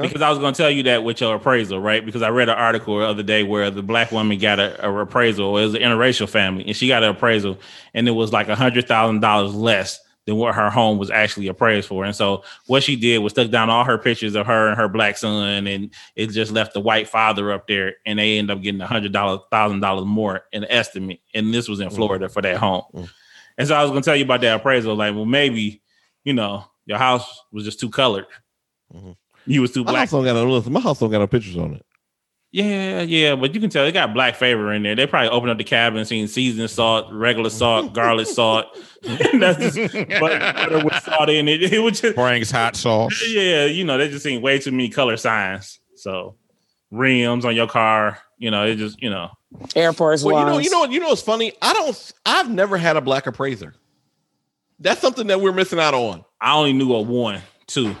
Huh? 0.00 0.06
Because 0.08 0.22
I 0.22 0.30
was 0.30 0.38
going 0.38 0.54
to 0.54 0.62
tell 0.62 0.70
you 0.70 0.82
that 0.84 1.04
with 1.04 1.20
your 1.20 1.36
appraisal, 1.36 1.80
right? 1.80 2.04
Because 2.04 2.22
I 2.22 2.30
read 2.30 2.48
an 2.48 2.56
article 2.56 2.98
the 2.98 3.06
other 3.06 3.22
day 3.22 3.42
where 3.42 3.70
the 3.70 3.82
black 3.82 4.12
woman 4.12 4.38
got 4.38 4.58
a, 4.58 4.86
a 4.86 4.94
appraisal. 5.02 5.56
It 5.58 5.64
was 5.64 5.74
an 5.74 5.82
interracial 5.82 6.28
family, 6.28 6.66
and 6.66 6.76
she 6.76 6.88
got 6.88 7.02
an 7.02 7.10
appraisal, 7.10 7.58
and 7.94 8.08
it 8.08 8.12
was 8.12 8.32
like 8.32 8.48
a 8.48 8.54
hundred 8.56 8.88
thousand 8.88 9.20
dollars 9.20 9.54
less 9.54 10.00
than 10.26 10.36
what 10.36 10.54
her 10.54 10.70
home 10.70 10.98
was 10.98 11.10
actually 11.10 11.48
appraised 11.48 11.88
for. 11.88 12.04
And 12.04 12.14
so 12.14 12.44
what 12.66 12.82
she 12.82 12.94
did 12.94 13.18
was 13.18 13.32
took 13.32 13.50
down 13.50 13.70
all 13.70 13.84
her 13.84 13.98
pictures 13.98 14.34
of 14.34 14.46
her 14.46 14.68
and 14.68 14.76
her 14.76 14.88
black 14.88 15.16
son, 15.16 15.66
and 15.66 15.90
it 16.16 16.28
just 16.28 16.52
left 16.52 16.74
the 16.74 16.80
white 16.80 17.08
father 17.08 17.52
up 17.52 17.66
there, 17.66 17.96
and 18.06 18.18
they 18.18 18.38
end 18.38 18.50
up 18.50 18.62
getting 18.62 18.80
a 18.80 18.86
hundred 18.86 19.12
thousand 19.12 19.80
dollars, 19.80 20.04
more 20.06 20.42
in 20.52 20.62
the 20.62 20.72
estimate. 20.72 21.20
And 21.34 21.52
this 21.52 21.68
was 21.68 21.80
in 21.80 21.90
Florida 21.90 22.28
for 22.28 22.42
that 22.42 22.56
home. 22.56 22.84
Mm. 22.94 23.10
And 23.58 23.68
so 23.68 23.74
I 23.74 23.82
was 23.82 23.90
gonna 23.90 24.02
tell 24.02 24.16
you 24.16 24.24
about 24.24 24.40
that 24.40 24.56
appraisal. 24.56 24.94
Like, 24.94 25.14
well, 25.14 25.26
maybe 25.26 25.82
you 26.24 26.32
know 26.32 26.64
your 26.86 26.98
house 26.98 27.42
was 27.52 27.64
just 27.64 27.80
too 27.80 27.90
colored. 27.90 28.26
Mhm. 28.94 29.16
You 29.46 29.62
was 29.62 29.72
too 29.72 29.84
My 29.84 29.92
black. 29.92 30.00
house 30.00 30.10
don't 30.12 30.24
got 30.24 30.34
no 30.34 30.70
my 30.70 30.80
house 30.80 30.98
don't 31.00 31.10
got 31.10 31.18
no 31.18 31.26
pictures 31.26 31.56
on 31.56 31.74
it. 31.74 31.86
Yeah, 32.52 33.02
yeah, 33.02 33.36
but 33.36 33.54
you 33.54 33.60
can 33.60 33.70
tell 33.70 33.84
they 33.84 33.92
got 33.92 34.12
black 34.12 34.34
favor 34.34 34.72
in 34.72 34.82
there. 34.82 34.96
They 34.96 35.06
probably 35.06 35.28
opened 35.28 35.52
up 35.52 35.58
the 35.58 35.62
cabin, 35.64 36.04
seen 36.04 36.26
seasoned 36.26 36.68
salt, 36.68 37.06
regular 37.12 37.48
salt, 37.48 37.92
garlic 37.92 38.26
salt. 38.26 38.66
That's 39.02 39.76
just 39.76 39.92
butter, 39.94 40.38
butter 40.40 40.84
with 40.84 40.94
salt 41.02 41.30
in 41.30 41.46
it. 41.46 41.72
It 41.72 41.78
was 41.78 42.00
just 42.00 42.16
Frank's 42.16 42.50
hot 42.50 42.74
sauce. 42.74 43.22
yeah, 43.28 43.66
you 43.66 43.84
know, 43.84 43.98
they 43.98 44.08
just 44.08 44.24
seen 44.24 44.42
way 44.42 44.58
too 44.58 44.72
many 44.72 44.88
color 44.88 45.16
signs. 45.16 45.78
So 45.94 46.34
rims 46.90 47.44
on 47.44 47.54
your 47.54 47.68
car, 47.68 48.18
you 48.38 48.50
know, 48.50 48.66
it 48.66 48.76
just 48.76 49.00
you 49.00 49.10
know. 49.10 49.30
Air 49.76 49.92
Force 49.92 50.24
Well, 50.24 50.38
you 50.40 50.46
know, 50.46 50.58
you 50.58 50.70
know, 50.70 50.84
you 50.86 51.00
know 51.00 51.08
what's 51.10 51.22
funny? 51.22 51.52
I 51.62 51.72
don't 51.72 52.12
I've 52.26 52.50
never 52.50 52.76
had 52.76 52.96
a 52.96 53.00
black 53.00 53.26
appraiser. 53.28 53.74
That's 54.80 55.00
something 55.00 55.28
that 55.28 55.40
we're 55.40 55.52
missing 55.52 55.78
out 55.78 55.94
on. 55.94 56.24
I 56.40 56.54
only 56.56 56.72
knew 56.72 56.94
of 56.94 57.06
one, 57.06 57.42
two. 57.68 57.94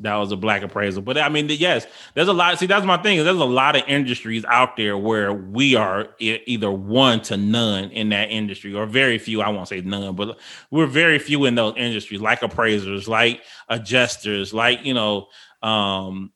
That 0.00 0.16
was 0.16 0.32
a 0.32 0.36
black 0.36 0.62
appraisal. 0.62 1.02
But 1.02 1.18
I 1.18 1.28
mean, 1.28 1.48
yes, 1.48 1.86
there's 2.14 2.28
a 2.28 2.32
lot. 2.32 2.58
See, 2.58 2.66
that's 2.66 2.86
my 2.86 2.96
thing. 2.96 3.22
There's 3.22 3.36
a 3.36 3.44
lot 3.44 3.76
of 3.76 3.82
industries 3.86 4.44
out 4.46 4.76
there 4.76 4.96
where 4.96 5.32
we 5.32 5.74
are 5.74 6.08
either 6.18 6.70
one 6.70 7.20
to 7.22 7.36
none 7.36 7.90
in 7.90 8.08
that 8.08 8.30
industry, 8.30 8.74
or 8.74 8.86
very 8.86 9.18
few. 9.18 9.42
I 9.42 9.50
won't 9.50 9.68
say 9.68 9.82
none, 9.82 10.16
but 10.16 10.38
we're 10.70 10.86
very 10.86 11.18
few 11.18 11.44
in 11.44 11.56
those 11.56 11.74
industries, 11.76 12.20
like 12.20 12.42
appraisers, 12.42 13.06
like 13.06 13.42
adjusters, 13.68 14.54
like 14.54 14.84
you 14.84 14.94
know, 14.94 15.28
um, 15.62 16.32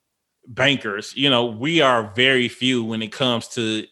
bankers. 0.46 1.16
You 1.16 1.30
know, 1.30 1.46
we 1.46 1.80
are 1.80 2.12
very 2.14 2.48
few 2.48 2.84
when 2.84 3.02
it 3.02 3.10
comes 3.10 3.48
to 3.48 3.86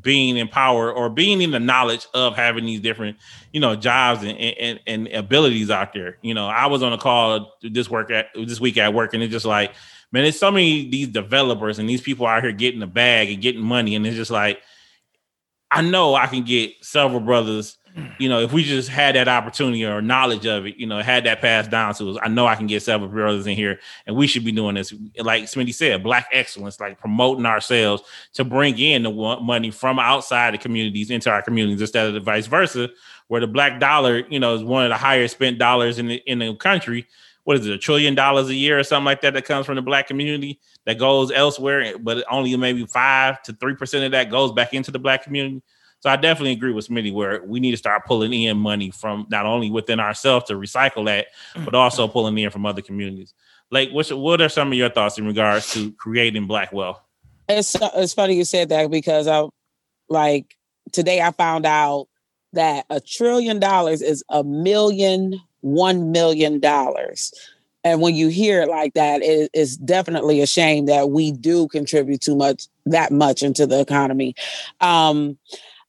being 0.00 0.36
in 0.36 0.48
power 0.48 0.92
or 0.92 1.08
being 1.08 1.40
in 1.40 1.52
the 1.52 1.60
knowledge 1.60 2.06
of 2.12 2.34
having 2.34 2.66
these 2.66 2.80
different 2.80 3.16
you 3.52 3.60
know 3.60 3.76
jobs 3.76 4.22
and, 4.22 4.38
and 4.38 4.80
and 4.86 5.08
abilities 5.08 5.70
out 5.70 5.92
there. 5.92 6.18
You 6.22 6.34
know 6.34 6.46
i 6.46 6.66
was 6.66 6.82
on 6.82 6.92
a 6.92 6.98
call 6.98 7.56
this 7.62 7.90
work 7.90 8.10
at 8.10 8.26
this 8.34 8.60
week 8.60 8.76
at 8.78 8.92
work 8.92 9.14
and 9.14 9.22
it's 9.22 9.32
just 9.32 9.46
like 9.46 9.72
man 10.12 10.24
there's 10.24 10.38
so 10.38 10.50
many 10.50 10.88
these 10.88 11.08
developers 11.08 11.78
and 11.78 11.88
these 11.88 12.00
people 12.00 12.26
out 12.26 12.42
here 12.42 12.52
getting 12.52 12.80
the 12.80 12.86
bag 12.86 13.30
and 13.30 13.42
getting 13.42 13.60
money 13.60 13.94
and 13.94 14.06
it's 14.06 14.16
just 14.16 14.30
like 14.30 14.60
i 15.70 15.80
know 15.82 16.14
i 16.14 16.26
can 16.26 16.42
get 16.42 16.72
several 16.82 17.20
brothers 17.20 17.78
you 18.18 18.28
know 18.28 18.40
if 18.40 18.52
we 18.52 18.62
just 18.62 18.88
had 18.88 19.14
that 19.14 19.26
opportunity 19.26 19.84
or 19.84 20.02
knowledge 20.02 20.46
of 20.46 20.66
it 20.66 20.76
you 20.76 20.86
know 20.86 21.00
had 21.00 21.24
that 21.24 21.40
passed 21.40 21.70
down 21.70 21.94
to 21.94 22.10
us 22.10 22.18
i 22.22 22.28
know 22.28 22.46
i 22.46 22.54
can 22.54 22.66
get 22.66 22.82
several 22.82 23.08
brothers 23.08 23.46
in 23.46 23.56
here 23.56 23.80
and 24.06 24.14
we 24.14 24.26
should 24.26 24.44
be 24.44 24.52
doing 24.52 24.74
this 24.74 24.92
like 25.20 25.44
smitty 25.44 25.72
said 25.72 26.02
black 26.02 26.28
excellence 26.30 26.78
like 26.78 26.98
promoting 27.00 27.46
ourselves 27.46 28.02
to 28.32 28.44
bring 28.44 28.78
in 28.78 29.02
the 29.02 29.10
money 29.10 29.70
from 29.70 29.98
outside 29.98 30.54
the 30.54 30.58
communities 30.58 31.10
into 31.10 31.30
our 31.30 31.42
communities 31.42 31.80
instead 31.80 32.06
of 32.06 32.14
the 32.14 32.20
vice 32.20 32.46
versa, 32.46 32.90
where 33.28 33.40
the 33.40 33.46
black 33.46 33.80
dollar, 33.80 34.24
you 34.28 34.38
know, 34.38 34.54
is 34.54 34.62
one 34.62 34.84
of 34.84 34.90
the 34.90 34.96
higher 34.96 35.28
spent 35.28 35.58
dollars 35.58 35.98
in 35.98 36.08
the 36.08 36.16
in 36.26 36.38
the 36.38 36.54
country. 36.56 37.06
What 37.44 37.56
is 37.58 37.66
it, 37.66 37.72
a 37.72 37.78
trillion 37.78 38.16
dollars 38.16 38.48
a 38.48 38.54
year 38.54 38.78
or 38.78 38.82
something 38.82 39.04
like 39.04 39.20
that 39.20 39.34
that 39.34 39.44
comes 39.44 39.66
from 39.66 39.76
the 39.76 39.82
black 39.82 40.08
community 40.08 40.58
that 40.84 40.98
goes 40.98 41.30
elsewhere, 41.30 41.96
but 41.98 42.24
only 42.28 42.56
maybe 42.56 42.84
five 42.86 43.40
to 43.42 43.52
three 43.52 43.74
percent 43.74 44.04
of 44.04 44.12
that 44.12 44.30
goes 44.30 44.52
back 44.52 44.74
into 44.74 44.90
the 44.90 44.98
black 44.98 45.22
community. 45.22 45.62
So 46.06 46.10
I 46.12 46.14
definitely 46.14 46.52
agree 46.52 46.70
with 46.70 46.86
Smitty 46.86 47.12
where 47.12 47.42
we 47.42 47.58
need 47.58 47.72
to 47.72 47.76
start 47.76 48.06
pulling 48.06 48.32
in 48.32 48.56
money 48.58 48.92
from 48.92 49.26
not 49.28 49.44
only 49.44 49.72
within 49.72 49.98
ourselves 49.98 50.44
to 50.44 50.54
recycle 50.54 51.04
that, 51.06 51.26
but 51.64 51.74
also 51.74 52.06
pulling 52.06 52.38
in 52.38 52.48
from 52.50 52.64
other 52.64 52.80
communities. 52.80 53.34
Like, 53.72 53.90
what's 53.90 54.12
what 54.12 54.40
are 54.40 54.48
some 54.48 54.68
of 54.68 54.74
your 54.74 54.88
thoughts 54.88 55.18
in 55.18 55.26
regards 55.26 55.72
to 55.72 55.90
creating 55.94 56.46
black 56.46 56.72
wealth? 56.72 57.00
It's 57.48 57.74
it's 57.96 58.12
funny 58.12 58.36
you 58.36 58.44
said 58.44 58.68
that 58.68 58.88
because 58.88 59.26
I 59.26 59.48
like 60.08 60.56
today 60.92 61.22
I 61.22 61.32
found 61.32 61.66
out 61.66 62.06
that 62.52 62.86
a 62.88 63.00
trillion 63.00 63.58
dollars 63.58 64.00
is 64.00 64.22
a 64.30 64.44
million 64.44 65.40
one 65.62 66.12
million 66.12 66.60
dollars. 66.60 67.34
And 67.82 68.00
when 68.00 68.14
you 68.14 68.28
hear 68.28 68.62
it 68.62 68.68
like 68.68 68.94
that, 68.94 69.22
it 69.22 69.50
is 69.54 69.76
definitely 69.76 70.40
a 70.40 70.46
shame 70.46 70.86
that 70.86 71.10
we 71.10 71.32
do 71.32 71.66
contribute 71.66 72.20
too 72.20 72.36
much 72.36 72.68
that 72.84 73.10
much 73.10 73.42
into 73.42 73.66
the 73.66 73.80
economy. 73.80 74.36
Um, 74.80 75.36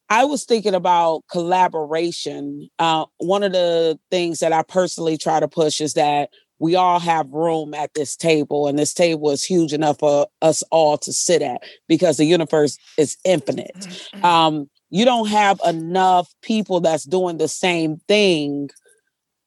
I 0.10 0.26
was 0.26 0.46
thinking 0.46 0.74
about 0.74 1.24
collaboration. 1.30 2.70
Uh, 2.80 3.06
one 3.18 3.44
of 3.44 3.52
the 3.52 4.00
things 4.10 4.40
that 4.40 4.54
I 4.54 4.64
personally 4.64 5.18
try 5.18 5.40
to 5.40 5.48
push 5.48 5.82
is 5.82 5.94
that 5.94 6.30
we 6.60 6.76
all 6.76 7.00
have 7.00 7.30
room 7.32 7.74
at 7.74 7.94
this 7.94 8.16
table, 8.16 8.68
and 8.68 8.80
this 8.80 8.94
table 8.94 9.30
is 9.30 9.44
huge 9.44 9.74
enough 9.74 10.00
for 10.00 10.28
us 10.42 10.64
all 10.72 10.98
to 11.00 11.14
sit 11.14 11.42
at 11.42 11.62
because 11.88 12.18
the 12.18 12.26
universe 12.26 12.78
is 12.98 13.18
infinite. 13.24 13.88
Um, 14.24 14.70
you 14.90 15.06
don't 15.06 15.28
have 15.28 15.60
enough 15.66 16.34
people 16.42 16.80
that's 16.80 17.04
doing 17.04 17.38
the 17.38 17.48
same 17.48 17.98
thing, 18.08 18.70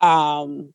um, 0.01 0.73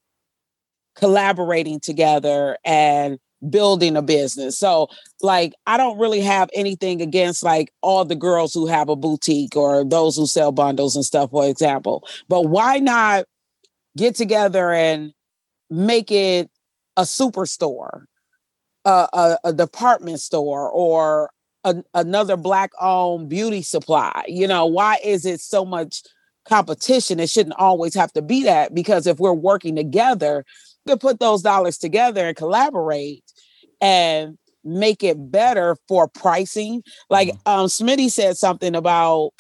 collaborating 0.96 1.80
together 1.80 2.58
and 2.66 3.20
building 3.50 3.96
a 3.96 4.02
business. 4.02 4.58
So, 4.58 4.88
like, 5.22 5.54
I 5.68 5.78
don't 5.78 5.98
really 5.98 6.22
have 6.22 6.50
anything 6.54 7.02
against 7.02 7.44
like 7.44 7.72
all 7.82 8.06
the 8.06 8.16
girls 8.16 8.54
who 8.54 8.68
have 8.68 8.90
a 8.90 8.96
boutique 8.96 9.56
or 9.56 9.84
those 9.84 10.16
who 10.16 10.26
sell 10.26 10.52
bundles 10.52 10.96
and 10.96 11.06
stuff, 11.06 11.32
for 11.32 11.46
example. 11.48 12.08
But 12.28 12.44
why 12.44 12.80
not 12.80 13.26
get 13.98 14.16
together 14.16 14.72
and 14.72 15.14
make 15.70 16.12
it 16.12 16.50
a 16.98 17.04
superstore, 17.04 18.06
a, 18.86 19.08
a, 19.14 19.38
a 19.46 19.54
department 19.54 20.20
store, 20.20 20.70
or 20.70 21.30
a, 21.64 21.76
another 21.94 22.38
black 22.38 22.72
owned 22.80 23.30
beauty 23.30 23.62
supply? 23.62 24.24
You 24.28 24.48
know, 24.48 24.66
why 24.66 25.00
is 25.04 25.26
it 25.26 25.42
so 25.42 25.66
much 25.66 26.04
competition? 26.48 27.20
It 27.20 27.30
shouldn't 27.30 27.60
always 27.60 27.96
have 27.96 28.14
to 28.14 28.22
be 28.22 28.44
that 28.44 28.74
because 28.74 29.08
if 29.08 29.20
we're 29.20 29.34
working 29.34 29.76
together, 29.76 30.46
can 30.88 31.00
put 31.00 31.20
those 31.20 31.42
dollars 31.42 31.78
together 31.78 32.28
and 32.28 32.38
collaborate 32.38 33.24
and 33.82 34.38
make 34.64 35.04
it 35.04 35.32
better 35.32 35.78
for 35.88 36.08
pricing. 36.08 36.84
Like 37.10 37.32
um 37.46 37.68
Smitty 37.68 38.10
said 38.10 38.38
something 38.38 38.76
about 38.76 39.32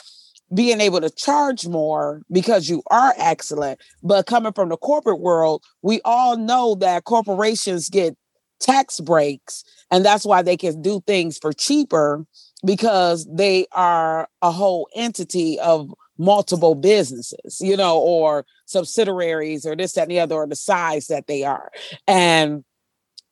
being 0.53 0.79
able 0.79 1.01
to 1.01 1.09
charge 1.09 1.67
more 1.67 2.21
because 2.31 2.69
you 2.69 2.83
are 2.91 3.13
excellent. 3.17 3.79
But 4.03 4.27
coming 4.27 4.53
from 4.53 4.69
the 4.69 4.77
corporate 4.77 5.19
world, 5.19 5.63
we 5.81 6.01
all 6.05 6.37
know 6.37 6.75
that 6.75 7.03
corporations 7.03 7.89
get 7.89 8.15
tax 8.59 8.99
breaks, 8.99 9.63
and 9.91 10.05
that's 10.05 10.25
why 10.25 10.41
they 10.41 10.57
can 10.57 10.81
do 10.81 11.01
things 11.07 11.37
for 11.37 11.51
cheaper 11.51 12.25
because 12.65 13.27
they 13.31 13.65
are 13.71 14.27
a 14.41 14.51
whole 14.51 14.87
entity 14.95 15.59
of 15.59 15.93
multiple 16.17 16.75
businesses, 16.75 17.59
you 17.59 17.75
know, 17.75 17.97
or 17.97 18.45
subsidiaries 18.65 19.65
or 19.65 19.75
this, 19.75 19.93
that, 19.93 20.03
and 20.03 20.11
the 20.11 20.19
other, 20.19 20.35
or 20.35 20.47
the 20.47 20.55
size 20.55 21.07
that 21.07 21.27
they 21.27 21.43
are. 21.43 21.71
And 22.07 22.63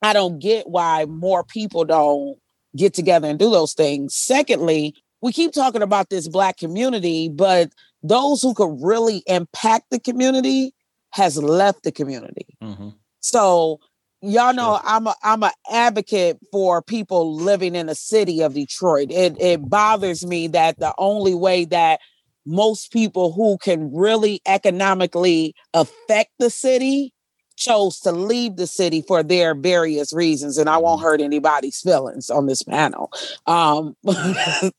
I 0.02 0.14
don't 0.14 0.40
get 0.40 0.68
why 0.68 1.06
more 1.06 1.44
people 1.44 1.86
don't 1.86 2.38
get 2.76 2.94
together 2.94 3.28
and 3.28 3.40
do 3.40 3.50
those 3.50 3.74
things. 3.74 4.16
Secondly, 4.16 4.96
we 5.22 5.32
keep 5.32 5.54
talking 5.54 5.82
about 5.82 6.10
this 6.10 6.28
black 6.28 6.58
community, 6.58 7.30
but 7.30 7.72
those 8.02 8.42
who 8.42 8.54
could 8.54 8.78
really 8.82 9.24
impact 9.28 9.86
the 9.90 10.00
community 10.00 10.74
has 11.12 11.38
left 11.38 11.84
the 11.84 11.92
community. 11.92 12.48
Mm-hmm. 12.62 12.90
So 13.22 13.80
y'all 14.22 14.54
know 14.54 14.80
I'm 14.84 15.08
a 15.08 15.16
I'm 15.24 15.44
an 15.44 15.52
advocate 15.72 16.40
for 16.52 16.82
people 16.82 17.36
living 17.36 17.76
in 17.76 17.88
the 17.88 17.96
city 17.96 18.42
of 18.42 18.54
Detroit. 18.54 19.12
It 19.12 19.40
it 19.40 19.70
bothers 19.70 20.26
me 20.26 20.48
that 20.48 20.80
the 20.80 20.94
only 20.98 21.34
way 21.34 21.66
that 21.66 22.00
most 22.46 22.92
people 22.92 23.32
who 23.34 23.58
can 23.58 23.94
really 23.94 24.42
economically 24.46 25.56
affect 25.74 26.32
the 26.40 26.50
city 26.50 27.14
chose 27.56 28.00
to 28.00 28.12
leave 28.12 28.56
the 28.56 28.66
city 28.68 29.02
for 29.08 29.22
their 29.24 29.54
various 29.56 30.12
reasons 30.12 30.58
and 30.58 30.68
I 30.70 30.78
won't 30.78 31.02
hurt 31.02 31.22
anybody's 31.22 31.80
feelings 31.80 32.30
on 32.30 32.48
this 32.48 32.64
panel. 32.64 33.12
Um 33.46 33.96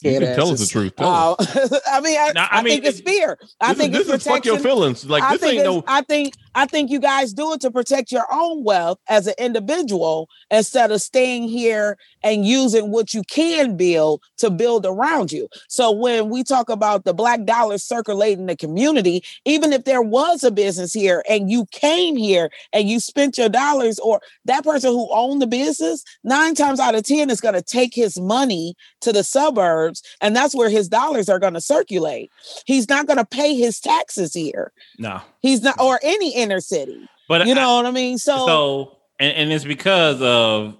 You 0.00 0.20
can 0.20 0.36
tell 0.36 0.50
us 0.52 0.60
the 0.60 0.66
truth. 0.66 0.94
Tell 0.94 1.34
us. 1.40 1.56
Uh, 1.56 1.80
I 1.90 2.00
mean, 2.00 2.16
I, 2.16 2.30
Now, 2.36 2.44
I 2.52 2.58
I, 2.58 2.62
mean, 2.62 2.74
think 2.74 2.84
it's 2.84 3.00
fear. 3.00 3.36
I 3.60 3.72
This 3.72 3.76
is- 3.76 3.78
think 3.80 3.92
this 3.94 4.08
it's 4.08 4.26
is 4.26 4.32
fuck 4.32 4.44
your 4.44 4.58
feelings. 4.60 5.04
Like 5.08 5.24
I 5.24 5.32
this 5.32 5.40
think 5.40 5.54
ain't 5.54 5.64
no. 5.64 5.82
I 5.88 6.02
think 6.02 6.34
I 6.56 6.64
think 6.64 6.90
you 6.90 6.98
guys 6.98 7.34
do 7.34 7.52
it 7.52 7.60
to 7.60 7.70
protect 7.70 8.10
your 8.10 8.24
own 8.32 8.64
wealth 8.64 8.98
as 9.10 9.26
an 9.26 9.34
individual 9.38 10.30
instead 10.50 10.90
of 10.90 11.02
staying 11.02 11.48
here 11.48 11.98
and 12.22 12.46
using 12.46 12.90
what 12.90 13.12
you 13.12 13.22
can 13.24 13.76
build 13.76 14.22
to 14.38 14.48
build 14.48 14.86
around 14.86 15.32
you. 15.32 15.48
So 15.68 15.90
when 15.90 16.30
we 16.30 16.42
talk 16.42 16.70
about 16.70 17.04
the 17.04 17.12
black 17.12 17.44
dollar 17.44 17.76
circulating 17.76 18.46
the 18.46 18.56
community, 18.56 19.22
even 19.44 19.74
if 19.74 19.84
there 19.84 20.00
was 20.00 20.44
a 20.44 20.50
business 20.50 20.94
here 20.94 21.22
and 21.28 21.50
you 21.50 21.66
came 21.72 22.16
here 22.16 22.50
and 22.72 22.88
you 22.88 23.00
spent 23.00 23.36
your 23.36 23.50
dollars, 23.50 23.98
or 23.98 24.22
that 24.46 24.64
person 24.64 24.92
who 24.92 25.08
owned 25.12 25.42
the 25.42 25.46
business, 25.46 26.04
nine 26.24 26.54
times 26.54 26.80
out 26.80 26.94
of 26.94 27.02
10 27.02 27.28
is 27.28 27.40
going 27.40 27.54
to 27.54 27.60
take 27.60 27.94
his 27.94 28.18
money 28.18 28.74
to 29.02 29.12
the 29.12 29.22
suburbs, 29.22 30.02
and 30.22 30.34
that's 30.34 30.54
where 30.54 30.70
his 30.70 30.88
dollars 30.88 31.28
are 31.28 31.38
going 31.38 31.54
to 31.54 31.60
circulate. 31.60 32.30
He's 32.64 32.88
not 32.88 33.06
going 33.06 33.18
to 33.18 33.26
pay 33.26 33.54
his 33.54 33.78
taxes 33.78 34.32
here. 34.32 34.72
No, 34.98 35.20
He's 35.46 35.62
not, 35.62 35.78
or 35.80 36.00
any 36.02 36.34
inner 36.46 36.60
city. 36.60 37.08
but 37.28 37.46
You 37.46 37.52
I- 37.52 37.56
know 37.56 37.76
what 37.76 37.86
I 37.86 37.90
mean? 37.90 38.18
So, 38.18 38.46
so 38.46 38.98
and, 39.20 39.32
and 39.34 39.52
it's 39.52 39.64
because 39.64 40.20
of 40.22 40.78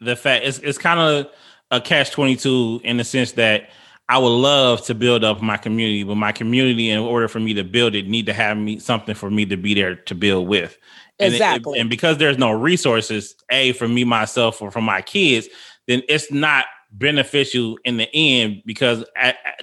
the 0.00 0.16
fact 0.16 0.44
it's 0.44 0.58
it's 0.58 0.78
kind 0.78 1.00
of 1.00 1.30
a 1.70 1.80
catch 1.80 2.10
22 2.10 2.80
in 2.84 2.96
the 2.98 3.04
sense 3.04 3.32
that 3.32 3.70
I 4.08 4.18
would 4.18 4.28
love 4.28 4.84
to 4.86 4.94
build 4.94 5.24
up 5.24 5.40
my 5.40 5.56
community, 5.56 6.02
but 6.04 6.16
my 6.16 6.30
community, 6.32 6.90
in 6.90 6.98
order 6.98 7.26
for 7.26 7.40
me 7.40 7.54
to 7.54 7.64
build 7.64 7.94
it, 7.94 8.06
need 8.06 8.26
to 8.26 8.34
have 8.34 8.58
me 8.58 8.78
something 8.78 9.14
for 9.14 9.30
me 9.30 9.46
to 9.46 9.56
be 9.56 9.72
there 9.72 9.94
to 9.94 10.14
build 10.14 10.46
with. 10.46 10.76
And 11.18 11.32
it- 11.32 11.36
Exactly. 11.36 11.78
and 11.78 11.88
because 11.88 12.18
there's 12.18 12.36
no 12.38 12.50
resources, 12.50 13.34
a 13.50 13.72
for 13.72 13.88
me 13.88 14.04
myself 14.04 14.60
or 14.60 14.70
for 14.70 14.82
my 14.82 15.00
kids, 15.00 15.48
then 15.86 16.02
it's 16.08 16.30
not 16.30 16.66
beneficial 16.92 17.78
in 17.84 17.96
the 17.96 18.08
end 18.14 18.62
because 18.66 19.04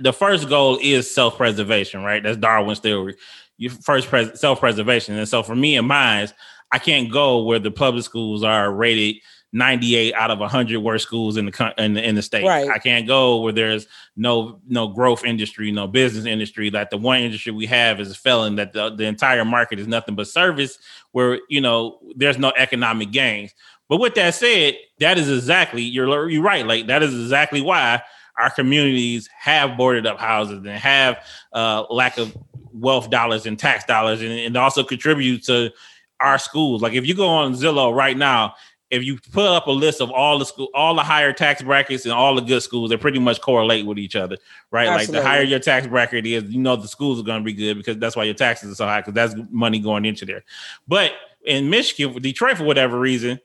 the 0.02 0.12
first 0.12 0.49
goal 0.49 0.78
is 0.82 1.14
self-preservation, 1.14 2.04
right? 2.04 2.22
That's 2.24 2.38
Darwin's 2.38 2.80
theory. 2.80 3.16
Your 3.62 3.72
first 3.72 4.07
pres- 4.07 4.39
self-preservation, 4.39 5.16
and 5.16 5.30
so 5.30 5.43
for 5.43 5.55
me 5.55 5.78
and 5.78 5.88
mine, 5.88 6.28
I 6.72 6.80
can't 6.80 7.12
go 7.12 7.43
where 7.43 7.59
the 7.59 7.70
public 7.70 8.03
schools 8.03 8.43
are 8.43 8.74
rated 8.74 9.22
98 9.53 10.14
out 10.14 10.32
of 10.32 10.39
100 10.39 10.80
worst 10.80 11.05
schools 11.05 11.38
in 11.38 11.45
the 11.45 11.74
in 11.78 11.93
the, 11.93 12.07
in 12.07 12.16
the 12.16 12.22
state. 12.22 12.43
Right. 12.43 12.70
I 12.70 12.80
can't 12.80 13.05
go 13.05 13.41
where 13.41 13.51
there's 13.51 13.86
no 14.16 14.62
no 14.68 14.88
growth 14.88 15.26
industry, 15.26 15.72
no 15.72 15.86
business 15.86 16.26
industry. 16.26 16.72
That 16.72 16.89
the 16.89 16.97
one 16.97 17.20
industry 17.22 17.51
we 17.51 17.68
have 17.68 17.99
is 17.99 18.16
failing. 18.16 18.55
That 18.55 18.74
the, 18.74 18.89
the 18.89 19.05
entire 19.05 19.45
market 19.45 19.80
is 19.80 19.88
nothing 19.88 20.16
but 20.16 20.28
service, 20.28 20.80
where 21.12 21.39
you 21.49 21.62
know 21.62 21.99
there's 22.16 22.38
no 22.38 22.51
economic 22.57 23.12
gains. 23.12 23.53
But 23.89 23.99
with 23.99 24.16
that 24.16 24.34
said, 24.34 24.76
that 24.99 25.20
is 25.20 25.30
exactly 25.30 25.84
you're 25.84 26.30
you're 26.30 26.41
right. 26.41 26.66
Like 26.66 26.88
that 26.88 27.03
is 27.03 27.14
exactly 27.14 27.62
why 27.62 28.01
our 28.42 28.50
communities 28.50 29.30
have 29.38 29.78
boarded 29.78 30.06
up 30.06 30.20
houses 30.20 30.58
and 30.58 30.68
have 30.68 31.24
uh, 31.54 31.84
lack 31.89 32.18
of 32.18 32.36
wealth 32.74 33.10
dollars 33.10 33.46
and 33.46 33.60
tax 33.60 33.86
dollars, 33.86 34.22
and, 34.22 34.32
and 34.32 34.58
also 34.58 34.84
contribute 34.84 35.44
to 35.44 35.72
our 36.20 36.38
schools. 36.38 36.82
Like 36.82 36.94
if 36.94 37.06
you 37.06 37.16
go 37.16 37.28
on 37.28 37.54
Zillow 37.54 37.94
right 37.94 38.18
now, 38.18 38.56
if 38.89 39.04
you 39.04 39.18
put 39.32 39.46
up 39.46 39.68
a 39.68 39.72
list 39.72 40.02
of 40.02 40.12
all 40.12 40.38
the 40.38 40.46
school, 40.46 40.68
all 40.74 40.94
the 40.96 41.04
higher 41.04 41.32
tax 41.32 41.62
brackets 41.62 42.04
and 42.04 42.14
all 42.14 42.36
the 42.36 42.42
good 42.42 42.62
schools, 42.62 42.89
they 42.89 42.98
pretty 42.98 43.20
much 43.20 43.39
correlate 43.39 43.86
with 43.86 43.98
each 43.98 44.18
other, 44.18 44.38
right? 44.70 44.88
Like 44.88 45.08
the 45.08 45.24
higher 45.24 45.44
your 45.44 45.60
tax 45.60 45.88
bracket 45.88 46.26
is, 46.26 46.44
you 46.52 46.60
know 46.60 46.76
the 46.76 46.89
schools 46.89 47.20
are 47.20 47.24
going 47.24 47.39
to 47.39 47.46
be 47.46 47.54
good 47.54 47.78
because 47.78 47.98
that's 47.98 48.18
why 48.18 48.26
your 48.26 48.34
taxes 48.34 48.72
are 48.72 48.76
so 48.76 48.86
high 48.86 49.00
because 49.00 49.14
that's 49.14 49.34
money 49.50 49.80
going 49.80 50.04
into 50.04 50.26
there. 50.26 50.44
But 50.88 51.14
in 51.46 51.70
Michigan, 51.70 52.22
Detroit, 52.22 52.58
for 52.58 52.66
whatever 52.66 53.00
reason, 53.00 53.39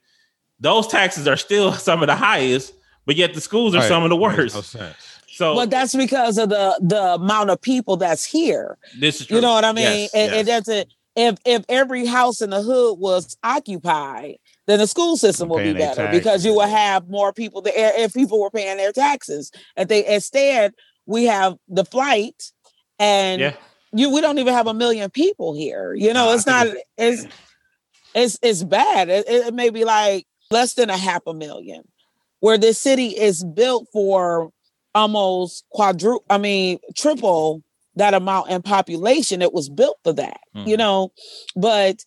those 0.59 0.88
taxes 0.88 1.28
are 1.28 1.36
still 1.36 1.72
some 1.74 2.03
of 2.03 2.09
the 2.09 2.16
highest, 2.16 2.74
but 3.07 3.16
yet 3.16 3.34
the 3.34 3.40
schools 3.40 3.74
are 3.74 3.78
Right. 3.78 3.88
some 3.88 4.02
of 4.02 4.11
the 4.11 4.16
Makes 4.16 4.36
worst. 4.36 4.54
no 4.54 4.61
sense. 4.62 4.96
So 5.28 5.54
but 5.54 5.70
that's 5.70 5.94
because 5.94 6.38
of 6.38 6.48
the 6.48 6.78
the 6.82 7.14
amount 7.14 7.50
of 7.50 7.61
people 7.61 7.96
that's 7.96 8.24
here. 8.24 8.78
this 8.98 9.20
is 9.20 9.26
true. 9.26 9.36
You 9.36 9.42
know 9.42 9.52
what 9.52 9.64
I 9.64 9.72
mean? 9.72 9.84
Yes, 9.84 10.14
and, 10.14 10.30
yes. 10.30 10.38
and 10.38 10.48
that's 10.48 10.68
it. 10.68 10.92
If 11.14 11.36
if 11.44 11.64
every 11.68 12.07
house 12.07 12.40
in 12.42 12.50
the 12.50 12.62
hood 12.62 12.98
was 12.98 13.36
occupied, 13.42 14.36
then 14.66 14.78
the 14.78 14.86
school 14.86 15.16
system 15.16 15.48
would 15.48 15.59
be 15.59 15.64
Paying 15.64 15.76
their 15.78 15.94
better 15.94 16.09
because 16.11 16.44
you 16.44 16.54
would 16.54 16.68
have 16.68 17.09
more 17.09 17.32
people 17.32 17.62
there 17.62 17.92
if 17.98 18.12
people 18.14 18.40
were 18.40 18.50
paying 18.50 18.76
their 18.76 18.92
taxes. 18.92 19.50
If 19.76 19.88
they 19.88 20.07
instead 20.07 20.74
we 21.07 21.24
have 21.24 21.57
the 21.68 21.84
flight 21.84 22.50
and 22.98 23.40
yeah. 23.40 23.54
you 23.92 24.11
we 24.11 24.20
don't 24.20 24.38
even 24.38 24.52
have 24.54 24.66
a 24.66 24.74
million 24.74 25.11
people 25.11 25.54
here. 25.54 25.94
You 25.94 26.12
know, 26.14 26.32
it's 26.32 26.46
not 26.46 26.66
it's 26.98 27.26
it's 28.14 28.38
it's 28.42 28.62
bad. 28.64 29.09
It, 29.11 29.26
it 29.28 29.54
may 29.54 29.70
be 29.70 29.84
like 29.84 30.26
less 30.50 30.74
than 30.74 30.90
a 30.90 30.96
half 30.96 31.22
a 31.26 31.34
million, 31.34 31.82
where 32.47 32.57
this 32.57 32.78
city 32.80 33.09
is 33.09 33.42
built 33.42 33.88
for 33.92 34.51
almost 34.94 35.64
quadruple. 35.72 36.24
I 36.30 36.38
mean, 36.38 36.78
triple 36.97 37.61
that 37.97 38.14
amount 38.14 38.51
in 38.51 38.62
population. 38.62 39.42
It 39.42 39.53
was 39.53 39.68
built 39.68 39.99
for 40.05 40.12
that. 40.12 40.38
You 40.55 40.76
Mhm. 40.76 40.78
know, 40.78 41.12
but 41.57 42.05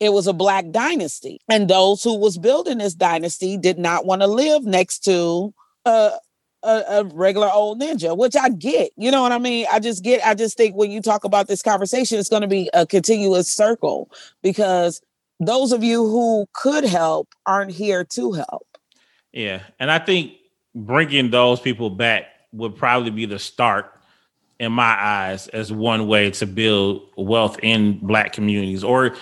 it 0.00 0.14
was 0.14 0.26
a 0.26 0.32
black 0.32 0.70
dynasty, 0.70 1.40
and 1.46 1.68
those 1.68 2.02
who 2.02 2.14
was 2.16 2.38
building 2.38 2.78
this 2.78 2.94
dynasty 2.94 3.58
did 3.58 3.78
not 3.78 4.06
want 4.06 4.22
to 4.22 4.26
live 4.26 4.64
next 4.64 5.00
to 5.00 5.52
a 5.84 6.12
a, 6.64 6.84
a 6.88 7.04
regular 7.12 7.50
old 7.52 7.78
ninja, 7.80 8.16
which 8.16 8.34
I 8.36 8.48
get. 8.48 8.92
You 8.96 9.10
know 9.10 9.20
what 9.20 9.32
I 9.32 9.38
mean? 9.38 9.66
I 9.70 9.78
just 9.78 10.02
get. 10.02 10.24
I 10.24 10.32
just 10.34 10.56
think 10.56 10.74
when 10.74 10.90
you 10.90 11.02
talk 11.02 11.24
about 11.24 11.48
this 11.48 11.60
conversation, 11.60 12.18
it's 12.18 12.28
going 12.30 12.42
to 12.42 12.48
be 12.48 12.70
a 12.72 12.86
continuous 12.86 13.48
circle 13.50 14.08
because 14.42 15.02
those 15.38 15.72
of 15.72 15.84
you 15.84 16.06
who 16.08 16.46
could 16.54 16.84
help 16.84 17.28
aren't 17.46 17.72
here 17.72 18.04
to 18.14 18.32
help. 18.32 18.66
Yeah, 19.32 19.62
and 19.78 19.90
I 19.90 19.98
think 19.98 20.32
bringing 20.74 21.30
those 21.30 21.60
people 21.60 21.90
back 21.90 22.26
would 22.52 22.76
probably 22.76 23.10
be 23.10 23.24
the 23.24 23.38
start, 23.38 23.92
in 24.62 24.70
my 24.70 24.96
eyes, 24.96 25.48
as 25.48 25.72
one 25.72 26.06
way 26.06 26.30
to 26.30 26.46
build 26.46 27.08
wealth 27.16 27.58
in 27.64 27.98
Black 27.98 28.32
communities 28.32 28.84
or 28.84 29.16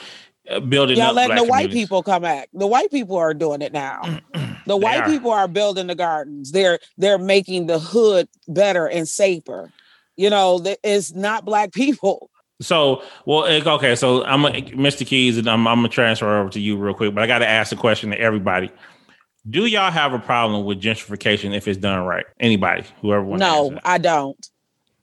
uh, 0.51 0.61
building 0.61 0.99
Y'all 0.99 1.15
letting 1.15 1.35
the 1.35 1.45
white 1.45 1.71
people 1.71 2.03
come 2.03 2.21
back. 2.21 2.51
The 2.53 2.67
white 2.67 2.91
people 2.91 3.17
are 3.17 3.33
doing 3.33 3.63
it 3.63 3.73
now. 3.73 4.21
The 4.67 4.77
white 4.77 5.01
are. 5.01 5.07
people 5.07 5.33
are 5.33 5.49
building 5.49 5.87
the 5.87 5.95
gardens. 5.95 6.53
They're 6.53 6.79
they're 6.99 7.19
making 7.19 7.67
the 7.67 7.81
hood 7.81 8.29
better 8.47 8.87
and 8.87 9.09
safer. 9.09 9.73
You 10.17 10.31
know, 10.31 10.63
it's 10.85 11.13
not 11.13 11.47
black 11.47 11.73
people. 11.73 12.31
So, 12.61 13.03
well, 13.25 13.47
okay. 13.47 13.97
So, 13.97 14.23
I'm 14.23 14.45
a, 14.45 14.51
Mr. 14.51 15.05
Keys, 15.05 15.39
and 15.39 15.49
I'm, 15.49 15.67
I'm 15.67 15.79
gonna 15.79 15.89
transfer 15.89 16.39
over 16.39 16.51
to 16.51 16.61
you 16.61 16.77
real 16.77 16.95
quick. 16.95 17.15
But 17.15 17.25
I 17.25 17.27
got 17.27 17.39
to 17.39 17.49
ask 17.49 17.73
a 17.73 17.77
question 17.77 18.11
to 18.11 18.21
everybody: 18.21 18.71
Do 19.49 19.67
y'all 19.67 19.91
have 19.91 20.13
a 20.13 20.19
problem 20.19 20.65
with 20.65 20.81
gentrification 20.81 21.55
if 21.55 21.67
it's 21.67 21.79
done 21.79 22.05
right? 22.05 22.27
Anybody, 22.39 22.85
whoever 23.01 23.25
wants. 23.25 23.41
No, 23.41 23.79
I 23.85 23.99
don't. 23.99 24.49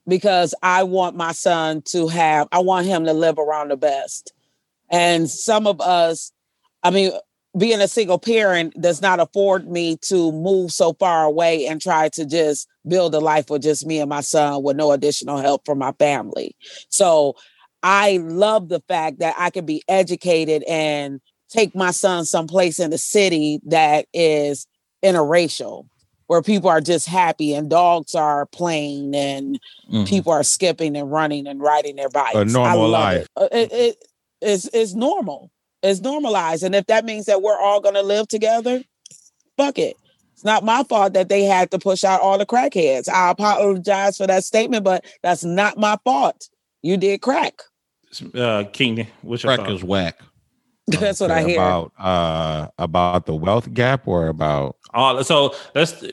Because 0.07 0.53
I 0.61 0.83
want 0.83 1.15
my 1.15 1.31
son 1.31 1.81
to 1.87 2.07
have, 2.07 2.47
I 2.51 2.59
want 2.59 2.85
him 2.85 3.05
to 3.05 3.13
live 3.13 3.39
around 3.39 3.71
the 3.71 3.77
best. 3.77 4.31
And 4.89 5.29
some 5.29 5.67
of 5.67 5.81
us, 5.81 6.31
I 6.83 6.91
mean, 6.91 7.11
being 7.57 7.81
a 7.81 7.87
single 7.87 8.19
parent 8.19 8.79
does 8.79 9.01
not 9.01 9.19
afford 9.19 9.69
me 9.69 9.97
to 10.03 10.31
move 10.31 10.71
so 10.71 10.93
far 10.93 11.25
away 11.25 11.65
and 11.65 11.81
try 11.81 12.09
to 12.09 12.25
just 12.25 12.67
build 12.87 13.15
a 13.15 13.19
life 13.19 13.49
with 13.49 13.63
just 13.63 13.85
me 13.85 13.99
and 13.99 14.09
my 14.09 14.21
son 14.21 14.63
with 14.63 14.77
no 14.77 14.91
additional 14.91 15.39
help 15.39 15.65
from 15.65 15.79
my 15.79 15.91
family. 15.93 16.55
So 16.89 17.35
I 17.83 18.17
love 18.17 18.69
the 18.69 18.81
fact 18.87 19.19
that 19.19 19.35
I 19.37 19.49
can 19.49 19.65
be 19.65 19.83
educated 19.87 20.63
and 20.63 21.19
take 21.49 21.75
my 21.75 21.91
son 21.91 22.25
someplace 22.25 22.79
in 22.79 22.89
the 22.91 22.97
city 22.97 23.59
that 23.65 24.05
is 24.13 24.67
interracial 25.03 25.85
where 26.27 26.41
people 26.41 26.69
are 26.69 26.81
just 26.81 27.07
happy 27.07 27.53
and 27.53 27.69
dogs 27.69 28.13
are 28.13 28.45
playing 28.47 29.15
and 29.15 29.59
Mhm. 29.89 30.05
people 30.07 30.31
are 30.31 30.43
skipping 30.43 30.97
and 30.97 31.09
running 31.11 31.47
and 31.47 31.61
riding 31.61 31.95
their 31.95 32.09
bikes. 32.09 32.35
I 32.35 32.43
normal 32.43 32.89
love 32.89 32.91
life. 32.91 33.21
It. 33.21 33.27
Uh, 33.37 33.47
it, 33.51 33.71
it 33.71 33.97
it's 34.41 34.69
it's 34.73 34.93
normal. 34.93 35.49
It's 35.83 36.01
normalized, 36.01 36.63
and 36.63 36.75
if 36.75 36.87
that 36.87 37.05
means 37.05 37.25
that 37.25 37.41
we're 37.41 37.57
all 37.59 37.79
gonna 37.79 38.01
live 38.01 38.27
together, 38.27 38.83
fuck 39.55 39.77
it. 39.79 39.95
It's 40.33 40.43
not 40.43 40.63
my 40.65 40.83
fault 40.83 41.13
that 41.13 41.29
they 41.29 41.43
had 41.43 41.71
to 41.71 41.79
push 41.79 42.03
out 42.03 42.21
all 42.21 42.37
the 42.37 42.45
crackheads. 42.45 43.07
I 43.09 43.31
apologize 43.31 44.17
for 44.17 44.27
that 44.27 44.43
statement, 44.43 44.83
but 44.83 45.05
that's 45.23 45.43
not 45.43 45.77
my 45.77 45.97
fault. 46.03 46.49
You 46.83 46.97
did 46.97 47.21
crack. 47.21 47.61
Uh, 48.35 48.63
King, 48.71 49.07
what's 49.21 49.43
your 49.43 49.55
Crack 49.55 49.65
thought? 49.67 49.75
is 49.75 49.83
whack. 49.83 50.19
That's 50.99 51.19
what 51.21 51.31
I 51.31 51.43
Okay, 51.43 51.45
hear. 51.45 51.57
about 51.57 51.93
uh 51.99 52.69
about 52.77 53.25
the 53.25 53.35
wealth 53.35 53.73
gap 53.73 54.07
or 54.07 54.27
about 54.27 54.77
All 54.93 55.23
so 55.23 55.53
let's 55.75 56.03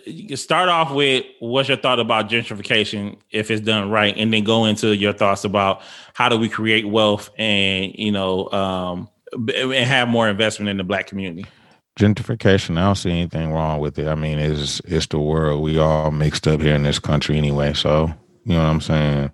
start 0.41 0.68
off 0.68 0.93
with 0.93 1.25
what's 1.39 1.68
your 1.68 1.79
thought 1.79 2.01
about 2.01 2.29
gentrification 2.29 3.18
if 3.31 3.51
it's 3.51 3.61
done 3.62 3.91
right, 3.91 4.14
and 4.16 4.33
then 4.33 4.45
go 4.45 4.64
into 4.64 4.95
your 4.97 5.12
thoughts 5.12 5.45
about 5.45 5.83
how 6.14 6.29
do 6.29 6.37
we 6.37 6.49
create 6.49 6.87
wealth 6.89 7.31
and 7.39 7.95
you 7.97 8.11
know 8.12 8.51
um 8.51 9.09
and 9.55 9.72
have 9.89 10.09
more 10.09 10.29
investment 10.29 10.68
in 10.70 10.77
the 10.77 10.85
black 10.85 11.07
community. 11.07 11.53
gentrification. 11.99 12.79
I 12.79 12.83
don't 12.87 12.97
see 12.97 13.11
anything 13.11 13.53
wrong 13.53 13.81
with 13.81 13.99
it. 13.99 14.09
I 14.09 14.14
mean, 14.14 14.39
it's 14.39 14.81
it's 14.87 15.07
the 15.09 15.20
world. 15.20 15.62
We 15.62 15.79
all 15.79 16.11
mixed 16.11 16.49
up 16.49 16.61
here 16.61 16.75
in 16.75 16.83
this 16.83 16.99
country 16.99 17.39
anyway. 17.39 17.75
So 17.75 18.12
you 18.45 18.55
know 18.55 18.61
what 18.61 18.70
I'm 18.70 18.81
saying. 18.81 19.33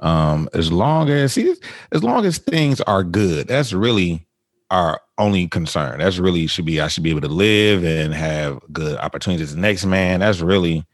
Um, 0.00 0.48
as 0.54 0.72
long 0.72 1.10
as 1.10 1.34
see, 1.34 1.54
as 1.92 2.04
long 2.04 2.26
as 2.26 2.38
things 2.38 2.80
are 2.82 3.04
good, 3.04 3.48
that's 3.48 3.72
really 3.74 4.26
our 4.70 5.00
only 5.16 5.48
concern. 5.48 5.98
That's 5.98 6.18
really 6.18 6.46
should 6.46 6.66
be 6.66 6.80
I 6.80 6.88
should 6.88 7.02
be 7.02 7.10
able 7.10 7.22
to 7.22 7.28
live 7.28 7.84
and 7.84 8.14
have 8.14 8.60
good 8.72 8.98
opportunities. 8.98 9.54
The 9.54 9.60
next 9.60 9.84
man, 9.84 10.20
that's 10.20 10.40
really 10.40 10.84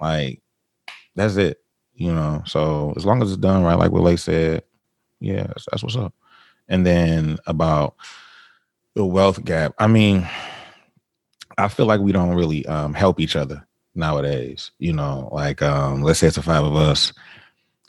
like 0.00 0.40
that's 1.14 1.36
it. 1.36 1.58
You 1.94 2.12
know. 2.12 2.42
So 2.46 2.92
as 2.96 3.04
long 3.04 3.22
as 3.22 3.30
it's 3.30 3.40
done 3.40 3.62
right, 3.62 3.78
like 3.78 3.90
what 3.90 4.02
Lake 4.02 4.18
said, 4.18 4.62
yeah, 5.20 5.46
that's, 5.46 5.66
that's 5.70 5.82
what's 5.82 5.96
up. 5.96 6.14
And 6.68 6.86
then 6.86 7.38
about 7.46 7.96
the 8.94 9.04
wealth 9.04 9.44
gap. 9.44 9.74
I 9.78 9.86
mean, 9.86 10.28
I 11.58 11.68
feel 11.68 11.86
like 11.86 12.00
we 12.00 12.12
don't 12.12 12.34
really 12.34 12.64
um, 12.66 12.94
help 12.94 13.20
each 13.20 13.36
other 13.36 13.66
nowadays. 13.94 14.70
You 14.78 14.92
know, 14.92 15.28
like 15.32 15.62
um, 15.62 16.02
let's 16.02 16.18
say 16.18 16.28
it's 16.28 16.36
the 16.36 16.42
five 16.42 16.64
of 16.64 16.76
us. 16.76 17.12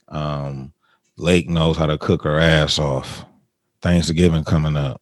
Um, 0.07 0.73
Lake 1.17 1.49
knows 1.49 1.77
how 1.77 1.85
to 1.85 1.97
cook 1.97 2.23
her 2.23 2.39
ass 2.39 2.79
off. 2.79 3.25
Thanksgiving 3.81 4.43
coming 4.43 4.77
up. 4.77 5.01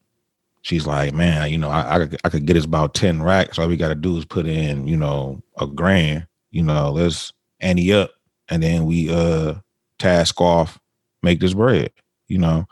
She's 0.63 0.85
like, 0.85 1.13
man, 1.13 1.49
you 1.51 1.57
know, 1.57 1.69
I 1.69 1.95
I, 1.95 2.05
could- 2.07 2.21
I 2.23 2.29
could 2.29 2.45
get 2.45 2.57
us 2.57 2.65
about 2.65 2.93
ten 2.93 3.21
racks. 3.23 3.57
All 3.57 3.67
we 3.67 3.77
got 3.77 3.89
to 3.89 3.95
do 3.95 4.17
is 4.17 4.25
put 4.25 4.45
in, 4.45 4.87
you 4.87 4.97
know, 4.97 5.41
a 5.59 5.67
grand. 5.67 6.27
You 6.51 6.63
know, 6.63 6.91
let's 6.91 7.33
ante 7.61 7.93
up, 7.93 8.11
and 8.49 8.61
then 8.61 8.85
we 8.85 9.09
uh 9.13 9.55
task 9.99 10.39
off, 10.41 10.79
make 11.23 11.39
this 11.39 11.53
bread. 11.53 11.91
You 12.27 12.37
know, 12.39 12.67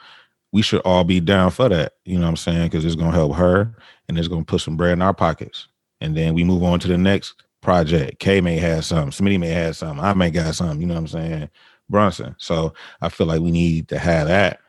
we 0.52 0.62
should 0.62 0.82
all 0.82 1.04
be 1.04 1.20
down 1.20 1.52
for 1.52 1.70
that. 1.70 1.94
You 2.06 2.16
know 2.18 2.24
what 2.26 2.30
I'm 2.30 2.36
saying? 2.38 2.64
Because 2.70 2.86
it's 2.86 2.96
gonna 2.96 3.12
help 3.16 3.36
her, 3.36 3.76
and 4.08 4.18
it's 4.20 4.28
gonna 4.28 4.46
put 4.46 4.62
some 4.62 4.78
bread 4.78 4.94
in 4.94 5.02
our 5.02 5.14
pockets. 5.14 5.68
And 6.02 6.16
then 6.16 6.34
we 6.34 6.44
move 6.44 6.64
on 6.64 6.80
to 6.82 6.88
the 6.88 6.98
next 6.98 7.44
project. 7.62 8.20
K 8.20 8.40
may 8.42 8.58
have 8.58 8.86
some, 8.86 9.12
Smitty 9.12 9.40
may 9.40 9.50
have 9.50 9.76
some, 9.76 10.00
I 10.00 10.14
may 10.14 10.32
got 10.32 10.56
some. 10.56 10.80
You 10.80 10.88
know 10.88 10.94
what 10.94 11.02
I'm 11.02 11.08
saying? 11.08 11.50
Brunson. 11.90 12.36
So 12.38 12.74
I 13.02 13.10
feel 13.10 13.28
like 13.28 13.42
we 13.42 13.52
need 13.52 13.88
to 13.90 14.00
have 14.00 14.28
that 14.28 14.60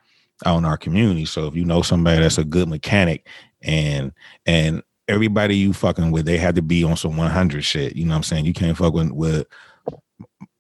out 0.47 0.59
in 0.59 0.65
our 0.65 0.77
community. 0.77 1.25
So 1.25 1.47
if 1.47 1.55
you 1.55 1.65
know 1.65 1.83
somebody 1.83 2.21
that's 2.21 2.39
a 2.39 2.45
good 2.45 2.69
mechanic 2.69 3.27
and 3.63 4.13
and 4.47 4.83
everybody 5.09 5.57
you 5.57 5.73
fucking 5.73 6.11
with, 6.11 6.25
they 6.25 6.39
had 6.39 6.55
to 6.55 6.63
be 6.63 6.85
on 6.85 6.97
some 6.97 7.17
100 7.17 7.65
shit. 7.65 7.97
You 7.97 8.05
know 8.05 8.13
what 8.13 8.19
I'm 8.19 8.23
saying? 8.23 8.45
You 8.45 8.53
can't 8.53 8.77
fuck 8.77 8.95
with, 8.95 9.11
with 9.11 9.47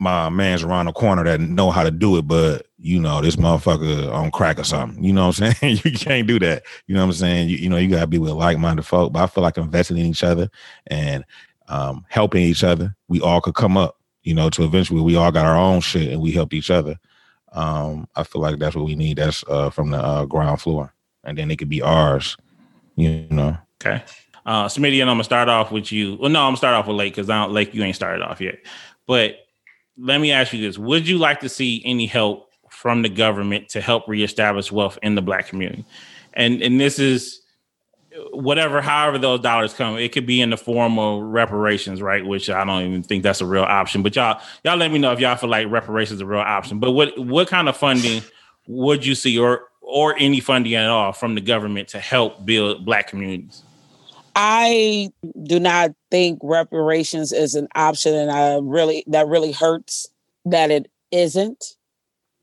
my 0.01 0.28
man's 0.31 0.62
around 0.62 0.87
the 0.87 0.93
corner 0.93 1.22
that 1.24 1.41
know 1.41 1.70
how 1.70 1.85
to 1.85 1.91
do 1.91 2.16
it, 2.16 2.22
but 2.22 2.66
you 2.78 2.99
know 2.99 3.20
this 3.20 3.37
motherfucker 3.37 4.12
on 4.12 4.31
crack 4.31 4.59
or 4.59 4.64
something. 4.64 5.03
You 5.05 5.12
know 5.12 5.28
what 5.28 5.41
I'm 5.41 5.53
saying? 5.53 5.81
you 5.85 5.93
can't 5.93 6.26
do 6.26 6.39
that. 6.41 6.64
You 6.87 6.95
know 6.95 7.03
what 7.03 7.09
I'm 7.09 7.12
saying? 7.12 7.49
You, 7.51 7.57
you 7.59 7.68
know 7.68 7.76
you 7.76 7.89
gotta 7.89 8.07
be 8.07 8.18
with 8.18 8.33
like-minded 8.33 8.87
folk. 8.87 9.12
But 9.12 9.22
I 9.22 9.26
feel 9.26 9.43
like 9.43 9.59
investing 9.59 9.99
in 9.99 10.07
each 10.07 10.24
other 10.24 10.51
and 10.87 11.24
um, 11.68 12.05
helping 12.09 12.43
each 12.43 12.64
other, 12.64 12.97
we 13.09 13.20
all 13.20 13.41
could 13.41 13.55
come 13.55 13.76
up. 13.76 13.99
You 14.22 14.35
know, 14.35 14.51
to 14.51 14.64
eventually 14.64 15.01
we 15.03 15.16
all 15.16 15.33
got 15.33 15.47
our 15.47 15.57
own 15.57 15.81
shit 15.81 16.11
and 16.11 16.20
we 16.20 16.33
helped 16.33 16.55
each 16.55 16.70
other. 16.70 16.99
Um, 17.53 18.09
I 18.16 18.22
feel 18.22 18.42
like 18.42 18.59
that's 18.59 18.76
what 18.76 18.86
we 18.86 18.94
need. 18.94 19.18
That's 19.18 19.44
uh, 19.48 19.70
from 19.70 19.90
the 19.90 19.98
uh, 19.98 20.24
ground 20.24 20.61
floor, 20.61 20.94
and 21.24 21.36
then 21.36 21.51
it 21.51 21.57
could 21.57 21.68
be 21.68 21.82
ours. 21.82 22.36
You 22.96 23.26
know. 23.30 23.57
Okay. 23.80 24.03
Uh, 24.46 24.66
Smitty, 24.66 25.01
and 25.01 25.11
I'm 25.11 25.14
gonna 25.14 25.24
start 25.24 25.48
off 25.48 25.70
with 25.70 25.92
you. 25.92 26.16
Well, 26.16 26.30
no, 26.30 26.40
I'm 26.40 26.48
gonna 26.48 26.57
start 26.57 26.74
off 26.74 26.86
with 26.86 26.96
Lake 26.96 27.14
because 27.14 27.30
I 27.30 27.42
don't 27.42 27.53
Lake. 27.53 27.74
You 27.74 27.82
ain't 27.82 27.96
started 27.96 28.22
off 28.22 28.40
yet. 28.40 28.59
But 29.07 29.36
let 29.98 30.20
me 30.20 30.32
ask 30.32 30.53
you 30.53 30.61
this: 30.61 30.78
Would 30.78 31.07
you 31.07 31.18
like 31.18 31.40
to 31.40 31.48
see 31.48 31.82
any 31.84 32.07
help 32.07 32.51
from 32.70 33.03
the 33.03 33.09
government 33.09 33.68
to 33.70 33.80
help 33.80 34.09
reestablish 34.09 34.72
wealth 34.72 34.98
in 35.03 35.14
the 35.14 35.22
Black 35.22 35.46
community? 35.46 35.84
And 36.34 36.62
and 36.62 36.80
this 36.80 36.98
is 36.98 37.39
whatever, 38.32 38.80
however 38.80 39.18
those 39.18 39.40
dollars 39.40 39.72
come. 39.72 39.96
It 39.96 40.12
could 40.12 40.26
be 40.26 40.40
in 40.40 40.50
the 40.50 40.56
form 40.56 40.98
of 40.98 41.22
reparations, 41.22 42.02
right? 42.02 42.24
Which 42.24 42.50
I 42.50 42.64
don't 42.64 42.82
even 42.82 43.02
think 43.02 43.22
that's 43.22 43.40
a 43.40 43.46
real 43.46 43.62
option. 43.62 44.02
But 44.02 44.16
y'all, 44.16 44.40
y'all, 44.64 44.76
let 44.76 44.90
me 44.90 44.98
know 44.98 45.12
if 45.12 45.20
y'all 45.20 45.36
feel 45.36 45.50
like 45.50 45.70
reparations 45.70 46.16
is 46.16 46.20
a 46.20 46.26
real 46.26 46.40
option. 46.40 46.78
But 46.78 46.92
what 46.92 47.16
what 47.18 47.48
kind 47.48 47.68
of 47.68 47.76
funding 47.76 48.22
would 48.66 49.04
you 49.04 49.14
see, 49.14 49.38
or 49.38 49.68
or 49.80 50.16
any 50.18 50.40
funding 50.40 50.74
at 50.74 50.88
all 50.88 51.12
from 51.12 51.34
the 51.34 51.40
government 51.40 51.88
to 51.88 52.00
help 52.00 52.44
build 52.44 52.84
Black 52.84 53.08
communities? 53.08 53.62
I 54.36 55.11
do 55.42 55.58
not 55.58 55.90
think 56.11 56.38
reparations 56.42 57.32
is 57.32 57.54
an 57.54 57.68
option, 57.74 58.14
and 58.14 58.30
I 58.30 58.58
really 58.62 59.04
that 59.08 59.26
really 59.26 59.52
hurts 59.52 60.08
that 60.44 60.70
it 60.70 60.90
isn't 61.11 61.76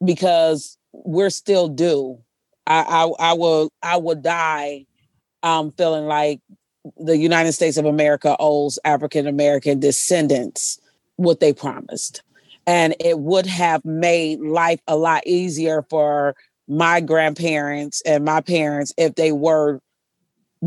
because 0.03 0.78
we're 0.93 1.30
still 1.30 1.68
due. 1.68 2.20
I 2.65 2.82
I, 2.82 3.32
I 3.32 3.34
will 3.34 3.72
I 3.82 3.97
will 3.97 4.15
die 4.15 4.86
um 5.44 5.72
feeling 5.72 6.06
like 6.06 6.42
the 6.98 7.18
United 7.18 7.54
States 7.54 7.78
of 7.78 7.86
America 7.86 8.36
owes 8.40 8.80
African 8.86 9.28
American 9.28 9.80
descendants 9.80 10.80
what 11.18 11.40
they 11.40 11.54
promised. 11.54 12.22
And 12.66 12.96
it 13.00 13.20
would 13.20 13.46
have 13.46 13.84
made 13.86 14.40
life 14.40 14.82
a 14.88 14.96
lot 14.96 15.26
easier 15.26 15.86
for 15.90 16.36
my 16.68 17.00
grandparents 17.00 18.02
and 18.06 18.26
my 18.26 18.42
parents 18.42 18.94
if 18.98 19.16
they 19.16 19.32
were 19.32 19.80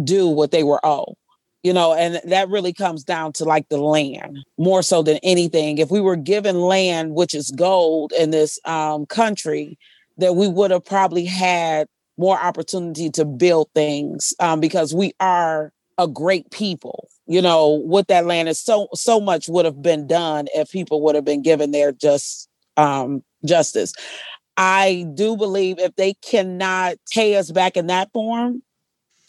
do 0.05 0.29
what 0.29 0.51
they 0.51 0.63
were 0.63 0.81
owed 0.85 1.15
you 1.63 1.73
know 1.73 1.93
and 1.93 2.21
that 2.25 2.49
really 2.49 2.73
comes 2.73 3.05
down 3.05 3.33
to 3.33 3.45
like 3.45 3.69
the 3.69 3.77
land 3.77 4.39
more 4.57 4.83
so 4.83 5.03
than 5.03 5.19
anything 5.23 5.79
if 5.79 5.91
we 5.91 6.01
were 6.01 6.17
given 6.17 6.61
land 6.61 7.15
which 7.15 7.35
is 7.35 7.51
gold 7.51 8.13
in 8.19 8.31
this 8.31 8.59
um, 8.65 9.05
country 9.07 9.79
that 10.17 10.37
we 10.37 10.49
would 10.49 10.71
have 10.71 10.85
probably 10.85 11.25
had 11.25 11.87
more 12.21 12.39
opportunity 12.39 13.11
to 13.11 13.25
build 13.25 13.69
things 13.75 14.35
um, 14.41 14.61
because 14.61 14.95
we 14.95 15.13
are 15.21 15.73
a 15.99 16.07
great 16.07 16.51
people 16.51 17.09
you 17.27 17.43
know 17.43 17.83
with 17.85 18.07
that 18.07 18.27
land 18.27 18.49
is 18.49 18.61
so 18.61 18.89
so 18.95 19.21
much 19.21 19.49
would 19.49 19.65
have 19.65 19.83
been 19.83 20.07
done 20.07 20.47
if 20.55 20.71
people 20.71 21.03
would 21.03 21.15
have 21.15 21.25
been 21.25 21.43
given 21.43 21.71
their 21.73 21.93
just 21.93 22.49
um, 22.77 23.23
justice. 23.45 23.93
I 24.57 25.07
do 25.15 25.37
believe 25.37 25.79
if 25.79 25.97
they 25.97 26.15
cannot 26.15 26.97
pay 27.13 27.37
us 27.37 27.51
back 27.51 27.77
in 27.77 27.87
that 27.89 28.13
form 28.13 28.63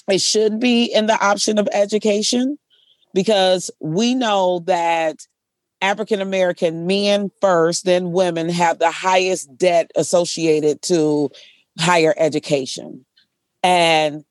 it 0.07 0.21
should 0.21 0.59
be 0.59 0.85
in 0.85 1.05
the 1.05 1.19
option 1.25 1.57
of 1.57 1.67
education 1.71 2.57
because 3.13 3.71
we 3.79 4.15
know 4.15 4.59
that 4.65 5.17
African 5.81 6.21
American 6.21 6.85
men 6.85 7.31
first, 7.41 7.85
then 7.85 8.11
women 8.11 8.49
have 8.49 8.79
the 8.79 8.91
highest 8.91 9.57
debt 9.57 9.91
associated 9.95 10.81
to 10.83 11.29
higher 11.79 12.13
education. 12.17 13.05
And 13.63 14.23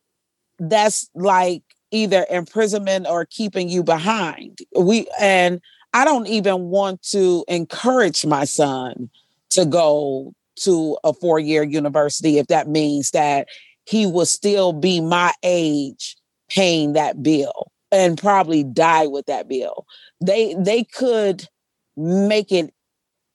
that's 0.58 1.08
like 1.14 1.62
either 1.90 2.26
imprisonment 2.30 3.06
or 3.08 3.24
keeping 3.24 3.68
you 3.68 3.82
behind. 3.82 4.58
We 4.78 5.06
and 5.20 5.60
I 5.92 6.04
don't 6.04 6.26
even 6.28 6.64
want 6.64 7.02
to 7.10 7.44
encourage 7.48 8.24
my 8.24 8.44
son 8.44 9.10
to 9.50 9.64
go 9.64 10.32
to 10.56 10.98
a 11.02 11.12
four-year 11.12 11.62
university 11.62 12.38
if 12.38 12.46
that 12.48 12.68
means 12.68 13.10
that 13.10 13.48
he 13.86 14.06
will 14.06 14.26
still 14.26 14.72
be 14.72 15.00
my 15.00 15.32
age 15.42 16.16
paying 16.48 16.92
that 16.92 17.22
bill 17.22 17.72
and 17.90 18.18
probably 18.18 18.62
die 18.62 19.06
with 19.06 19.26
that 19.26 19.48
bill. 19.48 19.86
They 20.20 20.54
they 20.54 20.84
could 20.84 21.48
make 21.96 22.52
it 22.52 22.72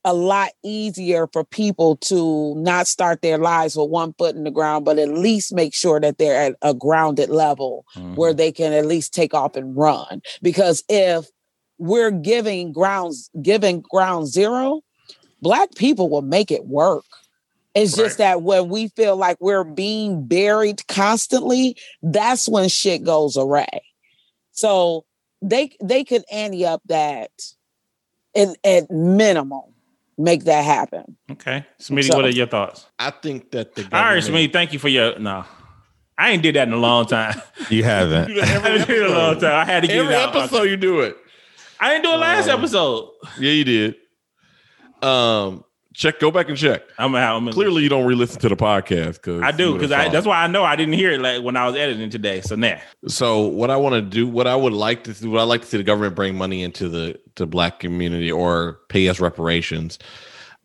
a 0.06 0.14
lot 0.14 0.51
easier 0.64 1.28
for 1.34 1.43
people 1.43 1.97
to 1.97 2.56
not 2.56 2.88
start 2.88 3.22
their 3.22 3.38
lives 3.39 3.76
with 3.76 3.89
one 3.89 4.14
foot 4.18 4.36
in 4.36 4.43
the 4.45 4.51
ground, 4.51 4.86
but 4.86 4.99
at 4.99 5.10
least 5.10 5.53
make 5.53 5.74
sure 5.74 5.99
that 5.99 6.18
they're 6.20 6.39
at 6.39 6.56
a 6.62 6.74
grounded 6.74 7.30
level 7.30 7.86
Mhm. 7.97 8.16
where 8.16 8.34
they 8.34 8.51
can 8.51 8.72
at 8.72 8.86
least 8.86 9.14
take 9.14 9.34
off 9.34 9.56
and 9.56 9.76
run. 9.76 10.22
Because 10.41 10.84
if 10.88 11.26
we're 11.80 12.12
giving 12.12 12.72
grounds 12.72 13.30
giving 13.41 13.82
ground 13.82 14.28
zero, 14.28 14.82
black 15.41 15.74
people 15.76 16.08
will 16.08 16.22
make 16.22 16.51
it 16.51 16.68
work. 16.68 17.03
It's 17.74 17.97
just 17.97 18.20
that 18.20 18.41
when 18.41 18.70
we 18.70 18.88
feel 18.89 19.18
like 19.18 19.38
we're 19.41 19.66
being 19.66 20.26
buried 20.26 20.88
constantly, 20.88 21.76
that's 22.01 22.47
when 22.47 22.70
shit 22.70 23.03
goes 23.03 23.36
awry. 23.36 23.82
So 24.53 25.03
they 25.41 25.76
they 25.84 26.06
could 26.06 26.24
ante 26.32 26.66
up 26.66 26.82
that 26.86 27.32
at, 28.36 28.56
at 28.64 28.89
minimum, 28.89 29.75
make 30.18 30.45
that 30.45 30.63
happen. 30.63 31.18
Okay, 31.32 31.66
Smitty, 31.82 32.05
So- 32.09 32.16
what 32.16 32.26
are 32.26 32.30
your 32.30 32.47
thoughts? 32.47 32.86
I 32.99 33.09
think 33.11 33.51
that 33.51 33.76
the 33.76 33.84
All 33.84 33.89
right, 33.91 34.20
government- 34.22 34.49
Smitty, 34.49 34.53
thank 34.53 34.74
you 34.74 34.80
for 34.80 34.88
your 34.89 35.20
no. 35.20 35.45
I 36.18 36.32
ain't 36.32 36.41
did 36.43 36.55
that 36.55 36.68
in 36.70 36.74
a 36.74 36.78
long 36.78 37.05
time. 37.07 37.41
You 37.70 37.84
haven't. 37.84 38.39
I 38.39 38.45
haven't 38.45 38.88
did 38.88 38.89
it 39.01 39.05
in 39.05 39.11
a 39.11 39.18
long 39.18 39.38
time. 39.39 39.53
I 39.55 39.66
had 39.66 39.82
to 39.82 39.88
get 39.88 39.97
Every 39.97 40.13
it 40.13 40.18
out. 40.18 40.34
episode 40.36 40.63
you 40.63 40.78
do 40.78 41.01
it. 41.01 41.18
I 41.80 41.89
didn't 41.89 42.03
do 42.05 42.11
it 42.13 42.18
last 42.18 42.47
Um, 42.47 42.59
episode. 42.59 43.09
Yeah, 43.38 43.51
you 43.51 43.63
did. 43.66 43.95
Um, 45.01 45.64
check. 45.96 46.20
Go 46.20 46.32
back 46.32 46.50
and 46.50 46.58
check. 46.58 46.84
I'm 46.98 47.12
gonna 47.12 47.24
have. 47.24 47.36
I'm 47.38 47.52
Clearly, 47.52 47.84
you 47.84 47.89
don't 47.89 48.06
re-listen 48.06 48.39
to 48.41 48.50
the 48.50 48.56
podcast 48.56 49.14
because 49.14 49.41
I 49.41 49.52
do 49.52 49.74
because 49.74 49.91
I. 49.91 50.10
That's 50.10 50.28
why 50.28 50.43
I 50.43 50.48
know 50.48 50.64
I 50.64 50.76
didn't 50.76 50.93
hear 50.93 51.12
it 51.12 51.22
like 51.22 51.41
when 51.41 51.56
I 51.56 51.66
was 51.66 51.76
editing 51.76 52.10
today. 52.10 52.41
So 52.41 52.56
nah. 52.56 52.78
So 53.08 53.41
what 53.41 53.72
I 53.72 53.78
want 53.78 53.93
to 53.96 54.02
do, 54.02 54.28
what 54.28 54.48
I 54.48 54.56
would 54.56 54.74
like 54.74 55.04
to 55.06 55.14
see, 55.14 55.28
what 55.28 55.39
I 55.39 55.43
like 55.43 55.62
to 55.62 55.68
see 55.68 55.78
the 55.78 55.84
government 55.84 56.16
bring 56.16 56.36
money 56.36 56.64
into 56.64 56.89
the 56.89 57.20
to 57.36 57.46
black 57.46 57.80
community 57.80 58.32
or 58.32 58.80
pay 58.89 59.08
us 59.10 59.20
reparations. 59.20 60.00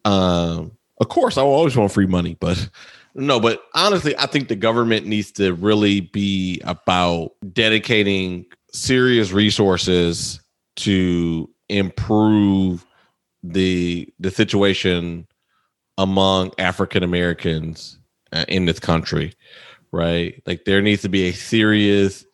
Um, 0.04 0.72
of 1.00 1.08
course, 1.08 1.38
I 1.38 1.42
always 1.42 1.76
want 1.76 1.92
free 1.92 2.06
money, 2.06 2.36
but 2.38 2.68
no, 3.14 3.40
but 3.40 3.62
honestly, 3.74 4.16
I 4.18 4.26
think 4.26 4.48
the 4.48 4.56
government 4.56 5.06
needs 5.06 5.32
to 5.32 5.54
really 5.54 6.00
be 6.00 6.60
about 6.64 7.32
dedicating 7.52 8.46
serious 8.72 9.32
resources 9.32 10.40
to 10.76 11.48
improve 11.68 12.84
the 13.42 14.12
the 14.18 14.30
situation 14.30 15.26
among 15.98 16.52
African 16.58 17.02
Americans 17.02 17.98
uh, 18.32 18.44
in 18.48 18.64
this 18.66 18.80
country 18.80 19.34
right? 19.92 20.40
Like 20.46 20.64
there 20.64 20.82
needs 20.82 21.02
to 21.02 21.08
be 21.08 21.28
a 21.28 21.32
serious 21.32 22.24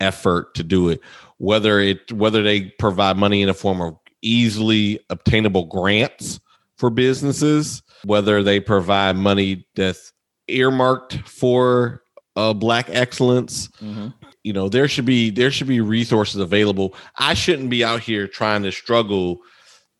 effort 0.00 0.54
to 0.54 0.62
do 0.62 0.88
it. 0.88 1.00
Whether 1.38 1.80
it 1.80 2.12
whether 2.12 2.42
they 2.42 2.70
provide 2.78 3.16
money 3.16 3.42
in 3.42 3.48
the 3.48 3.54
form 3.54 3.80
of 3.80 3.96
easily 4.22 5.00
obtainable 5.10 5.66
grants 5.66 6.40
for 6.78 6.90
businesses, 6.90 7.82
whether 8.04 8.42
they 8.42 8.60
provide 8.60 9.16
money 9.16 9.66
that's 9.74 10.12
earmarked 10.48 11.18
for 11.28 12.02
uh, 12.36 12.52
black 12.52 12.88
excellence. 12.90 13.68
Mhm. 13.80 14.12
You 14.42 14.52
know, 14.52 14.68
there 14.68 14.88
should 14.88 15.04
be 15.04 15.30
there 15.30 15.50
should 15.50 15.68
be 15.68 15.80
resources 15.80 16.40
available. 16.40 16.94
I 17.18 17.34
shouldn't 17.34 17.70
be 17.70 17.84
out 17.84 18.00
here 18.00 18.26
trying 18.26 18.62
to 18.64 18.72
struggle 18.72 19.38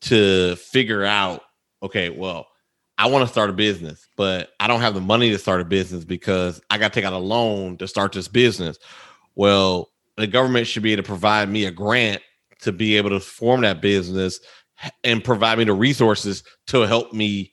to 0.04 0.56
figure 0.56 1.04
out. 1.04 1.42
Okay, 1.82 2.10
well, 2.10 2.46
I 2.96 3.08
want 3.08 3.26
to 3.26 3.32
start 3.32 3.50
a 3.50 3.54
business, 3.54 4.08
but 4.16 4.50
I 4.60 4.66
don't 4.66 4.80
have 4.80 4.94
the 4.94 5.00
money 5.00 5.30
to 5.30 5.38
start 5.38 5.60
a 5.60 5.64
business 5.64 6.04
because 6.04 6.60
I 6.70 6.78
got 6.78 6.92
to 6.92 7.00
take 7.00 7.04
out 7.04 7.12
a 7.12 7.18
loan 7.18 7.76
to 7.78 7.88
start 7.88 8.12
this 8.12 8.28
business. 8.28 8.78
Well, 9.34 9.90
the 10.16 10.26
government 10.26 10.66
should 10.66 10.82
be 10.82 10.92
able 10.92 11.02
to 11.02 11.06
provide 11.06 11.48
me 11.48 11.64
a 11.64 11.70
grant 11.70 12.22
to 12.60 12.72
be 12.72 12.96
able 12.96 13.10
to 13.10 13.20
form 13.20 13.62
that 13.62 13.80
business 13.82 14.38
and 15.02 15.24
provide 15.24 15.58
me 15.58 15.64
the 15.64 15.72
resources 15.72 16.44
to 16.68 16.82
help 16.82 17.12
me 17.12 17.52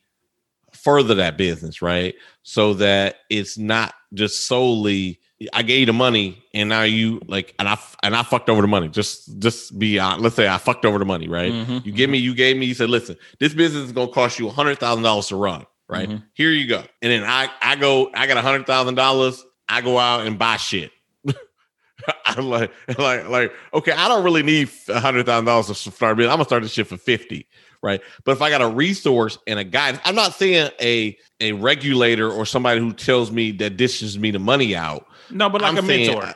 further 0.73 1.15
that 1.15 1.37
business, 1.37 1.81
right? 1.81 2.13
So 2.43 2.75
that 2.75 3.17
it's 3.29 3.57
not 3.57 3.93
just 4.13 4.45
solely 4.47 5.19
I 5.53 5.63
gave 5.63 5.79
you 5.81 5.85
the 5.87 5.93
money 5.93 6.43
and 6.53 6.69
now 6.69 6.83
you 6.83 7.21
like 7.27 7.53
and 7.57 7.67
I 7.67 7.77
and 8.03 8.15
I 8.15 8.23
fucked 8.23 8.49
over 8.49 8.61
the 8.61 8.67
money. 8.67 8.87
Just 8.89 9.39
just 9.39 9.77
be 9.79 9.97
honest. 9.99 10.21
Let's 10.21 10.35
say 10.35 10.47
I 10.47 10.57
fucked 10.57 10.85
over 10.85 10.99
the 10.99 11.05
money, 11.05 11.27
right? 11.27 11.51
Mhm. 11.51 11.85
You 11.85 11.91
give 11.91 12.09
me, 12.09 12.17
you 12.19 12.35
gave 12.35 12.57
me, 12.57 12.65
you 12.65 12.73
said, 12.73 12.89
listen, 12.89 13.17
this 13.39 13.53
business 13.53 13.83
is 13.85 13.91
gonna 13.91 14.11
cost 14.11 14.37
you 14.39 14.47
a 14.47 14.51
hundred 14.51 14.79
thousand 14.79 15.03
dollars 15.03 15.27
to 15.27 15.35
run, 15.35 15.65
right? 15.89 16.09
Mhm. 16.09 16.23
Here 16.33 16.51
you 16.51 16.67
go. 16.67 16.83
And 17.01 17.11
then 17.11 17.23
I 17.23 17.49
I 17.61 17.75
go, 17.75 18.11
I 18.13 18.27
got 18.27 18.37
a 18.37 18.41
hundred 18.41 18.67
thousand 18.67 18.95
dollars, 18.95 19.43
I 19.67 19.81
go 19.81 19.97
out 19.97 20.27
and 20.27 20.37
buy 20.37 20.57
shit. 20.57 20.91
I'm 22.25 22.49
like, 22.49 22.71
like, 22.97 23.27
like, 23.29 23.53
okay, 23.73 23.91
I 23.91 24.07
don't 24.07 24.23
really 24.23 24.43
need 24.43 24.69
a 24.89 24.99
hundred 24.99 25.25
thousand 25.25 25.45
dollars 25.45 25.67
to 25.67 25.75
start 25.75 26.13
a 26.13 26.15
business. 26.15 26.31
I'm 26.31 26.37
gonna 26.37 26.45
start 26.45 26.63
this 26.63 26.71
shit 26.71 26.87
for 26.87 26.97
50, 26.97 27.47
right? 27.83 28.01
But 28.23 28.31
if 28.31 28.41
I 28.41 28.49
got 28.49 28.61
a 28.61 28.67
resource 28.67 29.37
and 29.45 29.59
a 29.59 29.63
guide, 29.63 29.99
I'm 30.03 30.15
not 30.15 30.33
saying 30.33 30.71
a 30.81 31.17
a 31.39 31.51
regulator 31.53 32.29
or 32.31 32.45
somebody 32.45 32.79
who 32.79 32.91
tells 32.93 33.31
me 33.31 33.51
that 33.53 33.77
dishes 33.77 34.17
me 34.17 34.31
the 34.31 34.39
money 34.39 34.75
out. 34.75 35.05
No, 35.31 35.49
but 35.49 35.61
like 35.61 35.71
I'm 35.71 35.77
a 35.77 35.81
saying, 35.87 36.07
mentor. 36.07 36.33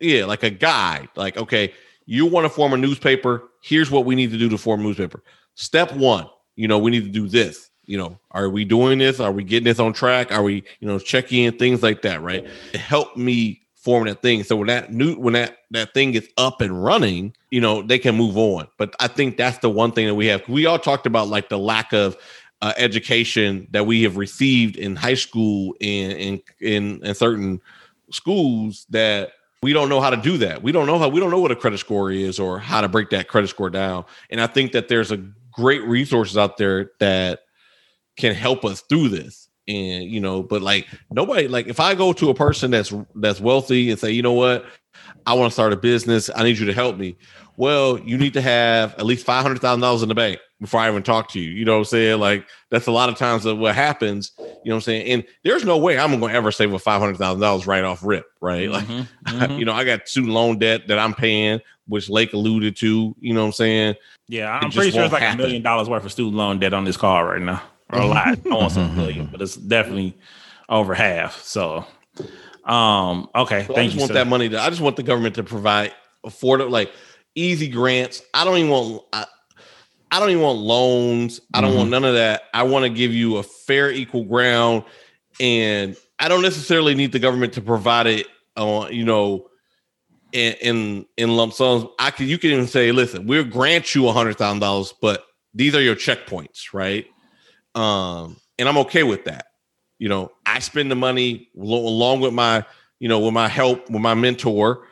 yeah, 0.00 0.24
like 0.24 0.42
a 0.42 0.50
guide. 0.50 1.08
Like, 1.16 1.36
okay, 1.36 1.72
you 2.06 2.26
want 2.26 2.44
to 2.44 2.48
form 2.50 2.72
a 2.72 2.76
newspaper. 2.76 3.44
Here's 3.62 3.90
what 3.90 4.04
we 4.04 4.14
need 4.14 4.30
to 4.30 4.38
do 4.38 4.48
to 4.48 4.58
form 4.58 4.80
a 4.80 4.82
newspaper. 4.84 5.22
Step 5.54 5.92
one, 5.92 6.28
you 6.56 6.68
know, 6.68 6.78
we 6.78 6.90
need 6.90 7.04
to 7.04 7.10
do 7.10 7.28
this. 7.28 7.70
You 7.84 7.96
know, 7.98 8.18
are 8.32 8.50
we 8.50 8.64
doing 8.64 8.98
this? 8.98 9.18
Are 9.18 9.32
we 9.32 9.44
getting 9.44 9.64
this 9.64 9.78
on 9.78 9.92
track? 9.94 10.30
Are 10.30 10.42
we, 10.42 10.62
you 10.80 10.86
know, 10.86 10.98
checking 10.98 11.44
in 11.44 11.56
things 11.58 11.82
like 11.82 12.02
that, 12.02 12.20
right? 12.20 12.46
It 12.74 12.80
helped 12.80 13.16
me 13.16 13.62
form 13.74 14.06
that 14.06 14.20
thing. 14.20 14.44
So 14.44 14.56
when 14.56 14.66
that 14.66 14.92
new 14.92 15.14
when 15.16 15.34
that 15.34 15.58
that 15.70 15.94
thing 15.94 16.14
is 16.14 16.28
up 16.36 16.60
and 16.60 16.84
running, 16.84 17.34
you 17.50 17.60
know, 17.60 17.80
they 17.82 17.98
can 17.98 18.14
move 18.14 18.36
on. 18.36 18.68
But 18.76 18.94
I 19.00 19.08
think 19.08 19.36
that's 19.36 19.58
the 19.58 19.70
one 19.70 19.92
thing 19.92 20.06
that 20.06 20.14
we 20.14 20.26
have. 20.26 20.46
We 20.48 20.66
all 20.66 20.78
talked 20.78 21.06
about 21.06 21.28
like 21.28 21.48
the 21.48 21.58
lack 21.58 21.92
of 21.92 22.16
uh, 22.60 22.72
education 22.76 23.68
that 23.70 23.86
we 23.86 24.02
have 24.02 24.16
received 24.16 24.76
in 24.76 24.96
high 24.96 25.14
school 25.14 25.74
and 25.80 26.12
in 26.12 26.42
in 26.60 27.04
in 27.04 27.14
certain 27.14 27.60
schools 28.10 28.86
that 28.90 29.32
we 29.62 29.72
don't 29.72 29.88
know 29.88 30.00
how 30.00 30.10
to 30.10 30.16
do 30.16 30.38
that. 30.38 30.62
We 30.62 30.72
don't 30.72 30.86
know 30.86 30.98
how 30.98 31.08
we 31.08 31.20
don't 31.20 31.30
know 31.30 31.40
what 31.40 31.50
a 31.50 31.56
credit 31.56 31.78
score 31.78 32.10
is 32.10 32.38
or 32.38 32.58
how 32.58 32.80
to 32.80 32.88
break 32.88 33.10
that 33.10 33.28
credit 33.28 33.48
score 33.48 33.70
down. 33.70 34.04
And 34.30 34.40
I 34.40 34.46
think 34.46 34.72
that 34.72 34.88
there's 34.88 35.10
a 35.10 35.24
great 35.50 35.82
resources 35.84 36.36
out 36.36 36.56
there 36.56 36.92
that 37.00 37.40
can 38.16 38.34
help 38.34 38.64
us 38.64 38.82
through 38.82 39.08
this. 39.08 39.48
And 39.66 40.04
you 40.04 40.20
know, 40.20 40.42
but 40.42 40.62
like 40.62 40.86
nobody 41.10 41.48
like 41.48 41.66
if 41.66 41.80
I 41.80 41.94
go 41.94 42.12
to 42.14 42.30
a 42.30 42.34
person 42.34 42.70
that's 42.70 42.92
that's 43.16 43.40
wealthy 43.40 43.90
and 43.90 43.98
say, 43.98 44.12
you 44.12 44.22
know 44.22 44.32
what, 44.32 44.64
I 45.26 45.34
want 45.34 45.50
to 45.50 45.52
start 45.52 45.72
a 45.72 45.76
business, 45.76 46.30
I 46.34 46.44
need 46.44 46.58
you 46.58 46.66
to 46.66 46.72
help 46.72 46.96
me. 46.96 47.16
Well, 47.58 47.98
you 47.98 48.16
need 48.16 48.34
to 48.34 48.40
have 48.40 48.94
at 48.94 49.04
least 49.04 49.26
five 49.26 49.42
hundred 49.42 49.60
thousand 49.60 49.80
dollars 49.80 50.02
in 50.04 50.08
the 50.08 50.14
bank 50.14 50.38
before 50.60 50.78
I 50.80 50.88
even 50.88 51.02
talk 51.02 51.28
to 51.30 51.40
you. 51.40 51.50
You 51.50 51.64
know 51.64 51.72
what 51.72 51.78
I'm 51.78 51.84
saying? 51.86 52.20
Like 52.20 52.46
that's 52.70 52.86
a 52.86 52.92
lot 52.92 53.08
of 53.08 53.16
times 53.16 53.44
of 53.46 53.58
what 53.58 53.74
happens. 53.74 54.30
You 54.38 54.44
know 54.44 54.52
what 54.66 54.74
I'm 54.76 54.80
saying? 54.82 55.06
And 55.08 55.24
there's 55.42 55.64
no 55.64 55.76
way 55.76 55.98
I'm 55.98 56.10
going 56.20 56.32
to 56.32 56.36
ever 56.38 56.52
save 56.52 56.72
a 56.72 56.78
five 56.78 57.00
hundred 57.00 57.16
thousand 57.16 57.40
dollars 57.40 57.66
right 57.66 57.82
off 57.82 58.04
rip, 58.04 58.26
right? 58.40 58.70
Like 58.70 58.84
Mhm, 58.86 59.08
mhm. 59.26 59.58
you 59.58 59.64
know, 59.64 59.72
I 59.72 59.82
got 59.84 60.06
student 60.08 60.32
loan 60.34 60.58
debt 60.60 60.86
that 60.86 61.00
I'm 61.00 61.14
paying, 61.14 61.60
which 61.88 62.08
Lake 62.08 62.32
alluded 62.32 62.76
to. 62.76 63.16
You 63.18 63.34
know 63.34 63.40
what 63.40 63.46
I'm 63.46 63.52
saying? 63.52 63.94
Yeah, 64.28 64.56
I'm 64.56 64.70
pretty 64.70 64.92
sure 64.92 65.02
it's 65.02 65.12
like 65.12 65.22
happen. 65.22 65.40
a 65.40 65.42
million 65.42 65.62
dollars 65.62 65.88
worth 65.88 66.04
of 66.04 66.12
student 66.12 66.36
loan 66.36 66.60
debt 66.60 66.72
on 66.74 66.84
this 66.84 66.96
car 66.96 67.26
right 67.26 67.42
now, 67.42 67.60
or 67.92 67.98
a 68.00 68.06
lot. 68.06 68.28
I 68.28 68.54
want 68.54 68.70
some 68.70 68.94
million, 68.96 69.26
but 69.32 69.42
it's 69.42 69.56
definitely 69.56 70.16
over 70.68 70.94
half. 70.94 71.42
So, 71.42 71.84
um, 72.64 73.28
okay, 73.34 73.64
So 73.66 73.74
I 73.74 73.82
just 73.84 73.94
you. 73.94 74.00
want 74.00 74.08
sir. 74.10 74.14
that 74.14 74.26
money. 74.28 74.48
To, 74.50 74.60
I 74.60 74.68
just 74.70 74.80
want 74.82 74.96
the 74.96 75.02
government 75.02 75.34
to 75.36 75.42
provide 75.42 75.92
affordable, 76.26 76.70
like 76.70 76.92
easy 77.34 77.68
grants. 77.68 78.22
I 78.34 78.44
don't 78.44 78.58
even 78.58 78.70
want. 78.70 79.02
I, 79.12 79.26
I 80.10 80.20
don't 80.20 80.30
even 80.30 80.42
want 80.42 80.58
loans. 80.58 81.40
I 81.52 81.60
don't 81.60 81.70
Mm-hmm. 81.70 81.78
want 81.78 81.90
none 81.90 82.04
of 82.04 82.14
that. 82.14 82.42
I 82.54 82.62
want 82.62 82.84
to 82.84 82.88
give 82.90 83.12
you 83.12 83.36
a 83.36 83.42
fair, 83.42 83.90
equal 83.90 84.24
ground, 84.24 84.84
and 85.40 85.96
I 86.18 86.28
don't 86.28 86.42
necessarily 86.42 86.94
need 86.94 87.12
the 87.12 87.18
government 87.18 87.52
to 87.54 87.60
provide 87.60 88.06
it 88.06 88.26
on, 88.56 88.92
you 88.92 89.04
know, 89.04 89.48
in 90.32 90.54
in, 90.62 91.06
in 91.16 91.36
lump 91.36 91.52
sums. 91.52 91.84
I 91.98 92.10
can. 92.10 92.26
You 92.26 92.38
can 92.38 92.50
even 92.50 92.66
say, 92.66 92.90
listen, 92.92 93.26
we'll 93.26 93.44
grant 93.44 93.94
you 93.94 94.08
a 94.08 94.12
hundred 94.12 94.38
thousand 94.38 94.60
dollars, 94.60 94.94
but 95.00 95.24
these 95.54 95.74
are 95.74 95.82
your 95.82 95.96
checkpoints, 95.96 96.72
right? 96.72 97.06
Um, 97.74 98.36
and 98.58 98.68
I'm 98.68 98.78
okay 98.78 99.02
with 99.02 99.24
that. 99.24 99.46
You 99.98 100.08
know, 100.08 100.30
I 100.46 100.60
spend 100.60 100.90
the 100.90 100.96
money 100.96 101.48
lo- 101.54 101.86
along 101.86 102.20
with 102.20 102.32
my, 102.32 102.64
you 102.98 103.08
know, 103.08 103.20
with 103.20 103.34
my 103.34 103.48
help, 103.48 103.90
with 103.90 104.00
my 104.00 104.14
mentor. 104.14 104.84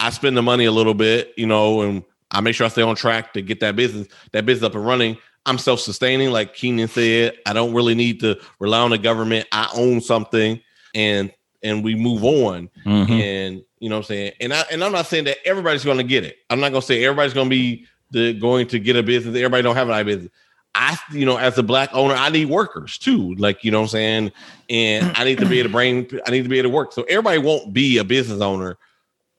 I 0.00 0.10
spend 0.10 0.36
the 0.36 0.42
money 0.42 0.64
a 0.64 0.72
little 0.72 0.94
bit, 0.94 1.32
you 1.36 1.46
know, 1.46 1.82
and 1.82 2.02
I 2.30 2.40
make 2.40 2.54
sure 2.54 2.64
I 2.64 2.70
stay 2.70 2.82
on 2.82 2.96
track 2.96 3.32
to 3.34 3.42
get 3.42 3.60
that 3.60 3.76
business, 3.76 4.08
that 4.32 4.46
business 4.46 4.66
up 4.66 4.74
and 4.74 4.84
running. 4.84 5.16
I'm 5.46 5.58
self-sustaining, 5.58 6.30
like 6.30 6.54
Keenan 6.54 6.88
said. 6.88 7.38
I 7.46 7.52
don't 7.52 7.72
really 7.72 7.94
need 7.94 8.20
to 8.20 8.40
rely 8.58 8.80
on 8.80 8.90
the 8.90 8.98
government. 8.98 9.46
I 9.52 9.70
own 9.74 10.00
something, 10.00 10.60
and 10.94 11.32
and 11.62 11.84
we 11.84 11.94
move 11.94 12.24
on. 12.24 12.70
Mhm. 12.86 13.10
And 13.10 13.64
you 13.78 13.88
know 13.88 13.96
what 13.96 14.00
I'm 14.00 14.08
saying? 14.08 14.32
And 14.40 14.52
I 14.52 14.64
and 14.70 14.82
I'm 14.82 14.92
not 14.92 15.06
saying 15.06 15.24
that 15.24 15.38
everybody's 15.44 15.84
gonna 15.84 16.02
get 16.02 16.24
it. 16.24 16.38
I'm 16.50 16.60
not 16.60 16.72
gonna 16.72 16.82
say 16.82 17.04
everybody's 17.04 17.34
gonna 17.34 17.50
be 17.50 17.86
the 18.10 18.32
going 18.34 18.66
to 18.68 18.78
get 18.78 18.96
a 18.96 19.02
business. 19.02 19.36
Everybody 19.36 19.62
don't 19.62 19.76
have 19.76 19.88
an 19.88 20.06
business. 20.06 20.30
I, 20.74 20.96
you 21.12 21.26
know, 21.26 21.36
as 21.36 21.58
a 21.58 21.62
black 21.62 21.90
owner, 21.92 22.14
I 22.14 22.28
need 22.28 22.48
workers 22.48 22.96
too. 22.96 23.34
Like, 23.36 23.64
you 23.64 23.70
know 23.70 23.80
what 23.80 23.86
I'm 23.86 23.88
saying? 23.88 24.32
And 24.68 25.16
I 25.16 25.24
need 25.24 25.38
to 25.38 25.46
be 25.46 25.58
able 25.58 25.68
to 25.68 25.72
bring, 25.72 26.08
I 26.26 26.30
need 26.30 26.44
to 26.44 26.48
be 26.48 26.58
able 26.58 26.70
to 26.70 26.74
work. 26.74 26.92
So 26.92 27.02
everybody 27.04 27.38
won't 27.38 27.72
be 27.72 27.98
a 27.98 28.04
business 28.04 28.40
owner, 28.40 28.78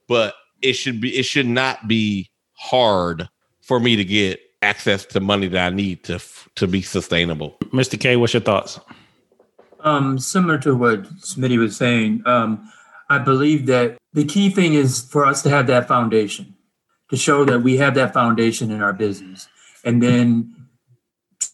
but 0.07 0.34
it 0.62 0.74
should 0.74 1.01
be, 1.01 1.18
it 1.18 1.24
should 1.24 1.47
not 1.47 1.88
be 1.88 2.30
hard 2.53 3.28
for 3.62 3.80
me 3.80 3.95
to 3.95 4.03
get 4.03 4.39
access 4.62 5.05
to 5.05 5.20
money 5.20 5.47
that 5.47 5.72
I 5.72 5.76
need 5.76 6.03
to, 6.05 6.20
to 6.55 6.68
be 6.68 6.82
sustainable. 6.82 7.57
Mr. 7.72 7.99
K, 7.99 8.16
what's 8.16 8.34
your 8.34 8.41
thoughts? 8.41 8.80
Um, 9.80 10.20
similar 10.20 10.57
to 10.59 10.76
what 10.76 11.03
Smitty 11.18 11.57
was 11.57 11.76
saying, 11.76 12.22
um, 12.26 12.72
I 13.09 13.18
believe 13.18 13.66
that 13.66 13.97
the 14.14 14.26
key 14.26 14.49
thing 14.49 14.74
is 14.74 15.01
for 15.01 15.26
us 15.26 15.41
to 15.43 15.49
have 15.49 15.68
that 15.68 15.88
foundation, 15.88 16.55
to 17.09 17.18
show 17.18 17.43
that 17.45 17.59
we 17.59 17.78
have 17.78 17.95
that 17.95 18.14
foundation 18.14 18.72
in 18.72 18.82
our 18.82 18.93
business. 18.93 19.47
And 19.84 20.01
then 20.01 20.55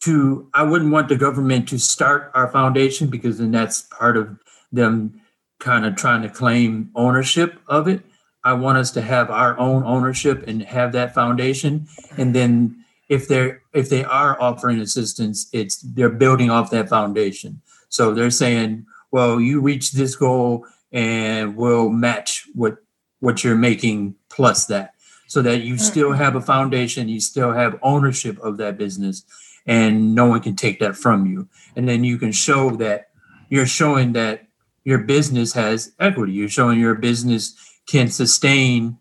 to, 0.01 0.49
I 0.53 0.63
wouldn't 0.63 0.91
want 0.91 1.09
the 1.09 1.15
government 1.15 1.69
to 1.69 1.79
start 1.79 2.31
our 2.35 2.51
foundation 2.51 3.09
because 3.09 3.37
then 3.37 3.51
that's 3.51 3.81
part 3.83 4.17
of 4.17 4.37
them 4.71 5.21
kind 5.59 5.85
of 5.85 5.95
trying 5.95 6.21
to 6.21 6.29
claim 6.29 6.91
ownership 6.95 7.59
of 7.67 7.87
it. 7.87 8.01
I 8.47 8.53
want 8.53 8.77
us 8.77 8.91
to 8.91 9.01
have 9.01 9.29
our 9.29 9.59
own 9.59 9.83
ownership 9.83 10.47
and 10.47 10.61
have 10.61 10.93
that 10.93 11.13
foundation. 11.13 11.85
And 12.15 12.33
then 12.33 12.85
if 13.09 13.27
they're 13.27 13.61
if 13.73 13.89
they 13.89 14.05
are 14.05 14.41
offering 14.41 14.79
assistance, 14.79 15.49
it's 15.51 15.81
they're 15.81 16.07
building 16.07 16.49
off 16.49 16.71
that 16.71 16.87
foundation. 16.87 17.61
So 17.89 18.13
they're 18.13 18.31
saying, 18.31 18.85
well, 19.11 19.41
you 19.41 19.59
reach 19.59 19.91
this 19.91 20.15
goal 20.15 20.65
and 20.93 21.57
we'll 21.57 21.89
match 21.89 22.47
what 22.53 22.77
what 23.19 23.43
you're 23.43 23.57
making 23.57 24.15
plus 24.29 24.65
that. 24.67 24.93
So 25.27 25.41
that 25.41 25.63
you 25.63 25.77
still 25.77 26.11
mm-hmm. 26.11 26.23
have 26.23 26.37
a 26.37 26.41
foundation, 26.41 27.09
you 27.09 27.19
still 27.19 27.51
have 27.51 27.77
ownership 27.81 28.39
of 28.39 28.55
that 28.57 28.77
business, 28.77 29.25
and 29.65 30.15
no 30.15 30.25
one 30.27 30.39
can 30.39 30.55
take 30.55 30.79
that 30.79 30.95
from 30.95 31.25
you. 31.25 31.49
And 31.75 31.89
then 31.89 32.05
you 32.05 32.17
can 32.17 32.31
show 32.31 32.69
that 32.77 33.09
you're 33.49 33.65
showing 33.65 34.13
that 34.13 34.47
your 34.85 34.99
business 34.99 35.51
has 35.51 35.91
equity. 35.99 36.31
You're 36.31 36.47
showing 36.47 36.79
your 36.79 36.95
business 36.95 37.66
can 37.87 38.09
sustain 38.09 38.97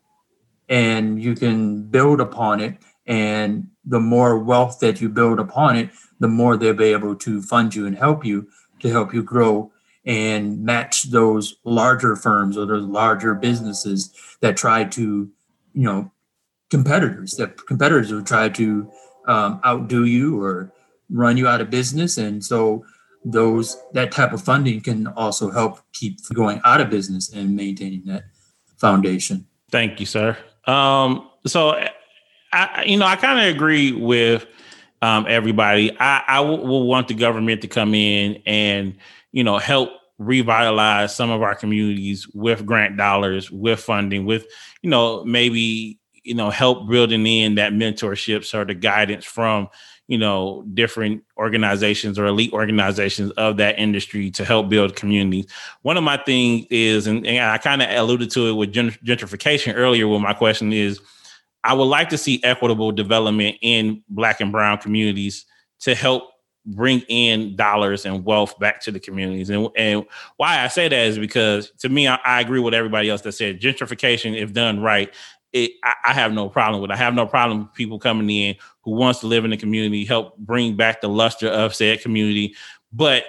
and 0.69 1.23
you 1.23 1.35
can 1.35 1.83
build 1.83 2.21
upon 2.21 2.61
it. 2.61 2.77
And 3.07 3.69
the 3.85 4.01
more 4.01 4.39
wealth 4.39 4.81
that 4.81 5.01
you 5.01 5.09
build 5.09 5.39
upon 5.39 5.77
it, 5.77 5.91
the 6.19 6.29
more 6.29 6.57
they'll 6.57 6.75
be 6.75 6.93
able 6.93 7.15
to 7.17 7.43
fund 7.43 7.75
you 7.75 7.87
and 7.87 7.97
help 7.97 8.25
you 8.25 8.49
to 8.81 8.91
help 8.91 9.15
you 9.15 9.23
grow 9.23 9.71
and 10.05 10.63
match 10.65 11.05
those 11.11 11.57
larger 11.65 12.17
firms 12.17 12.57
or 12.57 12.67
those 12.67 12.85
larger 12.85 13.35
businesses 13.35 14.15
that 14.41 14.57
try 14.57 14.85
to, 14.85 15.29
you 15.73 15.83
know, 15.83 16.11
competitors 16.71 17.33
that 17.35 17.65
competitors 17.67 18.13
will 18.13 18.23
try 18.23 18.49
to 18.49 18.91
um, 19.29 19.61
outdo 19.65 20.05
you 20.05 20.41
or 20.41 20.73
run 21.11 21.37
you 21.37 21.47
out 21.47 21.61
of 21.61 21.71
business. 21.71 22.19
And 22.19 22.45
so 22.45 22.85
those 23.25 23.77
that 23.93 24.13
type 24.13 24.33
of 24.33 24.43
funding 24.43 24.81
can 24.81 25.09
also 25.09 25.51
help 25.51 25.81
keep 25.93 26.19
going 26.33 26.61
out 26.65 26.81
of 26.81 26.91
business 26.91 27.33
and 27.33 27.57
maintaining 27.57 28.05
that 28.07 28.25
foundation. 28.77 29.47
Thank 29.71 30.01
you, 30.01 30.07
sir. 30.07 30.37
Um, 30.67 31.29
so, 31.47 31.81
I, 32.53 32.85
you 32.87 32.97
know, 32.97 33.07
I 33.07 33.17
kind 33.17 33.41
of 33.41 33.55
agree 33.55 33.93
with 33.93 34.47
um, 35.03 35.27
everybody. 35.29 35.93
I, 35.99 36.23
I 36.27 36.37
w- 36.37 36.67
will 36.67 36.87
want 36.87 37.09
the 37.09 37.15
government 37.15 37.63
to 37.63 37.69
come 37.69 37.95
in 37.95 38.43
and, 38.47 38.97
you 39.33 39.45
know, 39.45 39.59
help 39.59 39.91
revitalize 40.19 41.15
some 41.15 41.31
of 41.31 41.43
our 41.43 41.55
communities 41.55 42.27
with 42.29 42.65
grant 42.65 42.97
dollars, 42.97 43.51
with 43.51 43.81
funding, 43.81 44.25
with 44.25 44.47
you 44.83 44.91
know 44.91 45.25
maybe 45.25 45.99
you 46.23 46.35
know 46.35 46.51
help 46.51 46.89
building 46.89 47.27
in 47.27 47.57
that 47.57 47.73
mentorships 47.73 48.55
or 48.55 48.65
the 48.65 48.75
guidance 48.75 49.25
from 49.25 49.69
you 50.09 50.19
know 50.19 50.65
different 50.75 51.23
organizations 51.37 52.19
or 52.19 52.27
elite 52.27 52.53
organizations 52.53 53.31
of 53.33 53.57
that 53.57 53.79
industry 53.79 54.31
to 54.31 54.45
help 54.45 54.69
build 54.69 54.95
communities 54.97 55.47
one 55.83 55.97
of 55.97 56.05
my 56.05 56.17
things 56.17 56.67
is 56.71 57.07
and, 57.07 57.27
and 57.27 57.45
i 57.45 57.59
kind 57.59 57.83
of 57.83 57.89
alluded 57.91 58.31
to 58.31 58.49
it 58.49 58.53
with 58.53 58.73
gentrification 58.73 59.75
earlier 59.75 60.07
with 60.07 60.21
my 60.21 60.33
question 60.33 60.73
is 60.73 61.01
i 61.65 61.73
would 61.73 61.85
like 61.85 62.09
to 62.09 62.19
see 62.19 62.41
equitable 62.45 62.93
development 62.93 63.57
in 63.63 64.03
black 64.09 64.41
and 64.41 64.53
brown 64.53 64.79
communities 64.79 65.45
to 65.81 65.95
help 65.95 66.31
bring 66.67 67.01
in 67.09 67.55
dollars 67.55 68.05
and 68.05 68.25
wealth 68.25 68.59
back 68.59 68.81
to 68.81 68.91
the 68.91 68.99
communities. 68.99 69.51
And, 69.51 69.69
and 69.77 70.05
why 70.37 70.63
I 70.65 70.69
say 70.69 70.89
that 70.89 71.07
is 71.07 71.19
because 71.19 71.71
to 71.79 71.89
me, 71.89 72.09
I, 72.09 72.19
I 72.25 72.41
agree 72.41 72.59
with 72.59 72.75
everybody 72.75 73.09
else 73.09 73.21
that 73.23 73.33
said 73.33 73.61
gentrification, 73.61 74.37
if 74.37 74.53
done 74.53 74.81
right, 74.81 75.15
it, 75.53 75.73
I, 75.85 75.95
I, 76.07 76.13
have 76.13 76.33
no 76.33 76.49
problem 76.49 76.83
with. 76.83 76.91
It. 76.91 76.95
I 76.95 76.97
have 76.97 77.15
no 77.15 77.27
problem 77.27 77.61
with 77.61 77.75
people 77.75 77.99
coming 77.99 78.29
in 78.29 78.57
who 78.87 78.93
wants 78.93 79.19
to 79.19 79.27
live 79.27 79.45
in 79.45 79.51
the 79.51 79.57
community, 79.57 80.05
help 80.05 80.39
bring 80.39 80.77
back 80.77 81.01
the 81.01 81.09
luster 81.09 81.49
of 81.49 81.75
said 81.75 82.01
community, 82.01 82.55
but 82.93 83.25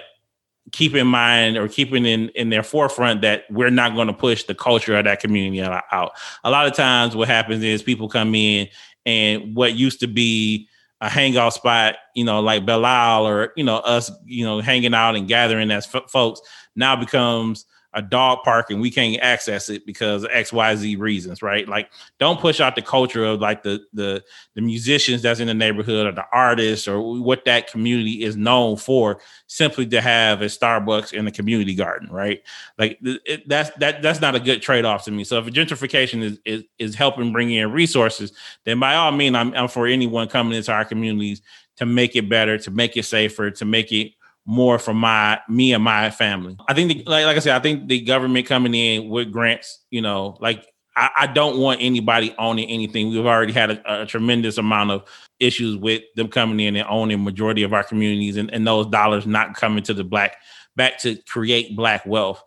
keep 0.70 0.94
in 0.94 1.06
mind 1.06 1.56
or 1.56 1.66
keeping 1.66 2.06
in 2.06 2.28
in 2.30 2.48
their 2.48 2.62
forefront 2.62 3.22
that 3.22 3.42
we're 3.50 3.68
not 3.68 3.96
going 3.96 4.06
to 4.06 4.12
push 4.12 4.44
the 4.44 4.54
culture 4.54 4.96
of 4.96 5.04
that 5.04 5.18
community 5.18 5.60
out. 5.60 6.12
A 6.44 6.50
lot 6.50 6.66
of 6.68 6.74
times, 6.74 7.16
what 7.16 7.26
happens 7.26 7.64
is 7.64 7.82
people 7.82 8.08
come 8.08 8.36
in 8.36 8.68
and 9.04 9.56
what 9.56 9.74
used 9.74 9.98
to 10.00 10.06
be 10.06 10.68
a 11.00 11.08
hangout 11.08 11.54
spot, 11.54 11.96
you 12.14 12.22
know, 12.22 12.40
like 12.40 12.68
Isle 12.68 13.26
or 13.26 13.52
you 13.56 13.64
know 13.64 13.78
us, 13.78 14.12
you 14.26 14.44
know, 14.44 14.60
hanging 14.60 14.94
out 14.94 15.16
and 15.16 15.26
gathering 15.26 15.72
as 15.72 15.92
f- 15.92 16.08
folks 16.08 16.40
now 16.76 16.94
becomes 16.94 17.66
a 17.94 18.02
dog 18.02 18.42
park 18.44 18.70
and 18.70 18.80
we 18.80 18.90
can't 18.90 19.20
access 19.22 19.70
it 19.70 19.86
because 19.86 20.24
of 20.24 20.30
XYZ 20.30 20.98
reasons, 20.98 21.42
right? 21.42 21.66
Like 21.66 21.90
don't 22.20 22.38
push 22.38 22.60
out 22.60 22.76
the 22.76 22.82
culture 22.82 23.24
of 23.24 23.40
like 23.40 23.62
the 23.62 23.80
the 23.94 24.22
the 24.54 24.60
musicians 24.60 25.22
that's 25.22 25.40
in 25.40 25.46
the 25.46 25.54
neighborhood 25.54 26.06
or 26.06 26.12
the 26.12 26.26
artists 26.30 26.86
or 26.86 27.20
what 27.20 27.46
that 27.46 27.70
community 27.70 28.22
is 28.22 28.36
known 28.36 28.76
for 28.76 29.20
simply 29.46 29.86
to 29.86 30.00
have 30.00 30.42
a 30.42 30.46
Starbucks 30.46 31.14
in 31.14 31.24
the 31.24 31.30
community 31.30 31.74
garden, 31.74 32.10
right? 32.10 32.42
Like 32.78 32.98
it, 33.02 33.48
that's 33.48 33.70
that 33.78 34.02
that's 34.02 34.20
not 34.20 34.34
a 34.34 34.40
good 34.40 34.60
trade-off 34.60 35.04
to 35.04 35.10
me. 35.10 35.24
So 35.24 35.38
if 35.38 35.46
gentrification 35.46 36.22
is 36.22 36.38
is, 36.44 36.64
is 36.78 36.94
helping 36.94 37.32
bring 37.32 37.50
in 37.50 37.72
resources, 37.72 38.32
then 38.64 38.78
by 38.78 38.96
all 38.96 39.12
means 39.12 39.34
I'm, 39.34 39.54
I'm 39.54 39.68
for 39.68 39.86
anyone 39.86 40.28
coming 40.28 40.56
into 40.56 40.72
our 40.72 40.84
communities 40.84 41.40
to 41.76 41.86
make 41.86 42.16
it 42.16 42.28
better, 42.28 42.58
to 42.58 42.70
make 42.70 42.96
it 42.96 43.04
safer, 43.04 43.50
to 43.52 43.64
make 43.64 43.92
it 43.92 44.12
more 44.48 44.78
for 44.78 44.94
my 44.94 45.38
me 45.46 45.74
and 45.74 45.84
my 45.84 46.08
family. 46.08 46.56
I 46.66 46.72
think, 46.72 46.88
the, 46.88 47.04
like, 47.04 47.26
like 47.26 47.36
I 47.36 47.40
said, 47.40 47.54
I 47.54 47.60
think 47.60 47.86
the 47.86 48.00
government 48.00 48.46
coming 48.46 48.74
in 48.74 49.10
with 49.10 49.30
grants, 49.30 49.84
you 49.90 50.00
know, 50.00 50.38
like 50.40 50.66
I, 50.96 51.10
I 51.16 51.26
don't 51.26 51.58
want 51.58 51.82
anybody 51.82 52.34
owning 52.38 52.66
anything. 52.66 53.10
We've 53.10 53.26
already 53.26 53.52
had 53.52 53.72
a, 53.72 54.02
a, 54.02 54.06
tremendous 54.06 54.56
amount 54.56 54.90
of 54.90 55.04
issues 55.38 55.76
with 55.76 56.02
them 56.16 56.28
coming 56.28 56.60
in 56.60 56.76
and 56.76 56.88
owning 56.88 57.22
majority 57.22 57.62
of 57.62 57.74
our 57.74 57.84
communities, 57.84 58.38
and, 58.38 58.50
and 58.50 58.66
those 58.66 58.86
dollars 58.86 59.26
not 59.26 59.54
coming 59.54 59.84
to 59.84 59.92
the 59.92 60.02
black 60.02 60.38
back 60.76 60.98
to 61.00 61.16
create 61.28 61.76
black 61.76 62.06
wealth. 62.06 62.42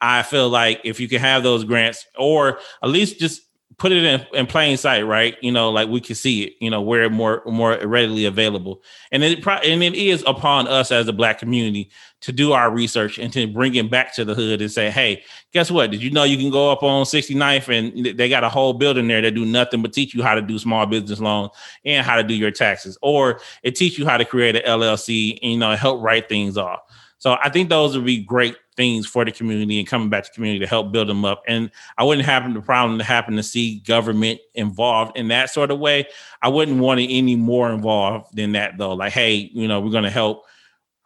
I 0.00 0.24
feel 0.24 0.48
like 0.48 0.80
if 0.82 0.98
you 0.98 1.08
can 1.08 1.20
have 1.20 1.44
those 1.44 1.62
grants, 1.62 2.04
or 2.18 2.58
at 2.82 2.88
least 2.88 3.20
just 3.20 3.42
put 3.78 3.92
it 3.92 4.04
in, 4.04 4.26
in 4.34 4.46
plain 4.46 4.76
sight, 4.76 5.02
right? 5.02 5.36
You 5.40 5.52
know, 5.52 5.70
like 5.70 5.88
we 5.88 6.00
can 6.00 6.14
see 6.14 6.44
it, 6.44 6.54
you 6.60 6.70
know, 6.70 6.80
where 6.80 7.08
more 7.10 7.42
more 7.46 7.78
readily 7.84 8.24
available. 8.24 8.82
And 9.10 9.22
it 9.22 9.42
pro- 9.42 9.54
and 9.54 9.82
it 9.82 9.94
is 9.94 10.22
upon 10.26 10.68
us 10.68 10.92
as 10.92 11.08
a 11.08 11.12
black 11.12 11.38
community 11.38 11.90
to 12.20 12.32
do 12.32 12.52
our 12.52 12.70
research 12.70 13.18
and 13.18 13.32
to 13.32 13.46
bring 13.46 13.74
it 13.74 13.90
back 13.90 14.14
to 14.14 14.24
the 14.24 14.34
hood 14.34 14.60
and 14.60 14.70
say, 14.70 14.90
hey, 14.90 15.22
guess 15.52 15.70
what? 15.70 15.90
Did 15.90 16.02
you 16.02 16.10
know 16.10 16.24
you 16.24 16.38
can 16.38 16.50
go 16.50 16.70
up 16.70 16.82
on 16.82 17.04
69th 17.04 17.68
and 17.68 18.16
they 18.16 18.28
got 18.28 18.44
a 18.44 18.48
whole 18.48 18.72
building 18.72 19.08
there 19.08 19.20
that 19.22 19.34
do 19.34 19.44
nothing 19.44 19.82
but 19.82 19.92
teach 19.92 20.14
you 20.14 20.22
how 20.22 20.34
to 20.34 20.42
do 20.42 20.58
small 20.58 20.86
business 20.86 21.20
loans 21.20 21.50
and 21.84 22.06
how 22.06 22.16
to 22.16 22.22
do 22.22 22.34
your 22.34 22.50
taxes, 22.50 22.96
or 23.02 23.40
it 23.62 23.74
teach 23.74 23.98
you 23.98 24.06
how 24.06 24.16
to 24.16 24.24
create 24.24 24.56
an 24.56 24.62
LLC 24.62 25.38
and 25.42 25.52
you 25.52 25.58
know 25.58 25.74
help 25.74 26.02
write 26.02 26.28
things 26.28 26.56
off. 26.56 26.80
So 27.24 27.38
I 27.42 27.48
think 27.48 27.70
those 27.70 27.96
would 27.96 28.04
be 28.04 28.22
great 28.22 28.54
things 28.76 29.06
for 29.06 29.24
the 29.24 29.32
community 29.32 29.78
and 29.78 29.88
coming 29.88 30.10
back 30.10 30.24
to 30.24 30.30
the 30.30 30.34
community 30.34 30.60
to 30.60 30.66
help 30.66 30.92
build 30.92 31.08
them 31.08 31.24
up. 31.24 31.42
And 31.48 31.70
I 31.96 32.04
wouldn't 32.04 32.26
have 32.26 32.52
the 32.52 32.60
problem 32.60 32.98
to 32.98 33.04
happen 33.04 33.36
to 33.36 33.42
see 33.42 33.78
government 33.78 34.40
involved 34.54 35.16
in 35.16 35.28
that 35.28 35.48
sort 35.48 35.70
of 35.70 35.78
way. 35.78 36.06
I 36.42 36.50
wouldn't 36.50 36.80
want 36.80 37.00
it 37.00 37.10
any 37.10 37.34
more 37.34 37.72
involved 37.72 38.36
than 38.36 38.52
that 38.52 38.76
though. 38.76 38.92
Like, 38.92 39.14
hey, 39.14 39.48
you 39.54 39.66
know, 39.66 39.80
we're 39.80 39.90
to 40.02 40.10
help. 40.10 40.44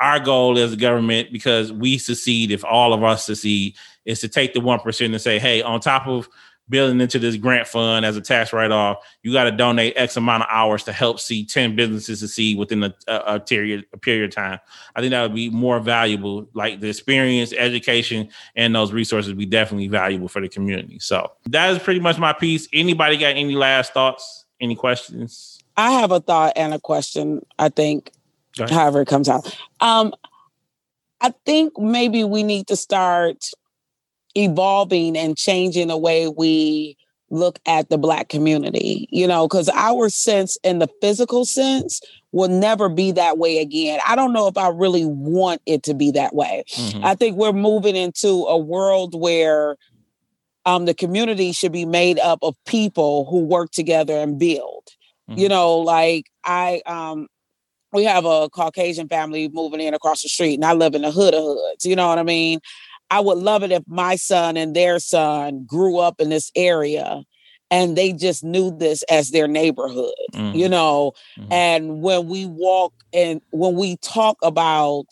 Our 0.01 0.19
goal 0.19 0.59
as 0.59 0.73
a 0.73 0.77
government, 0.77 1.33
because 1.33 1.73
we 1.73 1.99
succeed 1.99 2.51
if 2.51 2.65
all 2.65 2.93
of 2.93 3.05
us 3.05 3.27
succeed, 3.27 3.77
is 4.05 4.19
to 4.23 4.29
take 4.29 4.55
the 4.55 4.61
one 4.61 4.81
percent 4.81 5.13
and 5.13 5.23
say, 5.23 5.39
hey, 5.39 5.63
on 5.63 5.79
top 5.79 6.09
of 6.09 6.29
building 6.69 7.01
into 7.01 7.19
this 7.19 7.37
grant 7.37 7.67
fund 7.67 8.05
as 8.05 8.17
a 8.17 8.21
tax 8.21 8.53
write-off, 8.53 8.99
you 9.23 9.33
got 9.33 9.45
to 9.45 9.51
donate 9.51 9.95
X 9.97 10.17
amount 10.17 10.43
of 10.43 10.49
hours 10.51 10.85
to 10.85 10.93
help 10.93 11.21
see 11.21 11.45
10 11.45 11.77
businesses 11.77 12.21
succeed 12.21 12.59
within 12.59 12.83
a, 12.85 12.95
a, 13.07 13.41
period 13.41 13.87
a 13.93 13.99
period 13.99 14.25
of 14.25 14.35
time. 14.35 14.59
I 14.95 15.01
think 15.01 15.11
that 15.11 15.23
would 15.23 15.35
be 15.35 15.51
more 15.51 15.81
valuable. 15.81 16.49
Like 16.55 16.81
the 16.81 16.89
experience, 16.89 17.53
education, 17.53 18.29
and 18.57 18.75
those 18.75 18.93
resources 18.93 19.31
would 19.31 19.39
be 19.39 19.47
definitely 19.47 19.89
valuable 19.89 20.29
for 20.29 20.41
the 20.41 20.49
community. 20.49 20.99
So 20.99 21.33
that 21.47 21.71
is 21.71 21.79
pretty 21.79 22.01
much 22.01 22.19
my 22.19 22.33
piece. 22.33 22.69
Anybody 22.73 23.17
got 23.17 23.37
any 23.37 23.55
last 23.55 23.95
thoughts? 23.95 24.45
Any 24.61 24.75
questions? 24.75 25.61
I 25.77 25.93
have 25.93 26.11
a 26.11 26.21
thought 26.21 26.55
and 26.57 26.75
a 26.75 26.81
question, 26.81 27.47
I 27.59 27.69
think, 27.69 28.11
however 28.59 29.03
it 29.03 29.09
comes 29.09 29.29
out. 29.29 29.57
Um, 29.81 30.13
I 31.21 31.33
think 31.47 31.79
maybe 31.79 32.25
we 32.25 32.43
need 32.43 32.67
to 32.69 32.77
start 32.77 33.45
evolving 34.39 35.17
and 35.17 35.37
changing 35.37 35.89
the 35.89 35.97
way 35.97 36.29
we 36.29 36.97
look 37.31 37.59
at 37.67 37.91
the 37.91 37.99
black 37.99 38.29
community 38.29 39.07
you 39.11 39.27
know 39.27 39.47
because 39.47 39.69
our 39.75 40.09
sense 40.09 40.57
in 40.63 40.79
the 40.79 40.89
physical 41.03 41.45
sense 41.45 42.01
will 42.33 42.49
never 42.49 42.89
be 42.89 43.13
that 43.13 43.37
way 43.37 43.59
again 43.59 44.01
i 44.07 44.17
don't 44.17 44.33
know 44.33 44.47
if 44.47 44.57
i 44.57 44.69
really 44.69 45.05
want 45.05 45.61
it 45.67 45.83
to 45.83 45.93
be 45.93 46.11
that 46.11 46.35
way 46.35 46.65
mm-hmm. 46.71 47.05
i 47.05 47.15
think 47.15 47.37
we're 47.37 47.53
moving 47.53 47.97
into 47.97 48.45
a 48.47 48.57
world 48.57 49.19
where 49.19 49.77
um, 50.65 50.85
the 50.85 50.95
community 50.95 51.53
should 51.53 51.73
be 51.73 51.87
made 51.87 52.19
up 52.19 52.39
of 52.43 52.55
people 52.67 53.27
who 53.31 53.41
work 53.41 53.71
together 53.73 54.17
and 54.17 54.39
build 54.39 54.89
mm-hmm. 55.29 55.39
you 55.39 55.49
know 55.51 55.77
like 55.77 56.25
i 56.45 56.81
um 56.87 57.27
we 57.93 58.05
have 58.05 58.25
a 58.25 58.49
caucasian 58.51 59.09
family 59.09 59.49
moving 59.49 59.81
in 59.81 59.93
across 59.93 60.23
the 60.23 60.29
street 60.31 60.55
and 60.55 60.65
i 60.65 60.73
live 60.73 60.95
in 60.95 61.03
the 61.03 61.11
hood 61.11 61.35
of 61.35 61.43
hoods 61.43 61.85
you 61.85 61.95
know 61.95 62.09
what 62.09 62.19
i 62.19 62.23
mean 62.23 62.59
I 63.11 63.21
would 63.21 63.39
love 63.39 63.63
it 63.63 63.73
if 63.73 63.83
my 63.87 64.17
son 64.17 64.57
and 64.57 64.75
their 64.75 64.99
son 64.99 65.65
grew 65.67 65.99
up 65.99 66.21
in 66.21 66.29
this 66.29 66.51
area 66.55 67.23
and 67.71 67.97
they 67.97 68.13
just 68.13 68.45
knew 68.45 68.71
this 68.77 69.03
as 69.05 69.31
their 69.31 69.49
neighborhood, 69.49 70.15
mm-hmm. 70.33 70.57
you 70.57 70.69
know. 70.69 71.13
Mm-hmm. 71.39 71.53
And 71.53 72.03
when 72.03 72.29
we 72.29 72.47
walk 72.47 72.93
and 73.13 73.41
when 73.51 73.75
we 73.75 73.97
talk 73.99 74.39
about 74.43 75.07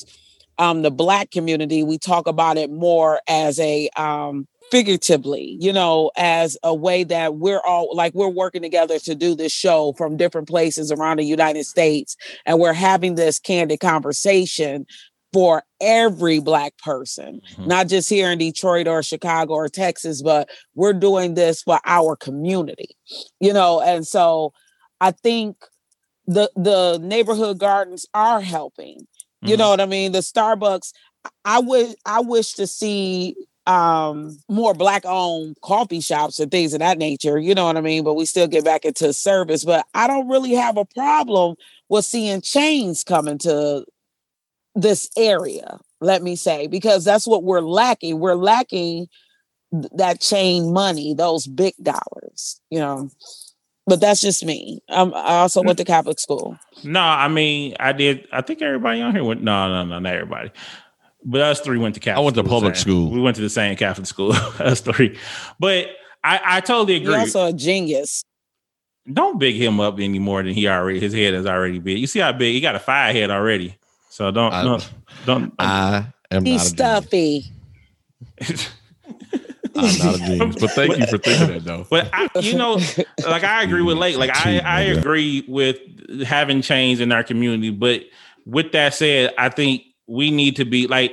um, 0.59 0.83
the 0.83 0.91
black 0.91 1.31
community, 1.31 1.83
we 1.83 1.99
talk 1.99 2.27
about 2.27 2.57
it 2.57 2.71
more 2.71 3.21
as 3.29 3.59
a 3.61 3.89
um, 3.97 4.47
figuratively, 4.71 5.57
you 5.61 5.73
know, 5.73 6.11
as 6.17 6.57
a 6.63 6.75
way 6.75 7.05
that 7.05 7.37
we're 7.37 7.61
all 7.61 7.95
like 7.95 8.15
we're 8.15 8.29
working 8.29 8.63
together 8.63 8.99
to 9.01 9.15
do 9.15 9.35
this 9.35 9.53
show 9.53 9.93
from 9.97 10.17
different 10.17 10.49
places 10.49 10.91
around 10.91 11.19
the 11.19 11.25
United 11.25 11.65
States, 11.65 12.17
and 12.45 12.59
we're 12.59 12.73
having 12.73 13.15
this 13.15 13.39
candid 13.39 13.81
conversation 13.81 14.87
for 15.37 15.63
every 15.83 16.39
black 16.39 16.79
person, 16.79 17.43
mm-hmm. 17.53 17.69
not 17.69 17.89
just 17.89 18.09
here 18.09 18.31
in 18.31 18.39
Detroit 18.39 18.89
or 18.89 19.03
Chicago 19.03 19.53
or 19.53 19.69
Texas, 19.69 20.23
but 20.23 20.49
we're 20.75 20.95
doing 20.95 21.35
this 21.35 21.63
for 21.63 21.79
our 21.85 22.17
community. 22.17 22.97
You 23.39 23.53
know, 23.53 23.83
and 23.83 24.07
so 24.07 24.55
I 24.99 25.11
think 25.11 25.59
the 26.27 26.51
the 26.57 26.99
neighborhood 27.03 27.59
gardens 27.59 28.07
are 28.15 28.41
helping. 28.41 29.01
Mm-hmm. 29.01 29.49
You 29.49 29.59
know 29.59 29.69
what 29.69 29.83
I 29.83 29.85
mean? 29.85 30.13
The 30.13 30.21
Starbucks 30.21 30.95
I 31.45 31.61
would 31.61 31.95
I 32.07 32.21
wish 32.21 32.55
to 32.55 32.67
see 32.67 33.37
um 33.67 34.39
more 34.49 34.73
black 34.73 35.03
owned 35.05 35.57
coffee 35.63 36.01
shops 36.01 36.41
and 36.41 36.51
things 36.51 36.73
of 36.73 36.79
that 36.79 36.99
nature 36.99 37.37
you 37.37 37.53
know 37.53 37.65
what 37.65 37.77
i 37.77 37.81
mean 37.81 38.05
but 38.05 38.15
we 38.15 38.25
still 38.25 38.47
get 38.47 38.65
back 38.65 38.85
into 38.85 39.13
service 39.13 39.65
but 39.65 39.85
i 39.93 40.07
don't 40.07 40.29
really 40.29 40.53
have 40.53 40.77
a 40.77 40.85
problem 40.85 41.57
with 41.89 42.05
seeing 42.05 42.41
chains 42.41 43.03
coming 43.03 43.39
to 43.39 43.85
this 44.77 45.11
area, 45.17 45.79
let 46.01 46.23
me 46.23 46.37
say, 46.37 46.67
because 46.67 47.05
that's 47.05 47.27
what 47.27 47.43
we're 47.43 47.61
lacking. 47.61 48.21
We're 48.21 48.35
lacking 48.35 49.09
that 49.73 50.21
chain 50.21 50.73
money, 50.73 51.15
those 51.15 51.47
big 51.47 51.75
dollars, 51.83 52.61
you 52.71 52.79
know. 52.79 53.11
But 53.89 54.01
that's 54.01 54.21
just 54.21 54.45
me. 54.45 54.81
Um, 54.89 55.13
I 55.15 55.39
also 55.39 55.63
went 55.63 55.79
to 55.79 55.85
Catholic 55.85 56.19
school. 56.19 56.59
No, 56.83 57.01
I 57.01 57.29
mean, 57.29 57.77
I 57.79 57.93
did. 57.93 58.27
I 58.33 58.43
think 58.43 58.61
everybody 58.61 59.01
on 59.01 59.15
here 59.15 59.23
went. 59.23 59.43
No, 59.43 59.69
no, 59.69 59.85
no, 59.85 60.01
not 60.01 60.13
everybody. 60.13 60.51
But 61.25 61.41
us 61.41 61.61
three 61.61 61.79
went 61.79 61.95
to 61.95 62.01
Catholic. 62.01 62.19
I 62.19 62.25
went 62.25 62.37
to 62.37 62.45
public 62.45 62.77
school. 62.77 63.11
We 63.11 63.21
went 63.21 63.37
to 63.37 63.43
the 63.43 63.51
same 63.51 63.77
Catholic 63.77 64.07
school. 64.07 64.33
us 64.59 64.81
three. 64.81 65.17
But 65.61 65.89
I, 66.23 66.41
I 66.45 66.61
totally 66.61 66.97
agree. 66.97 67.13
You're 67.13 67.21
also 67.21 67.47
a 67.47 67.53
genius. 67.53 68.25
Don't 69.13 69.39
big 69.39 69.55
him 69.55 69.79
up 69.79 70.01
any 70.01 70.19
more 70.19 70.43
than 70.43 70.53
he 70.53 70.67
already. 70.67 70.99
His 70.99 71.15
head 71.15 71.35
is 71.35 71.47
already 71.47 71.79
big. 71.79 71.99
You 71.99 72.09
see 72.09 72.19
how 72.19 72.33
big 72.33 72.55
he 72.55 72.61
got 72.61 72.75
a 72.75 72.81
fire 72.81 73.13
head 73.13 73.31
already. 73.31 73.79
So 74.17 74.31
don't 74.31 74.51
I, 74.51 74.63
don't 74.63 74.91
don't. 75.27 75.53
I 75.59 76.07
am 76.31 76.47
He's 76.47 76.63
stuffy. 76.63 77.45
I'm 78.41 78.55
not 79.75 80.15
a 80.15 80.19
genius, 80.21 80.57
but 80.59 80.71
thank 80.71 80.97
you 80.97 81.07
for 81.07 81.19
thinking 81.19 81.49
that 81.49 81.65
though. 81.67 81.87
But 81.91 82.09
I, 82.15 82.31
you 82.41 82.57
know, 82.57 82.81
like 83.29 83.45
I 83.45 83.63
agree 83.63 83.83
with 83.83 83.99
Lake. 83.99 84.17
Like 84.17 84.35
I, 84.35 84.61
I 84.61 84.81
agree 84.85 85.45
with 85.47 85.77
having 86.25 86.63
change 86.63 87.03
in 87.03 87.13
our 87.13 87.23
community. 87.23 87.69
But 87.69 88.05
with 88.47 88.73
that 88.73 88.95
said, 88.95 89.35
I 89.37 89.51
think 89.51 89.83
we 90.07 90.31
need 90.31 90.57
to 90.57 90.65
be 90.65 90.87
like, 90.87 91.13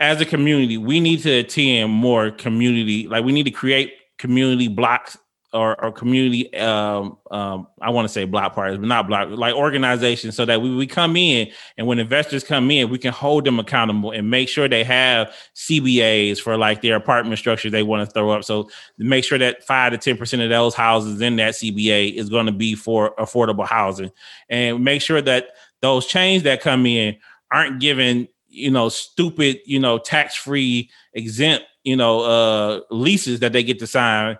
as 0.00 0.18
a 0.22 0.24
community, 0.24 0.78
we 0.78 1.00
need 1.00 1.20
to 1.24 1.30
attend 1.30 1.92
more 1.92 2.30
community. 2.30 3.06
Like 3.06 3.22
we 3.26 3.32
need 3.32 3.44
to 3.44 3.50
create 3.50 3.92
community 4.16 4.68
blocks 4.68 5.18
or, 5.54 5.82
or 5.82 5.92
community 5.92 6.52
um, 6.56 7.16
um, 7.30 7.68
I 7.80 7.90
want 7.90 8.06
to 8.06 8.12
say 8.12 8.24
block 8.24 8.54
parties, 8.54 8.76
but 8.76 8.88
not 8.88 9.06
block 9.06 9.28
like 9.30 9.54
organizations 9.54 10.34
so 10.34 10.44
that 10.44 10.60
we, 10.60 10.74
we 10.74 10.86
come 10.86 11.16
in 11.16 11.48
and 11.78 11.86
when 11.86 12.00
investors 12.00 12.42
come 12.42 12.70
in, 12.72 12.90
we 12.90 12.98
can 12.98 13.12
hold 13.12 13.44
them 13.44 13.60
accountable 13.60 14.10
and 14.10 14.28
make 14.28 14.48
sure 14.48 14.68
they 14.68 14.82
have 14.82 15.32
CBAs 15.54 16.40
for 16.40 16.56
like 16.56 16.82
their 16.82 16.96
apartment 16.96 17.38
structure 17.38 17.70
they 17.70 17.84
want 17.84 18.06
to 18.06 18.12
throw 18.12 18.30
up. 18.30 18.42
So 18.42 18.68
make 18.98 19.24
sure 19.24 19.38
that 19.38 19.64
five 19.64 19.92
to 19.92 19.98
ten 19.98 20.16
percent 20.16 20.42
of 20.42 20.50
those 20.50 20.74
houses 20.74 21.20
in 21.20 21.36
that 21.36 21.54
CBA 21.54 22.14
is 22.14 22.28
going 22.28 22.46
to 22.46 22.52
be 22.52 22.74
for 22.74 23.14
affordable 23.14 23.66
housing. 23.66 24.10
And 24.48 24.82
make 24.82 25.02
sure 25.02 25.22
that 25.22 25.50
those 25.82 26.06
chains 26.06 26.42
that 26.42 26.62
come 26.62 26.84
in 26.84 27.16
aren't 27.52 27.80
given, 27.80 28.26
you 28.48 28.72
know, 28.72 28.88
stupid, 28.88 29.60
you 29.66 29.78
know, 29.78 29.98
tax-free 29.98 30.90
exempt, 31.12 31.64
you 31.84 31.94
know, 31.96 32.22
uh 32.22 32.80
leases 32.90 33.38
that 33.38 33.52
they 33.52 33.62
get 33.62 33.78
to 33.78 33.86
sign 33.86 34.36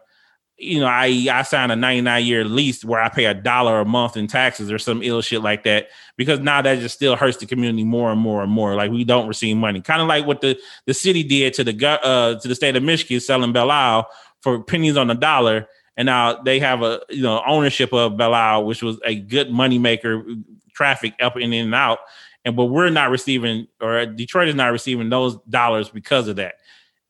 you 0.56 0.78
know, 0.78 0.86
I 0.86 1.26
I 1.30 1.42
signed 1.42 1.72
a 1.72 1.76
99 1.76 2.24
year 2.24 2.44
lease 2.44 2.84
where 2.84 3.00
I 3.00 3.08
pay 3.08 3.24
a 3.24 3.34
dollar 3.34 3.80
a 3.80 3.84
month 3.84 4.16
in 4.16 4.26
taxes 4.26 4.70
or 4.70 4.78
some 4.78 5.02
ill 5.02 5.20
shit 5.20 5.42
like 5.42 5.64
that 5.64 5.88
because 6.16 6.40
now 6.40 6.62
that 6.62 6.78
just 6.78 6.94
still 6.94 7.16
hurts 7.16 7.38
the 7.38 7.46
community 7.46 7.84
more 7.84 8.12
and 8.12 8.20
more 8.20 8.42
and 8.42 8.52
more. 8.52 8.76
Like 8.76 8.90
we 8.90 9.04
don't 9.04 9.26
receive 9.26 9.56
money, 9.56 9.80
kind 9.80 10.00
of 10.00 10.06
like 10.06 10.26
what 10.26 10.40
the 10.40 10.58
the 10.86 10.94
city 10.94 11.22
did 11.22 11.54
to 11.54 11.64
the 11.64 11.86
uh 12.04 12.38
to 12.38 12.48
the 12.48 12.54
state 12.54 12.76
of 12.76 12.82
Michigan 12.82 13.20
selling 13.20 13.52
Belle 13.52 13.70
Isle 13.70 14.08
for 14.42 14.62
pennies 14.62 14.96
on 14.96 15.08
the 15.08 15.14
dollar, 15.14 15.66
and 15.96 16.06
now 16.06 16.40
they 16.42 16.60
have 16.60 16.82
a 16.82 17.00
you 17.10 17.22
know 17.22 17.42
ownership 17.46 17.92
of 17.92 18.16
Belle 18.16 18.34
Isle, 18.34 18.64
which 18.64 18.82
was 18.82 19.00
a 19.04 19.16
good 19.16 19.50
money 19.50 19.78
maker, 19.78 20.24
traffic 20.72 21.14
up 21.20 21.34
and 21.34 21.52
in 21.52 21.64
and 21.66 21.74
out, 21.74 21.98
and 22.44 22.54
but 22.54 22.66
we're 22.66 22.90
not 22.90 23.10
receiving 23.10 23.66
or 23.80 24.06
Detroit 24.06 24.48
is 24.48 24.54
not 24.54 24.70
receiving 24.70 25.08
those 25.08 25.36
dollars 25.48 25.88
because 25.88 26.28
of 26.28 26.36
that. 26.36 26.54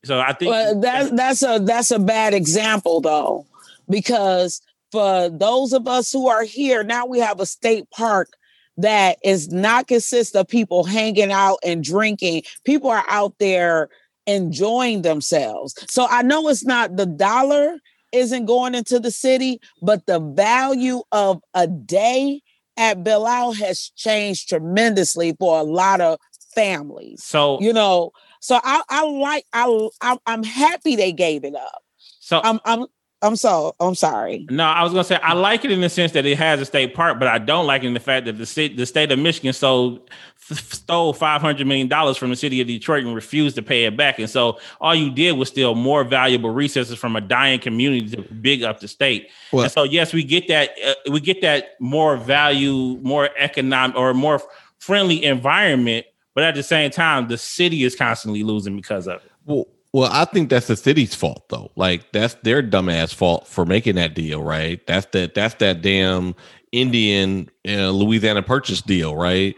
So 0.04 0.20
I 0.20 0.32
think 0.32 0.50
well, 0.50 0.80
that, 0.80 1.16
that's 1.16 1.42
a 1.42 1.58
that's 1.58 1.90
a 1.90 1.98
bad 1.98 2.34
example 2.34 3.00
though, 3.00 3.46
because 3.88 4.60
for 4.92 5.28
those 5.28 5.72
of 5.72 5.88
us 5.88 6.12
who 6.12 6.28
are 6.28 6.44
here 6.44 6.84
now, 6.84 7.06
we 7.06 7.18
have 7.18 7.40
a 7.40 7.46
state 7.46 7.90
park 7.90 8.28
that 8.76 9.18
is 9.24 9.50
not 9.52 9.88
consist 9.88 10.36
of 10.36 10.48
people 10.48 10.84
hanging 10.84 11.32
out 11.32 11.58
and 11.64 11.82
drinking. 11.82 12.42
People 12.64 12.90
are 12.90 13.04
out 13.08 13.34
there 13.38 13.88
enjoying 14.26 15.02
themselves. 15.02 15.74
So 15.88 16.06
I 16.08 16.22
know 16.22 16.48
it's 16.48 16.64
not 16.64 16.96
the 16.96 17.06
dollar 17.06 17.78
isn't 18.12 18.46
going 18.46 18.74
into 18.74 19.00
the 19.00 19.10
city, 19.10 19.60
but 19.82 20.06
the 20.06 20.20
value 20.20 21.02
of 21.12 21.42
a 21.54 21.66
day 21.66 22.42
at 22.76 23.06
Isle 23.06 23.52
has 23.52 23.90
changed 23.96 24.48
tremendously 24.48 25.34
for 25.38 25.58
a 25.58 25.64
lot 25.64 26.00
of 26.00 26.18
families. 26.54 27.22
So 27.24 27.60
you 27.60 27.72
know, 27.72 28.12
so 28.44 28.60
I, 28.62 28.82
I 28.90 29.06
like 29.06 29.46
I, 29.54 29.88
I 30.02 30.18
I'm 30.26 30.42
happy 30.42 30.96
they 30.96 31.12
gave 31.12 31.44
it 31.44 31.54
up. 31.54 31.82
So 32.20 32.42
I'm 32.44 32.60
I'm 32.66 32.84
I'm 33.22 33.36
so 33.36 33.74
I'm 33.80 33.94
sorry. 33.94 34.46
No, 34.50 34.64
I 34.64 34.82
was 34.82 34.92
gonna 34.92 35.02
say 35.02 35.16
I 35.16 35.32
like 35.32 35.64
it 35.64 35.70
in 35.70 35.80
the 35.80 35.88
sense 35.88 36.12
that 36.12 36.26
it 36.26 36.36
has 36.36 36.60
a 36.60 36.66
state 36.66 36.94
park, 36.94 37.18
but 37.18 37.26
I 37.26 37.38
don't 37.38 37.66
like 37.66 37.84
it 37.84 37.86
in 37.86 37.94
the 37.94 38.00
fact 38.00 38.26
that 38.26 38.36
the 38.36 38.44
state 38.44 38.76
the 38.76 38.84
state 38.84 39.10
of 39.10 39.18
Michigan 39.18 39.54
sold 39.54 40.10
stole 40.36 41.14
five 41.14 41.40
hundred 41.40 41.66
million 41.66 41.88
dollars 41.88 42.18
from 42.18 42.28
the 42.28 42.36
city 42.36 42.60
of 42.60 42.66
Detroit 42.66 43.04
and 43.04 43.14
refused 43.14 43.56
to 43.56 43.62
pay 43.62 43.86
it 43.86 43.96
back. 43.96 44.18
And 44.18 44.28
so 44.28 44.58
all 44.78 44.94
you 44.94 45.10
did 45.10 45.38
was 45.38 45.48
steal 45.48 45.74
more 45.74 46.04
valuable 46.04 46.50
resources 46.50 46.98
from 46.98 47.16
a 47.16 47.22
dying 47.22 47.60
community 47.60 48.14
to 48.14 48.22
big 48.34 48.62
up 48.62 48.80
the 48.80 48.88
state. 48.88 49.30
Well, 49.52 49.62
and 49.62 49.72
so 49.72 49.84
yes, 49.84 50.12
we 50.12 50.22
get 50.22 50.48
that 50.48 50.72
uh, 50.86 51.10
we 51.10 51.20
get 51.20 51.40
that 51.40 51.80
more 51.80 52.18
value, 52.18 52.98
more 53.00 53.30
economic 53.38 53.96
or 53.96 54.12
more 54.12 54.42
friendly 54.80 55.24
environment 55.24 56.04
but 56.34 56.44
at 56.44 56.54
the 56.54 56.62
same 56.62 56.90
time, 56.90 57.28
the 57.28 57.38
city 57.38 57.84
is 57.84 57.94
constantly 57.96 58.42
losing 58.42 58.76
because 58.76 59.06
of 59.06 59.22
it. 59.24 59.30
Well, 59.46 59.66
well, 59.92 60.10
I 60.12 60.24
think 60.24 60.50
that's 60.50 60.66
the 60.66 60.76
city's 60.76 61.14
fault 61.14 61.48
though. 61.48 61.70
Like 61.76 62.10
that's 62.10 62.34
their 62.42 62.62
dumbass 62.62 63.14
fault 63.14 63.46
for 63.46 63.64
making 63.64 63.94
that 63.94 64.14
deal, 64.14 64.42
right? 64.42 64.84
That's 64.86 65.06
that 65.12 65.34
that's 65.34 65.54
that 65.56 65.82
damn 65.82 66.34
Indian 66.72 67.48
uh, 67.68 67.90
Louisiana 67.90 68.42
purchase 68.42 68.82
deal, 68.82 69.14
right? 69.14 69.54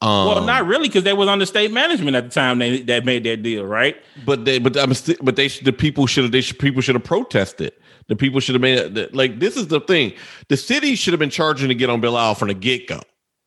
Um, 0.00 0.26
well, 0.26 0.44
not 0.44 0.66
really, 0.66 0.88
because 0.88 1.04
they 1.04 1.12
was 1.12 1.28
under 1.28 1.46
state 1.46 1.72
management 1.72 2.16
at 2.16 2.24
the 2.24 2.30
time 2.30 2.58
they 2.58 2.82
that 2.82 3.04
made 3.04 3.24
that 3.24 3.42
deal, 3.42 3.64
right? 3.64 3.96
But 4.24 4.44
they, 4.44 4.58
but 4.58 4.76
I'm 4.76 4.94
st- 4.94 5.24
but 5.24 5.36
they, 5.36 5.48
the 5.48 5.72
people 5.72 6.06
should 6.06 6.24
have, 6.24 6.32
they 6.32 6.40
should, 6.40 6.58
people 6.58 6.82
should 6.82 6.96
have 6.96 7.04
protested. 7.04 7.72
The 8.08 8.16
people 8.16 8.40
should 8.40 8.56
have 8.56 8.62
made 8.62 8.78
it. 8.96 9.14
Like 9.14 9.38
this 9.38 9.56
is 9.56 9.68
the 9.68 9.80
thing. 9.80 10.12
The 10.48 10.56
city 10.56 10.96
should 10.96 11.12
have 11.12 11.20
been 11.20 11.30
charging 11.30 11.68
to 11.68 11.74
get 11.74 11.90
on 11.90 12.00
Belle 12.00 12.16
Isle 12.16 12.34
from 12.34 12.48
the 12.48 12.54
get 12.54 12.88
go 12.88 13.00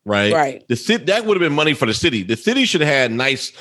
right? 0.05 0.33
Right. 0.33 0.67
The 0.67 0.75
city 0.75 1.05
that 1.05 1.25
would 1.25 1.35
have 1.35 1.47
been 1.47 1.55
money 1.55 1.73
for 1.73 1.85
the 1.85 1.93
city. 1.93 2.23
The 2.23 2.37
city 2.37 2.65
should 2.65 2.81
have 2.81 2.93
had 2.93 3.11
nice 3.11 3.51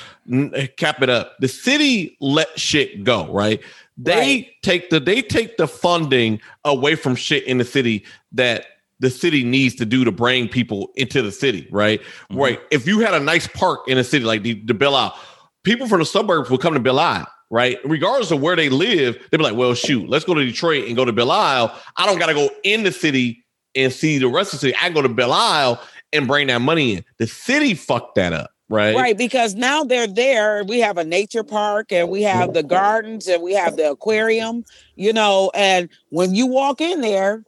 cap 0.77 1.03
it 1.03 1.11
up. 1.11 1.37
The 1.41 1.49
city 1.49 2.17
let 2.21 2.59
shit 2.59 3.05
go, 3.05 3.33
right? 3.33 3.61
They 3.97 4.15
right. 4.15 4.49
take 4.63 4.91
the 4.91 5.01
they 5.01 5.23
take 5.23 5.57
the 5.57 5.69
funding 5.69 6.41
away 6.65 6.95
from 6.95 7.15
shit 7.17 7.45
in 7.45 7.59
the 7.59 7.65
city 7.65 8.05
that 8.33 8.67
the 9.01 9.11
city 9.11 9.45
needs 9.45 9.75
to 9.77 9.85
do 9.85 10.05
to 10.05 10.13
bring 10.13 10.49
people 10.49 10.91
into 10.97 11.23
the 11.23 11.33
city, 11.33 11.69
right? 11.71 12.01
Mm-hmm. 12.01 12.39
Right. 12.39 12.61
If 12.71 12.87
you 12.87 13.01
had 13.01 13.15
a 13.15 13.21
nice 13.21 13.47
park 13.47 13.81
in 13.89 13.99
a 13.99 14.05
city 14.05 14.25
like 14.25 14.43
the, 14.43 14.55
the 14.65 14.75
Belle 14.75 14.95
Isle, 14.95 15.19
people 15.65 15.89
from 15.89 16.01
the 16.01 16.07
suburbs 16.07 16.51
will 16.51 16.59
come 16.59 16.75
to 16.75 16.81
Belle 16.81 16.99
Isle, 16.99 17.27
right? 17.51 17.79
Regardless 17.85 18.31
of 18.31 18.41
where 18.41 18.57
they 18.57 18.69
live, 18.69 19.19
they'd 19.31 19.37
be 19.37 19.43
like, 19.43 19.57
well, 19.57 19.75
shoot, 19.75 20.09
let's 20.09 20.25
go 20.25 20.35
to 20.35 20.45
Detroit 20.45 20.87
and 20.87 20.97
go 20.97 21.05
to 21.05 21.13
Belle 21.13 21.31
Isle. 21.31 21.75
I 21.97 22.07
don't 22.07 22.19
got 22.19 22.27
to 22.27 22.35
go 22.35 22.51
in 22.63 22.83
the 22.83 22.93
city 22.93 23.45
and 23.75 23.93
see 23.93 24.19
the 24.19 24.29
rest 24.29 24.55
of 24.55 24.61
the 24.61 24.69
city. 24.69 24.79
I 24.81 24.91
go 24.91 25.03
to 25.03 25.09
Belle 25.09 25.33
Isle 25.33 25.81
and 26.15 26.27
bring 26.27 26.47
that 26.47 26.61
money 26.61 26.97
in. 26.97 27.05
The 27.19 27.27
city 27.27 27.75
fucked 27.75 28.15
that 28.15 28.33
up. 28.33 28.51
Right. 28.71 28.97
Right. 28.97 29.17
Because 29.17 29.55
now 29.55 29.85
they're 29.85 30.07
there. 30.07 30.65
We 30.65 30.81
have 30.81 30.97
a 30.97 31.05
nature 31.05 31.45
park 31.45 31.93
and 31.93 32.09
we 32.09 32.23
have 32.23 32.55
the 32.55 32.63
gardens 32.63 33.29
and 33.29 33.43
we 33.43 33.53
have 33.53 33.77
the 33.77 33.91
aquarium, 33.91 34.65
you 34.97 35.13
know. 35.13 35.51
And 35.55 35.91
when 36.09 36.35
you 36.35 36.47
walk 36.47 36.81
in 36.81 37.03
there, 37.03 37.45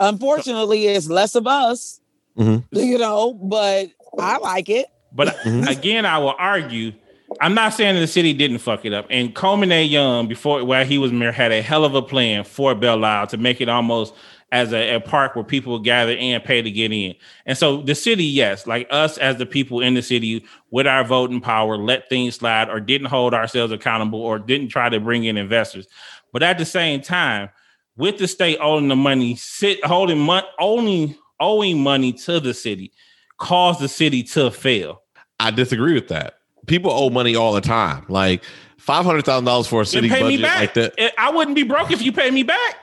unfortunately, 0.00 0.86
it's 0.86 1.08
less 1.08 1.34
of 1.34 1.46
us, 1.46 2.00
mm-hmm. 2.38 2.76
you 2.76 2.96
know, 2.96 3.34
but 3.34 3.90
I 4.18 4.38
like 4.38 4.70
it. 4.70 4.86
But 5.12 5.28
mm-hmm. 5.44 5.68
again, 5.68 6.06
I 6.06 6.18
will 6.18 6.34
argue. 6.38 6.92
I'm 7.40 7.54
not 7.54 7.74
saying 7.74 7.96
the 7.96 8.06
city 8.06 8.32
didn't 8.32 8.58
fuck 8.58 8.84
it 8.84 8.94
up. 8.94 9.06
And 9.10 9.34
Coleman 9.34 9.72
A. 9.72 9.84
Young, 9.84 10.28
before 10.28 10.64
while 10.64 10.84
he 10.84 10.98
was 10.98 11.12
mayor, 11.12 11.32
had 11.32 11.52
a 11.52 11.62
hell 11.62 11.84
of 11.84 11.94
a 11.94 12.02
plan 12.02 12.44
for 12.44 12.74
Belle 12.74 13.04
Isle 13.04 13.26
to 13.28 13.36
make 13.36 13.60
it 13.60 13.68
almost 13.68 14.14
as 14.54 14.72
a, 14.72 14.94
a, 14.94 15.00
park 15.00 15.34
where 15.34 15.44
people 15.44 15.80
gather 15.80 16.12
and 16.16 16.42
pay 16.44 16.62
to 16.62 16.70
get 16.70 16.92
in. 16.92 17.12
And 17.44 17.58
so 17.58 17.82
the 17.82 17.96
city, 17.96 18.24
yes, 18.24 18.68
like 18.68 18.86
us 18.88 19.18
as 19.18 19.36
the 19.36 19.46
people 19.46 19.80
in 19.80 19.94
the 19.94 20.02
city 20.02 20.46
with 20.70 20.86
our 20.86 21.02
voting 21.02 21.40
power, 21.40 21.76
let 21.76 22.08
things 22.08 22.36
slide 22.36 22.70
or 22.70 22.78
didn't 22.78 23.08
hold 23.08 23.34
ourselves 23.34 23.72
accountable 23.72 24.20
or 24.20 24.38
didn't 24.38 24.68
try 24.68 24.88
to 24.88 25.00
bring 25.00 25.24
in 25.24 25.36
investors. 25.36 25.88
But 26.32 26.44
at 26.44 26.58
the 26.58 26.64
same 26.64 27.00
time, 27.00 27.50
with 27.96 28.18
the 28.18 28.28
state 28.28 28.58
owning 28.60 28.88
the 28.88 28.96
money, 28.96 29.34
sit 29.34 29.84
holding 29.84 30.20
money, 30.20 30.46
only 30.60 31.18
owing 31.40 31.82
money 31.82 32.12
to 32.12 32.38
the 32.38 32.54
city, 32.54 32.92
caused 33.38 33.80
the 33.80 33.88
city 33.88 34.22
to 34.22 34.52
fail. 34.52 35.02
I 35.40 35.50
disagree 35.50 35.94
with 35.94 36.06
that. 36.08 36.34
People 36.66 36.92
owe 36.92 37.10
money 37.10 37.34
all 37.34 37.54
the 37.54 37.60
time. 37.60 38.06
Like 38.08 38.44
five 38.78 39.04
hundred 39.04 39.24
thousand 39.24 39.46
dollars 39.46 39.66
for 39.66 39.82
a 39.82 39.86
city 39.86 40.08
budget 40.08 40.40
like 40.40 40.74
that. 40.74 40.94
I 41.18 41.30
wouldn't 41.30 41.56
be 41.56 41.64
broke 41.64 41.90
if 41.90 42.02
you 42.02 42.12
pay 42.12 42.30
me 42.30 42.44
back. 42.44 42.76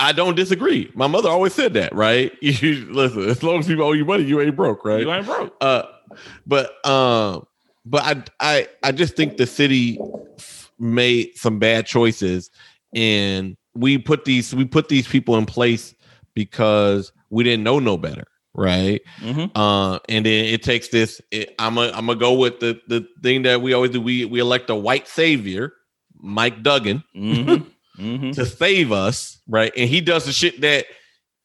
I 0.00 0.12
don't 0.12 0.36
disagree. 0.36 0.90
My 0.94 1.06
mother 1.06 1.28
always 1.28 1.54
said 1.54 1.74
that, 1.74 1.94
right? 1.94 2.32
You 2.42 2.86
listen, 2.92 3.28
as 3.28 3.42
long 3.42 3.60
as 3.60 3.66
people 3.66 3.84
owe 3.84 3.92
you 3.92 4.04
money, 4.04 4.24
you 4.24 4.40
ain't 4.40 4.56
broke, 4.56 4.84
right? 4.84 5.00
You 5.00 5.12
ain't 5.12 5.26
broke. 5.26 5.54
Uh, 5.60 5.84
but 6.46 6.86
um, 6.86 7.46
but 7.84 8.02
I 8.02 8.22
I 8.40 8.68
I 8.82 8.92
just 8.92 9.16
think 9.16 9.36
the 9.36 9.46
city 9.46 9.98
made 10.78 11.36
some 11.36 11.58
bad 11.58 11.86
choices, 11.86 12.50
and 12.94 13.56
we 13.74 13.98
put 13.98 14.24
these 14.24 14.54
we 14.54 14.64
put 14.64 14.88
these 14.88 15.06
people 15.06 15.36
in 15.36 15.46
place 15.46 15.94
because 16.34 17.12
we 17.30 17.44
didn't 17.44 17.64
know 17.64 17.78
no 17.78 17.96
better, 17.96 18.26
right? 18.54 19.00
Mm-hmm. 19.20 19.56
Uh, 19.58 19.98
and 20.08 20.24
then 20.24 20.44
it 20.46 20.62
takes 20.62 20.88
this. 20.88 21.20
It, 21.30 21.54
I'm 21.58 21.76
a, 21.76 21.90
I'm 21.90 22.06
gonna 22.06 22.16
go 22.16 22.34
with 22.34 22.60
the 22.60 22.80
the 22.88 23.06
thing 23.22 23.42
that 23.42 23.62
we 23.62 23.72
always 23.72 23.90
do. 23.90 24.00
We 24.00 24.24
we 24.24 24.40
elect 24.40 24.70
a 24.70 24.76
white 24.76 25.08
savior, 25.08 25.72
Mike 26.20 26.62
Duggan. 26.62 27.02
Mm-hmm 27.16 27.68
mm-hmm. 27.98 28.30
to 28.32 28.46
save 28.46 28.92
us, 28.92 29.40
right? 29.48 29.72
And 29.76 29.88
he 29.88 30.00
does 30.00 30.24
the 30.24 30.32
shit 30.32 30.60
that 30.60 30.86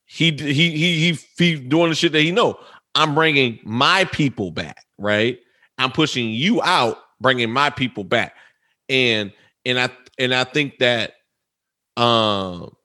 he 0.05 0.31
he 0.31 0.71
he 0.71 1.11
he 1.11 1.19
he's 1.37 1.59
doing 1.61 1.89
the 1.89 1.95
shit 1.95 2.11
that 2.11 2.21
he 2.21 2.31
know. 2.31 2.59
I'm 2.95 3.15
bringing 3.15 3.59
my 3.63 4.05
people 4.05 4.51
back, 4.51 4.85
right? 4.97 5.39
I'm 5.77 5.91
pushing 5.91 6.29
you 6.29 6.61
out, 6.61 6.97
bringing 7.19 7.51
my 7.51 7.69
people 7.69 8.03
back, 8.03 8.35
and 8.89 9.33
and 9.65 9.79
I 9.79 9.89
and 10.19 10.33
I 10.33 10.43
think 10.43 10.79
that 10.79 11.13
um 11.97 12.75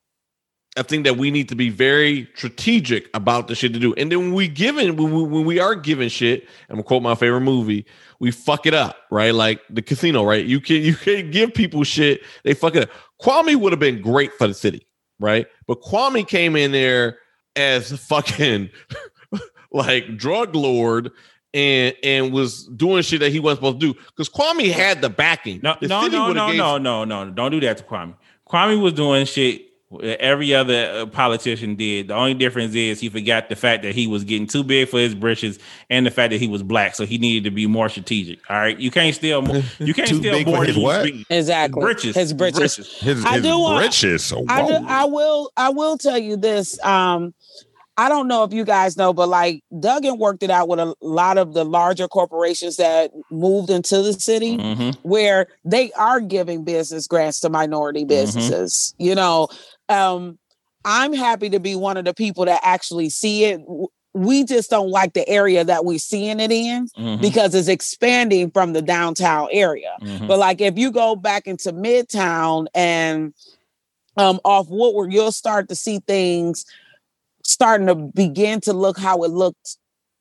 I 0.79 0.83
think 0.83 1.05
that 1.05 1.17
we 1.17 1.31
need 1.31 1.49
to 1.49 1.57
be 1.57 1.71
very 1.71 2.29
strategic 2.37 3.11
about 3.13 3.49
the 3.49 3.55
shit 3.55 3.73
to 3.73 3.81
do. 3.81 3.95
And 3.95 4.13
then 4.13 4.19
when 4.21 4.33
we 4.33 4.47
given 4.47 4.97
when 4.97 5.13
we, 5.13 5.23
when 5.25 5.45
we 5.45 5.59
are 5.59 5.75
given 5.75 6.09
shit, 6.09 6.45
I'm 6.69 6.77
gonna 6.77 6.85
quote 6.85 7.03
my 7.03 7.17
favorite 7.17 7.41
movie, 7.41 7.85
we 8.21 8.31
fuck 8.31 8.65
it 8.65 8.75
up, 8.75 8.97
right? 9.11 9.35
Like 9.35 9.61
the 9.69 9.83
casino, 9.83 10.25
right? 10.25 10.45
You 10.45 10.61
can 10.61 10.77
you 10.77 10.95
can 10.95 11.31
give 11.33 11.53
people 11.53 11.83
shit, 11.83 12.23
they 12.45 12.55
fuck 12.55 12.77
it 12.77 12.85
up. 12.85 12.91
Kwame 13.21 13.57
would 13.57 13.73
have 13.73 13.81
been 13.81 14.01
great 14.01 14.33
for 14.35 14.47
the 14.47 14.55
city, 14.55 14.87
right? 15.19 15.47
But 15.67 15.83
Kwame 15.83 16.27
came 16.27 16.55
in 16.55 16.71
there 16.71 17.19
as 17.57 17.91
fucking 18.07 18.71
like 19.73 20.17
drug 20.17 20.55
lord 20.55 21.11
and 21.55 21.95
and 22.05 22.33
was 22.33 22.67
doing 22.69 23.03
shit 23.03 23.19
that 23.21 23.33
he 23.33 23.41
wasn't 23.41 23.59
supposed 23.59 23.81
to 23.81 23.93
do 23.93 24.01
because 24.07 24.29
Kwame 24.29 24.71
had 24.71 25.03
the 25.03 25.11
backing. 25.11 25.59
No, 25.63 25.77
The 25.81 25.89
no, 25.89 26.07
no, 26.07 26.29
would've 26.29 26.37
no, 26.37 26.53
no, 26.53 26.79
no, 26.79 27.05
no. 27.05 27.31
Don't 27.33 27.51
do 27.51 27.61
that 27.61 27.79
to 27.79 27.85
Kwame. 27.85 28.15
Kwame 28.49 28.81
was 28.81 28.93
doing 28.93 29.27
shit 29.27 29.68
every 30.03 30.55
other 30.55 30.91
uh, 31.03 31.07
politician 31.07 31.75
did. 31.75 32.09
The 32.09 32.15
only 32.15 32.35
difference 32.35 32.75
is 32.75 33.01
he 33.01 33.09
forgot 33.09 33.49
the 33.49 33.57
fact 33.57 33.83
that 33.85 33.95
he 33.95 34.07
was 34.07 34.25
getting 34.25 34.47
too 34.47 34.63
big 34.63 34.89
for 34.89 34.99
his 34.99 35.15
britches 35.15 35.59
and 35.89 36.05
the 36.05 36.11
fact 36.11 36.31
that 36.33 36.41
he 36.41 36.47
was 36.49 36.63
black, 36.63 36.95
so 36.95 37.07
he 37.07 37.17
needed 37.19 37.45
to 37.45 37.51
be 37.51 37.67
more 37.67 37.89
strategic. 37.89 38.39
All 38.51 38.57
right, 38.57 38.79
you 38.79 38.91
can't 38.91 39.15
steal. 39.15 39.41
More, 39.43 39.63
you 39.79 39.95
can't 39.95 40.09
steal 40.09 40.45
more 40.45 40.65
his 40.65 40.75
than 40.75 40.81
you 40.83 40.87
what? 40.87 41.07
speak. 41.07 41.27
Exactly. 41.31 41.81
Britches. 41.81 42.15
His 42.15 42.33
britches. 42.33 42.77
His, 43.01 43.25
I 43.25 43.35
his 43.35 43.43
do 43.43 43.59
want- 43.59 43.83
britches. 43.83 44.25
So 44.25 44.45
I, 44.49 44.67
do, 44.67 44.75
whoa. 44.75 44.85
I 44.89 45.05
will 45.07 45.53
I 45.57 45.69
will 45.71 45.97
tell 45.99 46.19
you 46.19 46.37
this. 46.37 46.83
Um, 46.85 47.33
I 48.01 48.09
don't 48.09 48.29
know 48.29 48.45
if 48.45 48.53
you 48.53 48.65
guys 48.65 48.97
know, 48.97 49.13
but 49.13 49.29
like 49.29 49.65
Duggan 49.81 50.19
worked 50.19 50.45
it 50.45 50.51
out 50.51 50.69
with 50.69 50.79
a 50.79 50.95
lot 51.01 51.37
of 51.37 51.53
the 51.55 51.65
larger 51.65 52.07
corporations 52.07 52.77
that 52.77 53.11
moved 53.29 53.71
into 53.71 54.03
the 54.03 54.13
city 54.13 54.57
Mhm. 54.57 54.97
where 55.03 55.49
they 55.65 55.91
are 55.95 56.21
giving 56.21 56.63
business 56.63 57.09
grants 57.09 57.41
to 57.41 57.51
minority 57.51 58.05
businesses. 58.05 58.95
You 58.99 59.17
know, 59.17 59.49
um, 59.89 60.39
I'm 60.85 61.13
happy 61.13 61.51
to 61.51 61.61
be 61.61 61.75
one 61.77 61.97
of 61.97 62.05
the 62.05 62.15
people 62.15 62.45
that 62.47 62.61
actually 62.63 63.09
see 63.11 63.45
it. 63.45 63.61
We 64.15 64.45
just 64.45 64.71
don't 64.71 64.91
like 64.91 65.13
the 65.13 65.29
area 65.29 65.65
that 65.65 65.85
we're 65.85 65.99
seeing 65.99 66.41
it 66.41 66.51
in 66.51 66.89
Mhm. 66.97 67.21
because 67.21 67.55
it's 67.55 67.69
expanding 67.69 68.51
from 68.51 68.73
the 68.73 68.83
downtown 68.83 69.49
area. 69.53 69.93
Mhm. 70.01 70.27
But 70.29 70.39
like 70.39 70.61
if 70.61 70.79
you 70.79 70.91
go 70.91 71.15
back 71.15 71.47
into 71.47 71.73
Midtown 71.73 72.67
and 72.75 73.35
um 74.17 74.41
off 74.45 74.67
Woodward, 74.69 75.13
you'll 75.13 75.31
start 75.33 75.69
to 75.69 75.75
see 75.75 75.99
things 76.01 76.65
starting 77.45 77.87
to 77.87 77.95
begin 77.95 78.61
to 78.63 78.73
look 78.73 78.99
how 78.99 79.23
it 79.25 79.31
looked 79.31 79.77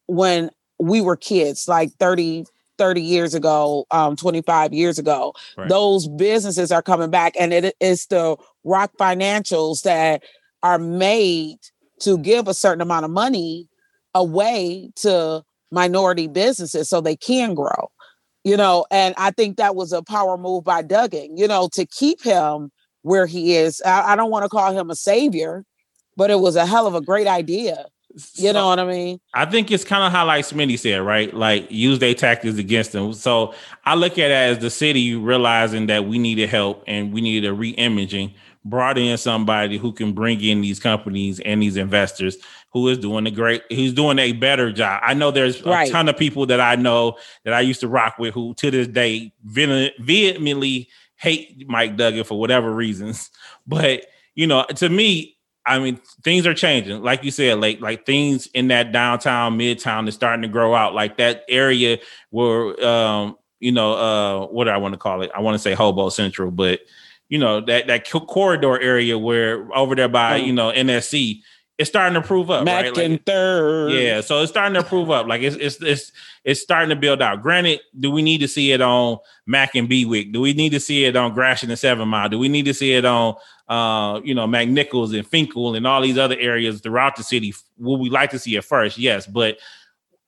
when 0.07 0.49
we 0.79 1.01
were 1.01 1.15
kids, 1.15 1.67
like 1.67 1.91
30, 1.99 2.45
30 2.77 3.01
years 3.01 3.33
ago, 3.33 3.85
um, 3.91 4.15
25 4.15 4.73
years 4.73 4.99
ago. 4.99 5.33
Right. 5.57 5.69
Those 5.69 6.07
businesses 6.07 6.71
are 6.71 6.81
coming 6.81 7.09
back, 7.09 7.33
and 7.39 7.53
it 7.53 7.75
is 7.79 8.05
the 8.07 8.37
rock 8.63 8.91
financials 8.99 9.83
that 9.83 10.23
are 10.63 10.79
made 10.79 11.57
to 12.01 12.17
give 12.17 12.47
a 12.47 12.53
certain 12.53 12.81
amount 12.81 13.05
of 13.05 13.11
money 13.11 13.69
away 14.13 14.91
to 14.95 15.43
minority 15.71 16.27
businesses 16.27 16.89
so 16.89 17.01
they 17.01 17.15
can 17.15 17.53
grow 17.53 17.91
you 18.43 18.55
know 18.55 18.85
and 18.89 19.13
i 19.17 19.31
think 19.31 19.57
that 19.57 19.75
was 19.75 19.91
a 19.91 20.01
power 20.01 20.37
move 20.37 20.63
by 20.63 20.81
duggan 20.81 21.35
you 21.35 21.47
know 21.47 21.69
to 21.73 21.85
keep 21.85 22.21
him 22.23 22.71
where 23.01 23.25
he 23.25 23.55
is 23.55 23.81
i, 23.85 24.13
I 24.13 24.15
don't 24.15 24.31
want 24.31 24.43
to 24.43 24.49
call 24.49 24.71
him 24.71 24.89
a 24.89 24.95
savior 24.95 25.65
but 26.15 26.31
it 26.31 26.39
was 26.39 26.55
a 26.55 26.65
hell 26.65 26.87
of 26.87 26.95
a 26.95 27.01
great 27.01 27.27
idea 27.27 27.85
you 28.35 28.47
So- 28.47 28.51
know 28.53 28.67
what 28.67 28.79
i 28.79 28.85
mean 28.85 29.19
I 29.33 29.45
think 29.45 29.69
it's 29.71 29.83
kind 29.83 30.03
of 30.03 30.11
how 30.11 30.25
like 30.25 30.43
Smitty 30.45 30.79
said, 30.79 30.97
right? 31.01 31.31
Like 31.33 31.67
use 31.71 31.99
their 31.99 32.15
tactics 32.15 32.57
against 32.57 32.91
them. 32.91 33.13
So 33.13 33.53
I 33.85 33.93
look 33.93 34.13
at 34.13 34.31
it 34.31 34.33
as 34.33 34.57
the 34.59 34.71
city 34.71 35.13
realizing 35.15 35.85
that 35.87 36.05
we 36.05 36.17
needed 36.17 36.49
help 36.49 36.83
and 36.87 37.13
we 37.13 37.21
needed 37.21 37.47
a 37.47 37.53
re-imaging, 37.53 38.33
brought 38.65 38.97
in 38.97 39.15
somebody 39.17 39.77
who 39.77 39.91
can 39.93 40.13
bring 40.13 40.41
in 40.43 40.61
these 40.61 40.79
companies 40.79 41.39
and 41.41 41.61
these 41.61 41.77
investors 41.77 42.37
who 42.73 42.87
is 42.87 42.97
doing 42.97 43.27
a 43.27 43.31
great, 43.31 43.61
who's 43.69 43.93
doing 43.93 44.17
a 44.17 44.31
better 44.33 44.71
job. 44.71 45.01
I 45.05 45.13
know 45.13 45.29
there's 45.29 45.61
a 45.63 45.69
Right. 45.69 45.91
ton 45.91 46.09
of 46.09 46.17
people 46.17 46.47
that 46.47 46.59
I 46.59 46.75
know 46.75 47.17
that 47.45 47.53
I 47.53 47.61
used 47.61 47.81
to 47.81 47.87
rock 47.87 48.17
with 48.17 48.33
who 48.33 48.55
to 48.55 48.71
this 48.71 48.87
day 48.87 49.31
vehemently 49.99 50.89
hate 51.17 51.67
Mike 51.67 51.95
Duggan 51.97 52.23
for 52.23 52.39
whatever 52.39 52.73
reasons. 52.73 53.29
But 53.67 54.05
you 54.35 54.47
know, 54.47 54.63
to 54.75 54.89
me, 54.89 55.36
I 55.67 55.79
mean, 55.79 55.99
things 56.23 56.47
are 56.47 56.53
changing. 56.53 57.01
Like 57.03 57.23
you 57.23 57.31
said, 57.31 57.59
like 57.59 57.81
like 57.81 58.05
things 58.05 58.47
in 58.53 58.69
that 58.69 58.91
downtown, 58.91 59.57
midtown 59.59 60.07
is 60.07 60.15
starting 60.15 60.41
to 60.43 60.47
grow 60.47 60.73
out. 60.73 60.93
Like 60.93 61.17
that 61.17 61.43
area 61.49 61.99
where 62.29 62.83
um, 62.85 63.37
you 63.59 63.71
know, 63.71 63.93
uh 63.93 64.47
what 64.47 64.65
do 64.65 64.69
I 64.71 64.77
want 64.77 64.93
to 64.93 64.97
call 64.97 65.21
it? 65.23 65.31
I 65.35 65.41
want 65.41 65.55
to 65.55 65.59
say 65.59 65.73
Hobo 65.73 66.09
Central, 66.09 66.51
but 66.51 66.79
you 67.29 67.37
know, 67.37 67.59
that 67.61 67.87
that 67.87 68.09
corridor 68.09 68.79
area 68.79 69.17
where 69.17 69.67
over 69.75 69.95
there 69.95 70.07
by, 70.07 70.39
Mm. 70.39 70.45
you 70.47 70.53
know, 70.53 70.71
NSC, 70.71 71.41
it's 71.77 71.89
starting 71.89 72.19
to 72.19 72.25
prove 72.25 72.49
up, 72.49 72.63
Mack 72.65 72.85
right? 72.85 72.95
Like, 72.95 73.05
and 73.05 73.25
third 73.25 73.91
yeah, 73.91 74.21
so 74.21 74.41
it's 74.41 74.51
starting 74.51 74.81
to 74.81 74.87
prove 74.87 75.11
up. 75.11 75.27
Like 75.27 75.41
it's 75.41 75.55
it's 75.57 75.81
it's 75.81 76.11
it's 76.43 76.61
starting 76.61 76.89
to 76.89 76.95
build 76.95 77.21
out. 77.21 77.41
Granted, 77.43 77.81
do 77.99 78.09
we 78.09 78.21
need 78.21 78.39
to 78.39 78.47
see 78.47 78.71
it 78.71 78.81
on 78.81 79.17
Mack 79.45 79.75
and 79.75 79.87
Bewick? 79.89 80.31
Do 80.31 80.41
we 80.41 80.53
need 80.53 80.71
to 80.71 80.79
see 80.79 81.05
it 81.05 81.15
on 81.15 81.33
Gratiot 81.33 81.69
and 81.69 81.77
Seven 81.77 82.07
Mile? 82.07 82.29
Do 82.29 82.39
we 82.39 82.47
need 82.49 82.65
to 82.65 82.73
see 82.73 82.93
it 82.93 83.05
on 83.05 83.35
uh 83.69 84.21
you 84.23 84.33
know 84.33 84.47
McNichols 84.47 85.17
and 85.17 85.29
Fenkell 85.29 85.75
and 85.75 85.85
all 85.85 86.01
these 86.01 86.17
other 86.17 86.37
areas 86.39 86.81
throughout 86.81 87.15
the 87.15 87.23
city? 87.23 87.53
Would 87.77 87.99
we 87.99 88.09
like 88.09 88.31
to 88.31 88.39
see 88.39 88.55
it 88.55 88.63
first? 88.63 88.97
Yes, 88.97 89.27
but 89.27 89.57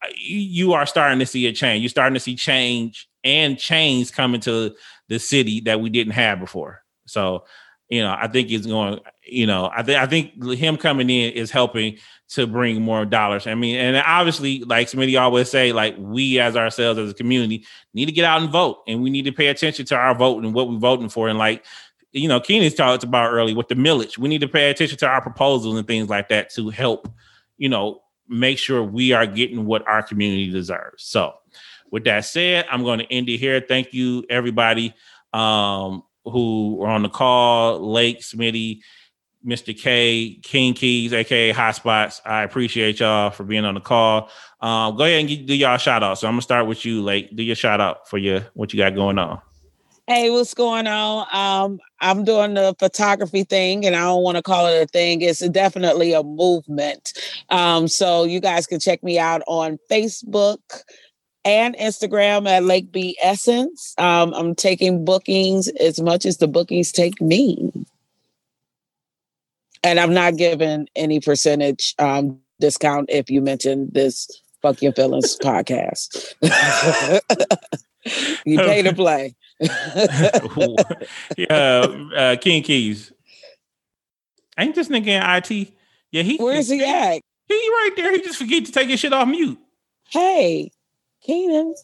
uh, 0.01 0.07
you 0.15 0.73
are 0.73 0.85
starting 0.85 1.19
to 1.19 1.25
see 1.25 1.47
a 1.47 1.53
change. 1.53 1.81
You're 1.81 1.89
starting 1.89 2.13
to 2.15 2.19
see 2.19 2.35
change 2.35 3.09
and 3.23 3.57
change 3.57 4.11
coming 4.13 4.41
to 4.41 4.75
the 5.07 5.19
city 5.19 5.61
that 5.61 5.81
we 5.81 5.89
didn't 5.89 6.13
have 6.13 6.39
before. 6.39 6.83
So 7.05 7.43
you 7.89 8.01
know, 8.01 8.15
I 8.17 8.27
think 8.27 8.51
it's 8.51 8.67
going. 8.67 8.99
You 9.25 9.47
know, 9.47 9.69
I 9.75 9.83
think 9.83 9.99
I 9.99 10.05
think 10.05 10.43
him 10.57 10.77
coming 10.77 11.09
in 11.09 11.33
is 11.33 11.51
helping 11.51 11.97
to 12.29 12.45
bring 12.45 12.81
more 12.81 13.05
dollars. 13.05 13.47
I 13.47 13.55
mean, 13.55 13.77
and 13.77 13.97
obviously, 13.97 14.59
like 14.59 14.87
Smitty 14.87 15.19
always 15.19 15.49
say, 15.49 15.71
like 15.71 15.95
we 15.97 16.39
as 16.39 16.55
ourselves 16.55 16.99
as 16.99 17.11
a 17.11 17.15
community 17.15 17.65
need 17.95 18.05
to 18.05 18.11
get 18.11 18.25
out 18.25 18.41
and 18.41 18.51
vote, 18.51 18.83
and 18.87 19.01
we 19.01 19.09
need 19.09 19.25
to 19.25 19.31
pay 19.31 19.47
attention 19.47 19.85
to 19.87 19.95
our 19.95 20.13
vote 20.15 20.43
and 20.43 20.53
what 20.53 20.69
we're 20.69 20.77
voting 20.77 21.09
for. 21.09 21.29
And 21.29 21.39
like, 21.39 21.65
you 22.11 22.27
know, 22.27 22.39
Keenan's 22.39 22.73
talked 22.73 23.03
about 23.03 23.31
early 23.31 23.53
with 23.53 23.67
the 23.67 23.75
millage, 23.75 24.17
we 24.17 24.29
need 24.29 24.41
to 24.41 24.47
pay 24.47 24.69
attention 24.69 24.97
to 24.99 25.07
our 25.07 25.21
proposals 25.21 25.77
and 25.77 25.87
things 25.87 26.09
like 26.09 26.29
that 26.29 26.49
to 26.51 26.69
help, 26.69 27.07
you 27.57 27.69
know, 27.69 28.01
make 28.27 28.57
sure 28.57 28.83
we 28.83 29.11
are 29.13 29.25
getting 29.25 29.65
what 29.65 29.87
our 29.87 30.03
community 30.03 30.49
deserves. 30.49 31.03
So, 31.03 31.33
with 31.91 32.03
that 32.03 32.25
said, 32.25 32.65
I'm 32.69 32.83
going 32.83 32.99
to 32.99 33.11
end 33.11 33.29
it 33.29 33.37
here. 33.37 33.63
Thank 33.67 33.93
you, 33.93 34.23
everybody 34.29 34.93
um, 35.33 36.03
who 36.25 36.81
are 36.83 36.89
on 36.89 37.03
the 37.03 37.09
call, 37.09 37.91
Lake, 37.91 38.19
Smitty, 38.19 38.81
Mr. 39.45 39.77
K, 39.77 40.39
King 40.43 40.73
Keys, 40.73 41.13
aka 41.13 41.53
Hotspots. 41.53 42.21
I 42.25 42.43
appreciate 42.43 42.99
y'all 42.99 43.29
for 43.29 43.43
being 43.43 43.65
on 43.65 43.75
the 43.75 43.81
call. 43.81 44.29
Um, 44.59 44.97
go 44.97 45.05
ahead 45.05 45.25
and 45.25 45.47
do 45.47 45.55
y'all 45.55 45.77
shout 45.77 46.03
out. 46.03 46.19
So 46.19 46.27
I'm 46.27 46.33
gonna 46.33 46.41
start 46.41 46.67
with 46.67 46.85
you, 46.85 47.01
Lake. 47.01 47.35
Do 47.35 47.41
your 47.41 47.55
shout 47.55 47.79
out 47.79 48.09
for 48.09 48.17
your 48.17 48.41
what 48.53 48.73
you 48.73 48.77
got 48.77 48.95
going 48.95 49.17
on. 49.17 49.41
Hey, 50.09 50.31
what's 50.31 50.55
going 50.55 50.87
on? 50.87 51.27
Um, 51.31 51.79
I'm 52.01 52.23
doing 52.23 52.55
the 52.55 52.75
photography 52.79 53.43
thing, 53.43 53.85
and 53.85 53.95
I 53.95 54.05
don't 54.05 54.23
want 54.23 54.37
to 54.37 54.41
call 54.41 54.65
it 54.65 54.81
a 54.81 54.87
thing. 54.87 55.21
It's 55.21 55.47
definitely 55.49 56.13
a 56.13 56.23
movement. 56.23 57.13
Um, 57.51 57.87
so 57.87 58.23
you 58.23 58.39
guys 58.39 58.65
can 58.65 58.79
check 58.79 59.03
me 59.03 59.19
out 59.19 59.43
on 59.45 59.77
Facebook 59.87 60.81
and 61.45 61.77
Instagram 61.77 62.47
at 62.47 62.63
Lake 62.63 62.91
B 62.91 63.19
Essence. 63.21 63.93
Um, 63.99 64.33
I'm 64.33 64.55
taking 64.55 65.05
bookings 65.05 65.67
as 65.67 66.01
much 66.01 66.25
as 66.25 66.37
the 66.37 66.47
bookings 66.47 66.91
take 66.91 67.21
me, 67.21 67.71
and 69.83 69.99
I'm 69.99 70.15
not 70.15 70.37
giving 70.37 70.89
any 70.95 71.19
percentage 71.19 71.93
um, 71.99 72.39
discount 72.59 73.11
if 73.11 73.29
you 73.29 73.43
mention 73.43 73.89
this 73.91 74.27
"Fuck 74.63 74.81
Your 74.81 74.93
Feelings" 74.93 75.37
podcast. 75.37 76.33
you 78.43 78.57
pay 78.57 78.81
to 78.81 78.95
play. 78.95 79.35
yeah, 81.37 81.85
uh, 82.15 82.35
King 82.37 82.63
Keys. 82.63 83.11
Ain't 84.57 84.75
this 84.75 84.87
nigga 84.87 85.07
in 85.07 85.23
IT? 85.23 85.73
Yeah, 86.11 86.23
he 86.23 86.37
Where's 86.37 86.69
he 86.69 86.83
at? 86.83 87.21
He 87.47 87.53
right 87.53 87.91
there. 87.95 88.11
He 88.11 88.21
just 88.21 88.37
forget 88.37 88.65
to 88.65 88.71
take 88.71 88.89
his 88.89 88.99
shit 88.99 89.13
off 89.13 89.27
mute. 89.27 89.59
Hey, 90.09 90.71
Keenan. 91.21 91.75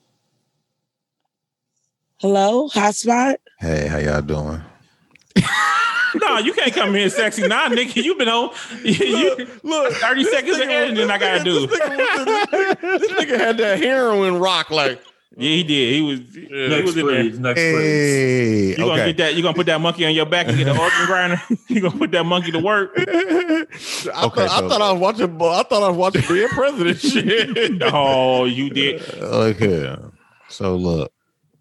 Hello, 2.19 2.69
hotspot. 2.69 3.35
Hey, 3.59 3.87
how 3.87 3.97
y'all 3.97 4.21
doing? 4.21 4.61
no, 6.15 6.37
you 6.37 6.53
can't 6.53 6.73
come 6.73 6.93
here 6.93 7.09
sexy 7.09 7.47
now, 7.47 7.67
nigga. 7.67 8.03
You 8.03 8.15
been 8.15 8.29
on 8.29 8.51
you, 8.83 9.35
Look, 9.35 9.63
look, 9.63 9.93
30 9.93 10.23
seconds 10.25 10.59
and 10.59 10.97
then 10.97 11.11
I 11.11 11.17
gotta 11.17 11.43
do. 11.43 11.67
This 11.67 11.79
nigga, 11.79 12.81
this 12.81 13.11
nigga 13.11 13.37
had 13.37 13.57
that 13.57 13.79
heroin 13.79 14.39
rock 14.39 14.69
like. 14.71 15.01
Yeah, 15.37 15.49
he 15.49 15.63
did. 15.63 15.93
He 15.95 16.01
was 16.01 16.19
he 16.33 16.67
Next 16.69 16.85
was 16.85 16.97
in 16.97 17.07
there. 17.07 17.23
please. 17.23 17.39
Next. 17.39 17.59
Hey, 17.59 18.69
You 18.69 18.77
gonna 18.77 19.05
get 19.05 19.17
that? 19.17 19.35
You 19.35 19.43
gonna 19.43 19.53
put 19.55 19.65
that 19.65 19.81
monkey 19.81 20.05
on 20.05 20.13
your 20.13 20.25
back 20.25 20.47
and 20.47 20.57
get 20.57 20.67
an 20.67 20.77
organ 20.77 21.05
grinder? 21.05 21.41
you 21.67 21.81
gonna 21.81 21.97
put 21.97 22.11
that 22.11 22.23
monkey 22.25 22.51
to 22.51 22.59
work? 22.59 22.91
I, 22.97 23.01
Okay, 23.05 23.67
thought, 24.13 24.37
I 24.37 24.67
thought 24.67 24.81
I 24.81 24.91
was 24.93 25.01
watching. 25.01 25.35
I 25.41 25.63
thought 25.63 25.83
I 25.83 25.89
was 25.89 25.97
watching 25.97 26.23
being 26.27 26.47
president 26.49 26.99
shit. 27.01 27.81
Oh, 27.83 28.45
you 28.45 28.69
did. 28.69 29.01
Okay. 29.15 29.95
So 30.47 30.75
look, 30.75 31.11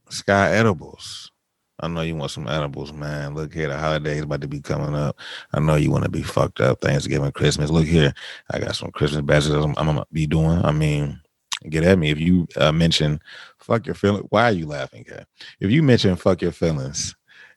Sky 0.08 0.52
Edibles 0.52 1.32
I 1.80 1.88
know 1.88 2.02
you 2.02 2.14
want 2.14 2.30
some 2.30 2.46
edibles, 2.48 2.92
man. 2.92 3.34
Look 3.34 3.52
here, 3.52 3.68
the 3.68 3.76
holidays 3.76 4.22
about 4.22 4.40
to 4.42 4.48
be 4.48 4.60
coming 4.60 4.94
up. 4.94 5.18
I 5.52 5.60
know 5.60 5.74
you 5.74 5.90
want 5.90 6.04
to 6.04 6.10
be 6.10 6.22
fucked 6.22 6.60
up. 6.60 6.80
Thanksgiving, 6.80 7.32
Christmas. 7.32 7.70
Look 7.70 7.84
here, 7.86 8.14
I 8.52 8.60
got 8.60 8.76
some 8.76 8.92
Christmas 8.92 9.22
badges 9.22 9.50
I'm, 9.50 9.74
I'm 9.76 9.86
gonna 9.86 10.06
be 10.12 10.26
doing. 10.26 10.64
I 10.64 10.70
mean, 10.70 11.20
get 11.68 11.84
at 11.84 11.98
me 11.98 12.10
if 12.10 12.18
you 12.18 12.46
uh, 12.56 12.72
mention 12.72 13.20
fuck 13.58 13.86
your 13.86 13.94
feelings. 13.94 14.26
Why 14.30 14.44
are 14.44 14.52
you 14.52 14.66
laughing, 14.66 15.04
guy? 15.08 15.24
If 15.60 15.70
you 15.70 15.82
mention 15.82 16.16
fuck 16.16 16.42
your 16.42 16.52
feelings 16.52 17.14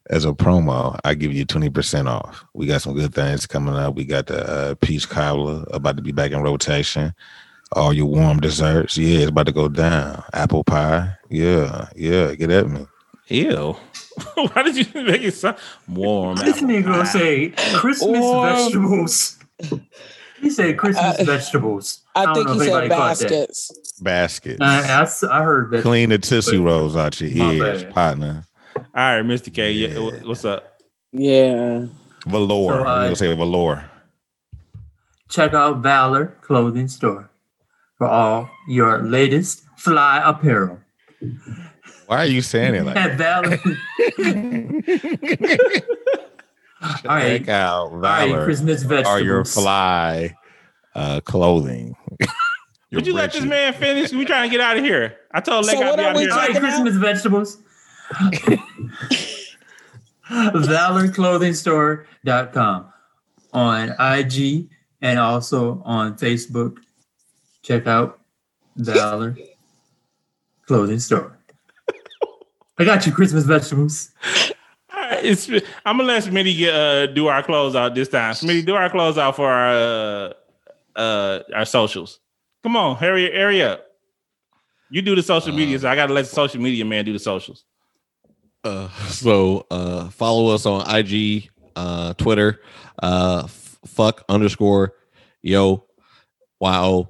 as 0.09 0.23
a 0.25 0.31
promo, 0.31 0.97
I 1.03 1.13
give 1.15 1.33
you 1.33 1.45
20% 1.45 2.07
off. 2.07 2.45
We 2.53 2.65
got 2.65 2.81
some 2.81 2.93
good 2.93 3.13
things 3.13 3.45
coming 3.45 3.75
up. 3.75 3.95
We 3.95 4.05
got 4.05 4.27
the 4.27 4.49
uh, 4.49 4.75
peach 4.75 5.09
cobbler 5.09 5.65
about 5.71 5.97
to 5.97 6.01
be 6.03 6.11
back 6.13 6.31
in 6.31 6.41
rotation. 6.41 7.13
All 7.73 7.91
your 7.91 8.05
warm 8.05 8.39
desserts. 8.39 8.97
Yeah, 8.97 9.19
it's 9.19 9.29
about 9.29 9.47
to 9.47 9.51
go 9.51 9.67
down. 9.67 10.23
Apple 10.33 10.63
pie. 10.63 11.13
Yeah, 11.29 11.89
yeah, 11.95 12.33
get 12.35 12.49
at 12.49 12.69
me. 12.69 12.87
Ew. 13.27 13.75
Why 14.35 14.63
did 14.63 14.77
you 14.77 15.03
make 15.03 15.21
it 15.21 15.33
sound 15.33 15.57
warm? 15.89 16.37
This 16.37 16.55
apple 16.57 16.69
nigga 16.69 16.85
pie? 16.85 17.03
say 17.03 17.49
Christmas 17.75 18.23
Or- 18.23 18.45
vegetables. 18.45 19.37
He 20.47 20.51
said 20.53 20.77
Christmas 20.77 21.19
Uh, 21.19 21.23
vegetables. 21.25 21.99
I, 22.15 22.23
don't 22.23 22.35
think 22.35 22.49
he 22.51 22.59
said 22.59 22.69
anybody 22.69 22.87
baskets. 22.87 23.99
Baskets. 24.01 24.61
Uh, 24.61 24.63
I, 24.63 25.01
s- 25.01 25.23
I 25.25 25.43
heard 25.43 25.71
that. 25.71 25.81
Clean 25.81 26.07
the 26.09 26.17
tootsie 26.17 26.57
but- 26.57 26.63
rolls 26.63 26.95
out 26.95 27.19
your 27.19 27.35
My 27.35 27.51
ears, 27.51 27.83
bad. 27.83 27.93
partner. 27.93 28.45
All 28.77 28.83
right, 28.93 29.25
Mr. 29.25 29.53
K. 29.53 29.73
Yeah. 29.73 29.89
Yeah. 29.89 30.11
What's 30.23 30.45
up? 30.45 30.79
Yeah. 31.11 31.87
Valor. 32.25 32.77
So, 32.79 32.85
I'm 32.87 33.11
uh, 33.11 33.15
say 33.15 33.35
velour. 33.35 33.83
Check 35.27 35.53
out 35.53 35.79
Valor 35.83 36.37
Clothing 36.39 36.87
Store 36.87 37.29
for 37.97 38.07
all 38.07 38.49
your 38.69 38.99
latest 39.03 39.63
fly 39.75 40.21
apparel. 40.23 40.79
Why 42.05 42.19
are 42.19 42.25
you 42.25 42.41
saying 42.41 42.73
it 42.75 42.85
like 42.85 42.95
that? 42.95 43.17
Valor. 43.17 43.59
all 46.81 46.89
right. 47.05 47.39
Check 47.39 47.49
out 47.49 47.87
All 47.91 47.97
right, 47.97 48.27
Valor 48.29 48.45
Christmas 48.45 48.83
vegetables. 48.83 49.19
or 49.21 49.23
your 49.23 49.43
fly 49.45 50.35
uh, 50.97 51.21
clothing. 51.21 51.95
Your 52.19 52.27
Would 52.91 53.07
you 53.07 53.13
let 53.13 53.31
this 53.31 53.43
man 53.43 53.73
finish? 53.73 54.11
We 54.11 54.25
trying 54.25 54.49
to 54.49 54.51
get 54.51 54.61
out 54.61 54.77
of 54.77 54.83
here. 54.83 55.17
I 55.31 55.41
told 55.41 55.65
So 55.65 55.71
I'd 55.71 55.85
what 55.85 55.97
be 55.97 56.03
are 56.03 56.09
out 56.09 56.15
we 56.15 56.21
here. 56.23 56.31
All 56.31 56.37
right, 56.37 56.47
checking 56.47 56.63
out? 56.63 56.83
Christmas 56.83 56.95
vegetables. 56.95 57.57
ValorClothingStore.com 60.29 62.93
on 63.53 63.95
IG 63.99 64.69
and 65.01 65.19
also 65.19 65.81
on 65.85 66.17
Facebook. 66.17 66.77
Check 67.61 67.87
out 67.87 68.19
Valor 68.75 69.37
Clothing 70.65 70.99
Store. 70.99 71.37
I 72.79 72.83
got 72.83 73.05
you, 73.05 73.11
Christmas 73.11 73.45
vegetables. 73.45 74.11
All 74.93 75.01
right, 75.01 75.25
it's, 75.25 75.49
I'm 75.85 75.97
gonna 75.97 76.03
let 76.03 76.23
Smitty 76.23 76.57
get, 76.57 76.73
uh, 76.73 77.07
do 77.07 77.27
our 77.27 77.43
closeout 77.43 77.95
this 77.95 78.09
time. 78.09 78.33
Smitty, 78.33 78.65
do 78.65 78.75
our 78.75 78.89
closeout 78.89 79.35
for 79.35 79.49
our 79.49 80.29
uh, 80.29 80.33
uh, 80.97 81.39
our 81.55 81.65
socials. 81.65 82.19
Come 82.63 82.75
on, 82.75 82.97
hurry, 82.97 83.31
hurry 83.31 83.61
up. 83.61 83.85
You 84.89 85.01
do 85.01 85.15
the 85.15 85.23
social 85.23 85.53
media, 85.53 85.79
so 85.79 85.89
I 85.89 85.95
gotta 85.95 86.13
let 86.13 86.25
the 86.25 86.31
social 86.31 86.61
media 86.61 86.83
man 86.83 87.05
do 87.05 87.13
the 87.13 87.19
socials. 87.19 87.63
Uh, 88.63 88.89
so 89.09 89.65
uh, 89.69 90.09
follow 90.09 90.53
us 90.53 90.65
on 90.65 90.83
IG, 90.93 91.49
uh, 91.75 92.13
Twitter, 92.15 92.61
uh, 93.01 93.43
f- 93.45 93.77
fuck 93.85 94.23
underscore 94.27 94.93
yo 95.41 95.85
wow 96.59 97.09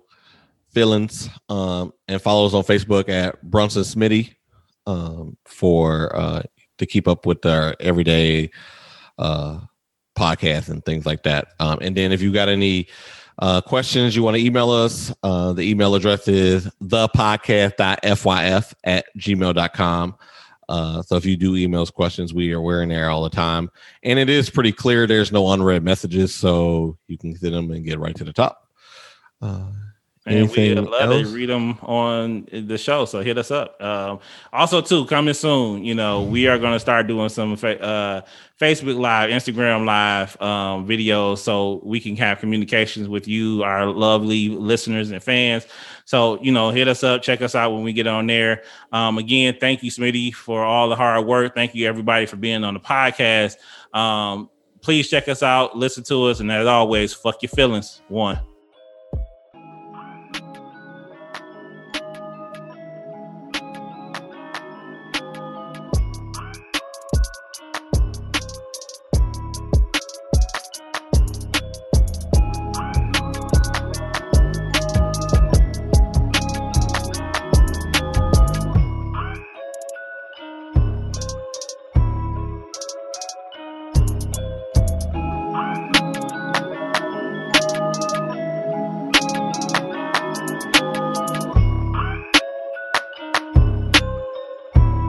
feelings, 0.71 1.29
um, 1.49 1.93
and 2.07 2.21
follow 2.21 2.45
us 2.45 2.53
on 2.53 2.63
Facebook 2.63 3.09
at 3.09 3.41
Brunson 3.41 3.83
Smitty 3.83 4.35
um, 4.85 5.38
for 5.45 6.15
uh, 6.15 6.43
to 6.79 6.85
keep 6.85 7.07
up 7.07 7.25
with 7.25 7.45
our 7.45 7.75
everyday 7.79 8.49
uh, 9.17 9.59
podcast 10.17 10.69
and 10.69 10.83
things 10.83 11.05
like 11.05 11.23
that. 11.23 11.49
Um, 11.59 11.79
and 11.81 11.95
then 11.95 12.11
if 12.11 12.21
you 12.21 12.31
got 12.31 12.49
any 12.49 12.88
uh, 13.39 13.61
questions 13.61 14.15
you 14.15 14.23
want 14.23 14.35
to 14.35 14.43
email 14.43 14.69
us, 14.69 15.13
uh, 15.23 15.53
the 15.53 15.61
email 15.61 15.95
address 15.95 16.27
is 16.27 16.67
thepodcast.fyf 16.83 18.73
at 18.83 19.05
gmail.com. 19.17 20.15
Uh, 20.69 21.01
so 21.01 21.15
if 21.15 21.25
you 21.25 21.38
do 21.38 21.53
emails 21.53 21.93
questions, 21.93 22.33
we 22.33 22.51
are 22.51 22.61
wearing 22.61 22.89
there 22.89 23.09
all 23.09 23.23
the 23.23 23.29
time, 23.29 23.69
and 24.03 24.19
it 24.19 24.29
is 24.29 24.49
pretty 24.49 24.71
clear. 24.71 25.07
There's 25.07 25.31
no 25.31 25.51
unread 25.51 25.83
messages, 25.83 26.35
so 26.35 26.97
you 27.07 27.17
can 27.17 27.35
hit 27.35 27.51
them 27.51 27.71
and 27.71 27.85
get 27.85 27.99
right 27.99 28.15
to 28.15 28.25
the 28.25 28.33
top. 28.33 28.67
Uh, 29.41 29.71
And 30.28 30.51
we 30.51 30.71
Anything 30.71 30.86
love 30.86 31.23
to 31.23 31.28
read 31.30 31.47
them 31.47 31.80
on 31.84 32.47
the 32.51 32.78
show, 32.78 33.05
so 33.05 33.21
hit 33.21 33.38
us 33.38 33.49
up. 33.49 33.82
Um, 33.82 34.19
also, 34.51 34.82
too, 34.82 35.05
coming 35.05 35.34
soon, 35.34 35.86
you 35.86 35.95
know, 35.95 36.23
we 36.23 36.47
are 36.47 36.59
going 36.59 36.73
to 36.73 36.80
start 36.82 37.07
doing 37.07 37.30
some 37.30 37.55
fa- 37.55 37.82
uh, 37.82 38.21
Facebook 38.59 38.99
Live, 38.99 39.30
Instagram 39.30 39.86
Live 39.86 40.39
um, 40.41 40.86
videos, 40.86 41.38
so 41.38 41.80
we 41.82 42.01
can 42.01 42.17
have 42.17 42.39
communications 42.39 43.07
with 43.07 43.25
you, 43.25 43.63
our 43.63 43.86
lovely 43.86 44.49
listeners 44.49 45.11
and 45.11 45.23
fans. 45.23 45.65
So, 46.03 46.41
you 46.41 46.51
know, 46.51 46.71
hit 46.71 46.89
us 46.89 47.03
up, 47.05 47.21
check 47.21 47.41
us 47.41 47.55
out 47.55 47.71
when 47.71 47.84
we 47.84 47.93
get 47.93 48.07
on 48.07 48.28
there. 48.28 48.63
Um, 48.91 49.17
again, 49.17 49.55
thank 49.59 49.82
you, 49.82 49.91
Smitty, 49.91 50.34
for 50.34 50.61
all 50.61 50.89
the 50.89 50.97
hard 50.97 51.25
work. 51.25 51.55
Thank 51.55 51.73
you, 51.73 51.88
everybody, 51.88 52.25
for 52.25 52.36
being 52.36 52.65
on 52.65 52.73
the 52.73 52.82
podcast. 52.82 53.55
Um, 53.93 54.49
please 54.82 55.09
check 55.09 55.30
us 55.30 55.41
out, 55.41 55.78
listen 55.78 56.03
to 56.05 56.25
us, 56.25 56.41
and 56.41 56.51
as 56.51 56.67
always, 56.67 57.13
fuck 57.13 57.41
your 57.41 57.49
feelings. 57.49 58.01
One. 58.09 58.39